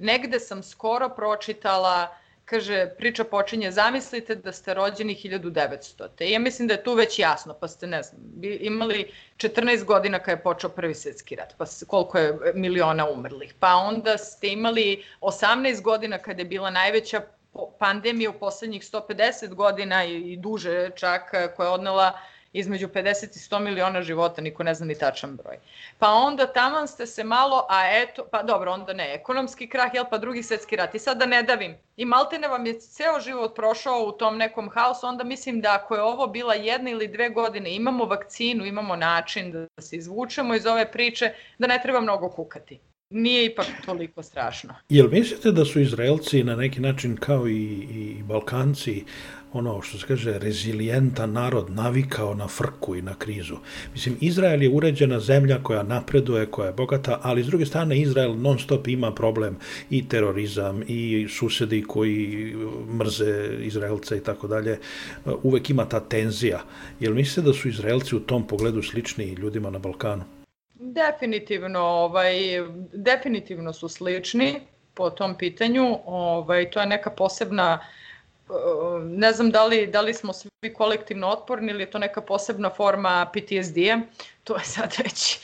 Negde 0.02 0.40
sam 0.40 0.64
skoro 0.64 1.10
pročitala, 1.10 2.08
kaže, 2.46 2.90
priča 2.98 3.24
počinje, 3.24 3.72
zamislite 3.72 4.36
da 4.36 4.52
ste 4.52 4.74
rođeni 4.74 5.16
1900. 5.16 6.08
Te 6.18 6.30
ja 6.30 6.40
mislim 6.40 6.68
da 6.68 6.74
je 6.74 6.84
tu 6.84 6.94
već 6.94 7.20
jasno, 7.20 7.54
pa 7.54 7.68
ste, 7.68 7.88
ne 7.88 8.04
znam, 8.04 8.22
imali 8.42 9.12
14 9.38 9.84
godina 9.86 10.20
kada 10.20 10.32
je 10.32 10.44
počeo 10.44 10.70
prvi 10.70 10.96
svetski 10.96 11.36
rat, 11.36 11.54
pa 11.58 11.66
koliko 11.88 12.18
je 12.18 12.40
miliona 12.54 13.10
umrlih. 13.10 13.54
Pa 13.60 13.76
onda 13.76 14.18
ste 14.18 14.48
imali 14.48 15.04
18 15.22 15.82
godina 15.82 16.18
kada 16.18 16.42
je 16.42 16.46
bila 16.46 16.70
najveća 16.70 17.22
pandemija 17.80 18.30
u 18.30 18.40
poslednjih 18.40 18.84
150 18.84 19.54
godina 19.54 20.06
i 20.06 20.38
duže 20.38 20.90
čak, 20.96 21.32
koja 21.56 21.68
je 21.68 21.74
odnela 21.74 22.20
između 22.54 22.88
50 22.88 23.24
i 23.36 23.40
100 23.40 23.60
miliona 23.60 24.02
života, 24.02 24.42
niko 24.42 24.64
ne 24.64 24.74
zna 24.74 24.86
ni 24.86 24.96
tačan 24.96 25.36
broj. 25.36 25.58
Pa 26.00 26.10
onda 26.10 26.48
taman 26.48 26.88
ste 26.88 27.06
se 27.06 27.24
malo, 27.24 27.66
a 27.70 28.02
eto, 28.02 28.28
pa 28.32 28.44
dobro, 28.44 28.72
onda 28.72 28.94
ne, 28.94 29.14
ekonomski 29.14 29.70
krah, 29.70 29.94
jel, 29.94 30.06
pa 30.10 30.18
drugi 30.18 30.44
svetski 30.44 30.76
rat. 30.76 30.96
I 30.96 31.00
sad 31.00 31.18
da 31.18 31.26
ne 31.26 31.44
davim, 31.44 31.76
i 31.98 32.06
maltene 32.06 32.48
vam 32.48 32.66
je 32.66 32.80
ceo 32.80 33.20
život 33.20 33.56
prošao 33.56 34.04
u 34.04 34.12
tom 34.12 34.38
nekom 34.38 34.70
haosu, 34.70 35.08
onda 35.08 35.24
mislim 35.24 35.62
da 35.62 35.76
ako 35.76 35.96
je 35.96 36.02
ovo 36.02 36.28
bila 36.28 36.54
jedna 36.54 36.90
ili 36.90 37.08
dve 37.08 37.30
godine, 37.30 37.76
imamo 37.76 38.06
vakcinu, 38.06 38.66
imamo 38.66 38.96
način 38.96 39.52
da 39.52 39.82
se 39.82 39.96
izvučemo 39.96 40.56
iz 40.56 40.66
ove 40.66 40.92
priče, 40.92 41.34
da 41.58 41.68
ne 41.68 41.80
treba 41.84 42.02
mnogo 42.02 42.30
kukati. 42.30 42.80
nije 43.12 43.46
ipak 43.46 43.66
toliko 43.86 44.24
strašno. 44.24 44.76
Jel 44.90 45.08
mislite 45.10 45.52
da 45.52 45.66
su 45.66 45.80
Izraelci 45.80 46.44
na 46.44 46.56
neki 46.56 46.80
način 46.80 47.18
kao 47.18 47.48
i, 47.48 47.88
i 47.92 48.24
Balkanci 48.24 49.06
ono 49.54 49.82
što 49.82 49.98
se 49.98 50.08
kaže 50.08 50.40
rezilijentan 50.40 51.32
narod 51.32 51.70
navikao 51.70 52.34
na 52.34 52.48
frku 52.48 52.96
i 52.96 53.02
na 53.02 53.16
krizu. 53.16 53.56
Mislim, 53.94 54.18
Izrael 54.22 54.64
je 54.64 54.70
uređena 54.70 55.20
zemlja 55.20 55.64
koja 55.64 55.84
napreduje, 55.84 56.46
koja 56.46 56.68
je 56.68 56.74
bogata, 56.74 57.20
ali 57.24 57.44
s 57.44 57.48
druge 57.48 57.66
strane 57.66 58.00
Izrael 58.00 58.36
non 58.38 58.60
stop 58.60 58.88
ima 58.88 59.14
problem 59.14 59.58
i 59.90 60.10
terorizam 60.10 60.84
i 60.88 61.28
susedi 61.30 61.84
koji 61.88 62.56
mrze 63.00 63.58
Izraelce 63.62 64.18
i 64.18 64.24
tako 64.24 64.48
dalje. 64.48 64.80
Uvek 65.44 65.70
ima 65.70 65.86
ta 65.86 66.00
tenzija. 66.00 66.64
Jel 67.00 67.14
mislite 67.14 67.48
da 67.48 67.54
su 67.54 67.70
Izraelci 67.70 68.16
u 68.16 68.20
tom 68.20 68.48
pogledu 68.48 68.82
slični 68.82 69.34
ljudima 69.34 69.70
na 69.70 69.80
Balkanu? 69.80 70.24
Definitivno, 70.76 71.80
ovaj, 71.80 72.34
definitivno 72.94 73.74
su 73.74 73.90
slični 73.90 74.60
po 74.94 75.10
tom 75.10 75.38
pitanju. 75.38 75.98
Ovaj, 76.06 76.70
to 76.72 76.80
je 76.80 76.86
neka 76.86 77.10
posebna 77.10 77.80
ne 79.04 79.32
znam 79.32 79.52
da 79.52 79.66
li, 79.66 79.88
da 79.88 80.02
li 80.02 80.14
smo 80.14 80.34
svi 80.34 80.74
kolektivno 80.74 81.28
otporni 81.28 81.72
ili 81.72 81.84
je 81.84 81.92
to 81.92 82.00
neka 82.00 82.22
posebna 82.22 82.70
forma 82.70 83.32
PTSD-a, 83.34 84.00
to 84.44 84.58
je 84.58 84.64
sad 84.64 84.96
već 85.04 85.40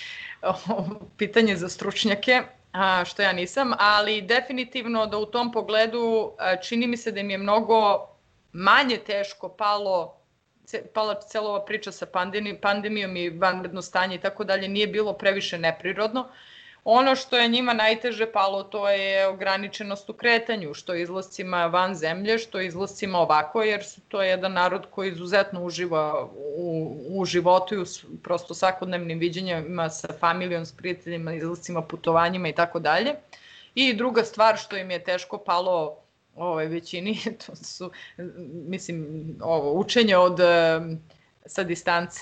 pitanje 1.17 1.55
za 1.55 1.69
stručnjake, 1.69 2.41
a, 2.71 3.05
što 3.05 3.21
ja 3.21 3.33
nisam, 3.33 3.73
ali 3.79 4.21
definitivno 4.21 5.05
da 5.05 5.17
u 5.17 5.25
tom 5.25 5.51
pogledu 5.51 6.31
čini 6.63 6.87
mi 6.87 6.97
se 6.97 7.11
da 7.11 7.19
im 7.19 7.29
je 7.29 7.37
mnogo 7.37 8.07
manje 8.53 8.97
teško 8.97 9.49
palo 9.49 10.17
pala 10.93 11.15
cela 11.21 11.49
ova 11.49 11.65
priča 11.65 11.91
sa 11.91 12.05
pandemijom 12.61 13.17
i 13.17 13.29
vanredno 13.29 13.81
stanje 13.81 14.15
i 14.15 14.19
tako 14.19 14.43
dalje 14.43 14.67
nije 14.67 14.87
bilo 14.87 15.13
previše 15.13 15.57
neprirodno. 15.57 16.27
Ono 16.89 17.15
što 17.15 17.37
je 17.37 17.47
njima 17.47 17.73
najteže 17.73 18.31
palo 18.31 18.63
to 18.63 18.89
je 18.89 19.27
ograničenost 19.27 20.09
u 20.09 20.13
kretanju, 20.13 20.73
što 20.73 20.95
izlascima 20.95 21.65
van 21.65 21.95
zemlje, 21.95 22.37
što 22.37 22.61
izlascima 22.61 23.19
ovako, 23.19 23.61
jer 23.61 23.83
su 23.83 24.01
to 24.07 24.21
je 24.21 24.29
jedan 24.29 24.53
narod 24.53 24.85
koji 24.91 25.11
izuzetno 25.11 25.63
uživa 25.63 26.29
u, 26.57 26.97
u 27.09 27.25
životu 27.25 27.75
i 27.75 27.77
u 27.77 27.85
prosto 28.23 28.53
svakodnevnim 28.53 29.19
viđenjima 29.19 29.89
sa 29.89 30.07
familijom, 30.19 30.65
s 30.65 30.71
prijateljima, 30.71 31.33
izlascima, 31.33 31.81
putovanjima 31.81 32.47
i 32.47 32.55
tako 32.55 32.79
dalje. 32.79 33.15
I 33.75 33.93
druga 33.93 34.23
stvar 34.23 34.57
što 34.57 34.77
im 34.77 34.91
je 34.91 35.03
teško 35.03 35.37
palo 35.37 35.97
ovaj, 36.35 36.67
većini, 36.67 37.19
to 37.45 37.55
su, 37.55 37.91
mislim, 38.67 39.25
ovo, 39.41 39.73
učenje 39.73 40.17
od, 40.17 40.39
sa 41.45 41.63
distance. 41.63 42.19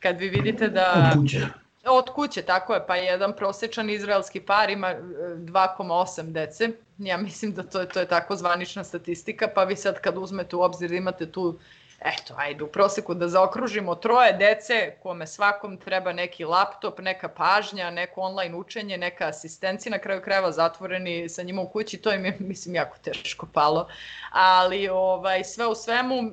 Kad 0.00 0.18
vi 0.18 0.28
vidite 0.28 0.68
da... 0.68 1.12
Od 1.14 1.20
kuće. 1.20 1.63
Od 1.86 2.10
kuće, 2.14 2.42
tako 2.42 2.74
je, 2.74 2.86
pa 2.86 2.96
jedan 2.96 3.32
prosečan 3.36 3.90
izraelski 3.90 4.40
par 4.40 4.70
ima 4.70 4.94
2,8 4.94 6.20
e, 6.20 6.22
dece. 6.22 6.68
Ja 6.98 7.16
mislim 7.16 7.52
da 7.52 7.62
to 7.62 7.80
je, 7.80 7.88
to 7.88 8.00
je 8.00 8.08
tako 8.08 8.36
zvanična 8.36 8.84
statistika, 8.84 9.48
pa 9.54 9.64
vi 9.64 9.76
sad 9.76 10.00
kad 10.00 10.18
uzmete 10.18 10.56
u 10.56 10.62
obzir 10.62 10.90
da 10.90 10.96
imate 10.96 11.32
tu 11.32 11.58
eto, 12.04 12.34
ajde 12.36 12.64
u 12.64 12.66
proseku 12.66 13.14
da 13.14 13.28
zaokružimo 13.28 13.94
troje 13.94 14.32
dece 14.32 14.96
kome 15.02 15.26
svakom 15.26 15.76
treba 15.76 16.12
neki 16.12 16.44
laptop, 16.44 16.98
neka 16.98 17.28
pažnja, 17.28 17.90
neko 17.90 18.20
online 18.20 18.56
učenje, 18.56 18.96
neka 18.96 19.26
asistencija, 19.26 19.90
na 19.90 19.98
kraju 19.98 20.22
krajeva 20.22 20.52
zatvoreni 20.52 21.28
sa 21.28 21.42
njima 21.42 21.62
u 21.62 21.68
kući, 21.68 21.96
to 21.96 22.12
im 22.12 22.24
je, 22.24 22.36
mislim, 22.38 22.74
jako 22.74 22.96
teško 22.98 23.46
palo. 23.52 23.88
Ali 24.30 24.88
ovaj, 24.88 25.44
sve 25.44 25.66
u 25.66 25.74
svemu, 25.74 26.30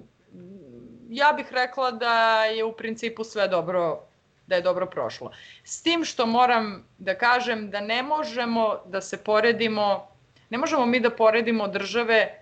ja 1.09 1.33
bih 1.33 1.47
rekla 1.51 1.91
da 1.91 2.45
je 2.45 2.63
u 2.63 2.73
principu 2.73 3.23
sve 3.23 3.47
dobro 3.47 4.10
da 4.51 4.59
je 4.59 4.67
dobro 4.67 4.85
prošlo. 4.85 5.31
S 5.63 5.81
tim 5.83 6.03
što 6.05 6.25
moram 6.25 6.83
da 6.97 7.15
kažem 7.17 7.69
da 7.71 7.81
ne 7.81 8.03
možemo 8.03 8.81
da 8.85 9.01
se 9.01 9.17
poredimo, 9.23 10.07
ne 10.49 10.57
možemo 10.57 10.85
mi 10.85 10.99
da 10.99 11.09
poredimo 11.09 11.67
države 11.67 12.37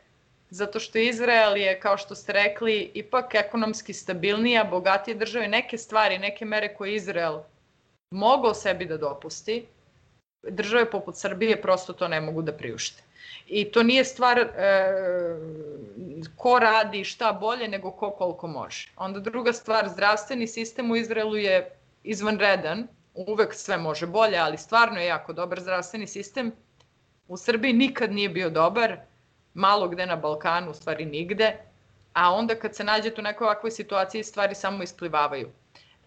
zato 0.50 0.80
što 0.80 0.98
Izrael 0.98 1.58
je, 1.58 1.80
kao 1.80 1.98
što 1.98 2.16
ste 2.16 2.34
rekli, 2.34 2.92
ipak 2.94 3.36
ekonomski 3.36 3.94
stabilnija, 3.94 4.64
bogatije 4.64 5.16
države, 5.16 5.48
neke 5.48 5.78
stvari, 5.78 6.18
neke 6.18 6.46
mere 6.46 6.74
koje 6.74 6.96
Izrael 6.96 7.42
mogao 8.12 8.54
sebi 8.54 8.86
da 8.86 8.98
dopusti, 8.98 9.66
države 10.44 10.90
poput 10.92 11.18
Srbije 11.18 11.62
prosto 11.62 11.94
to 11.94 12.08
ne 12.08 12.22
mogu 12.22 12.42
da 12.42 12.54
priušte. 12.54 13.04
I 13.48 13.66
to 13.72 13.84
nije 13.84 14.06
stvar 14.06 14.40
e, 14.40 14.48
ko 16.36 16.60
radi 16.60 17.04
šta 17.04 17.34
bolje, 17.34 17.68
nego 17.68 17.92
ko 17.92 18.12
koliko 18.12 18.48
može. 18.48 18.90
Onda 18.98 19.20
druga 19.20 19.54
stvar, 19.54 19.90
zdravstveni 19.90 20.48
sistem 20.48 20.92
u 20.92 20.96
Izraelu 20.96 21.38
je 21.38 21.79
izvanredan, 22.04 22.88
uvek 23.14 23.54
sve 23.54 23.78
može 23.78 24.08
bolje, 24.08 24.38
ali 24.38 24.58
stvarno 24.58 25.00
je 25.00 25.08
jako 25.08 25.34
dobar 25.34 25.60
zdravstveni 25.60 26.08
sistem. 26.08 26.52
U 27.28 27.38
Srbiji 27.38 27.74
nikad 27.74 28.12
nije 28.12 28.30
bio 28.30 28.50
dobar, 28.50 28.98
malo 29.54 29.88
gde 29.88 30.06
na 30.06 30.16
Balkanu, 30.16 30.72
u 30.72 30.74
stvari 30.74 31.06
nigde, 31.06 31.58
a 32.14 32.34
onda 32.34 32.56
kad 32.56 32.76
se 32.76 32.84
nađete 32.84 33.22
u 33.22 33.24
nekoj 33.24 33.46
ovakvoj 33.46 33.72
situaciji 33.72 34.24
stvari 34.24 34.56
samo 34.56 34.84
isplivavaju. 34.84 35.50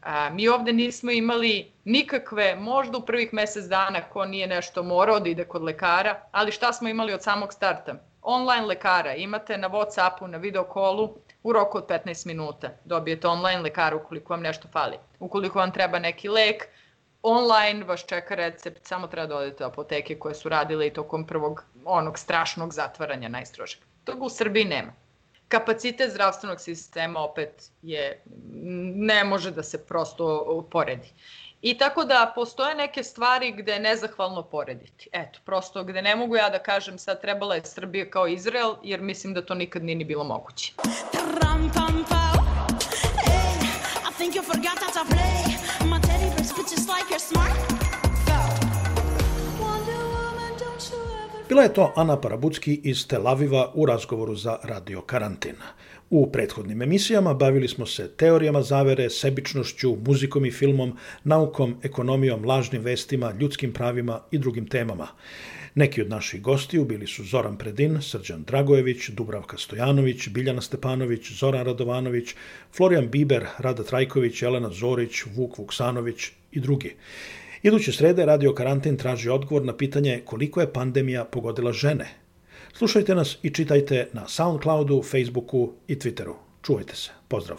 A, 0.02 0.30
mi 0.30 0.48
ovde 0.48 0.72
nismo 0.72 1.10
imali 1.10 1.72
nikakve, 1.84 2.56
možda 2.56 2.98
u 2.98 3.06
prvih 3.06 3.34
mesec 3.34 3.64
dana 3.64 4.00
ko 4.00 4.24
nije 4.24 4.46
nešto 4.46 4.82
morao 4.82 5.20
da 5.20 5.28
ide 5.28 5.44
kod 5.44 5.62
lekara, 5.62 6.20
ali 6.32 6.52
šta 6.52 6.72
smo 6.72 6.88
imali 6.88 7.12
od 7.12 7.22
samog 7.22 7.52
starta? 7.52 7.94
Online 8.22 8.66
lekara, 8.66 9.14
imate 9.14 9.58
na 9.58 9.68
Whatsappu, 9.68 10.26
na 10.26 10.38
videokolu, 10.38 11.16
u 11.42 11.52
roku 11.52 11.78
od 11.78 11.86
15 11.86 12.26
minuta 12.26 12.70
dobijete 12.84 13.28
online 13.28 13.60
lekara 13.60 13.96
ukoliko 13.96 14.32
vam 14.32 14.42
nešto 14.42 14.68
fali. 14.68 14.96
Ukoliko 15.20 15.58
vam 15.58 15.72
treba 15.72 15.98
neki 15.98 16.28
lek, 16.28 16.68
online 17.22 17.84
vas 17.84 18.04
čeka 18.06 18.34
recept, 18.34 18.86
samo 18.86 19.06
treba 19.06 19.26
da 19.26 19.36
odete 19.36 19.64
u 19.64 19.66
apoteke 19.66 20.18
koje 20.18 20.34
su 20.34 20.48
radile 20.48 20.86
i 20.86 20.92
tokom 20.92 21.26
prvog 21.26 21.64
onog 21.84 22.18
strašnog 22.18 22.72
zatvaranja 22.72 23.28
najstrožeg. 23.28 23.80
Toga 24.04 24.24
u 24.24 24.30
Srbiji 24.30 24.64
nema. 24.64 24.92
Kapacitet 25.48 26.10
zdravstvenog 26.10 26.60
sistema 26.60 27.20
opet 27.20 27.70
je, 27.82 28.22
ne 28.94 29.24
može 29.24 29.50
da 29.50 29.62
se 29.62 29.86
prosto 29.86 30.66
poredi. 30.70 31.12
I 31.62 31.78
tako 31.78 32.04
da 32.04 32.32
postoje 32.34 32.74
neke 32.74 33.02
stvari 33.02 33.52
gde 33.52 33.72
je 33.72 33.80
nezahvalno 33.80 34.42
porediti. 34.42 35.08
Eto, 35.12 35.38
prosto 35.44 35.84
gde 35.84 36.02
ne 36.02 36.16
mogu 36.16 36.36
ja 36.36 36.48
da 36.50 36.58
kažem 36.58 36.98
sad 36.98 37.20
trebala 37.20 37.54
je 37.54 37.64
Srbija 37.64 38.10
kao 38.10 38.26
Izrael, 38.26 38.74
jer 38.82 39.00
mislim 39.00 39.34
da 39.34 39.46
to 39.46 39.54
nikad 39.54 39.84
nije 39.84 39.96
ni 39.96 40.04
bilo 40.04 40.24
moguće. 40.24 40.72
Tram, 41.12 41.70
pam, 41.74 42.04
pa. 42.08 42.32
Hey, 43.26 43.62
I 44.08 44.12
think 44.18 44.34
you 44.34 44.42
forgot 44.42 44.78
how 44.78 44.92
to 44.92 45.04
play. 45.14 45.42
My 45.90 46.00
teddy 46.00 46.36
bear 46.36 46.44
spit 46.44 46.70
just 46.70 46.88
like 46.88 47.14
you're 47.14 47.28
smart. 47.28 47.72
Bila 51.48 51.62
je 51.62 51.74
to 51.74 51.92
Ana 51.96 52.20
Parabucki 52.20 52.80
iz 52.84 53.06
Tel 53.06 53.28
Aviva 53.28 53.70
u 53.74 53.86
razgovoru 53.86 54.34
za 54.34 54.58
Radio 54.62 55.00
Karantin. 55.00 55.56
U 56.14 56.32
prethodnim 56.32 56.82
emisijama 56.82 57.34
bavili 57.34 57.68
smo 57.68 57.86
se 57.86 58.08
teorijama 58.08 58.62
zavere, 58.62 59.10
sebičnošću, 59.10 59.96
muzikom 60.06 60.44
i 60.46 60.50
filmom, 60.50 60.96
naukom, 61.24 61.76
ekonomijom, 61.82 62.44
lažnim 62.44 62.82
vestima, 62.82 63.32
ljudskim 63.40 63.72
pravima 63.72 64.20
i 64.30 64.38
drugim 64.38 64.66
temama. 64.66 65.08
Neki 65.74 66.02
od 66.02 66.10
naših 66.10 66.42
gostiju 66.42 66.84
bili 66.84 67.06
su 67.06 67.24
Zoran 67.24 67.58
Predin, 67.58 68.02
Srđan 68.02 68.42
Dragojević, 68.42 69.08
Dubravka 69.08 69.58
Stojanović, 69.58 70.28
Biljana 70.28 70.60
Stepanović, 70.60 71.32
Zoran 71.32 71.64
Radovanović, 71.66 72.34
Florijan 72.76 73.08
Biber, 73.10 73.46
Rada 73.58 73.82
Trajković, 73.82 74.42
Elena 74.42 74.70
Zorić, 74.70 75.24
Vuk 75.34 75.58
Vuksanović 75.58 76.30
i 76.52 76.60
drugi. 76.60 76.94
Iduće 77.62 77.92
srede 77.92 78.26
Radio 78.26 78.54
Karantin 78.54 78.96
traži 78.96 79.28
odgovor 79.28 79.64
na 79.64 79.76
pitanje 79.76 80.20
koliko 80.24 80.60
je 80.60 80.72
pandemija 80.72 81.24
pogodila 81.24 81.72
žene. 81.72 82.21
Slušajte 82.72 83.14
nas 83.14 83.38
i 83.42 83.50
čitajte 83.50 84.08
na 84.12 84.28
Soundcloudu, 84.28 85.02
Facebooku 85.02 85.72
i 85.86 85.98
Twitteru. 85.98 86.34
Čuvajte 86.62 86.96
se. 86.96 87.10
Pozdrav. 87.28 87.58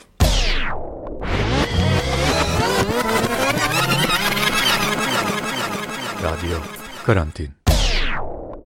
Radio 6.23 6.61
Karantin 7.05 7.62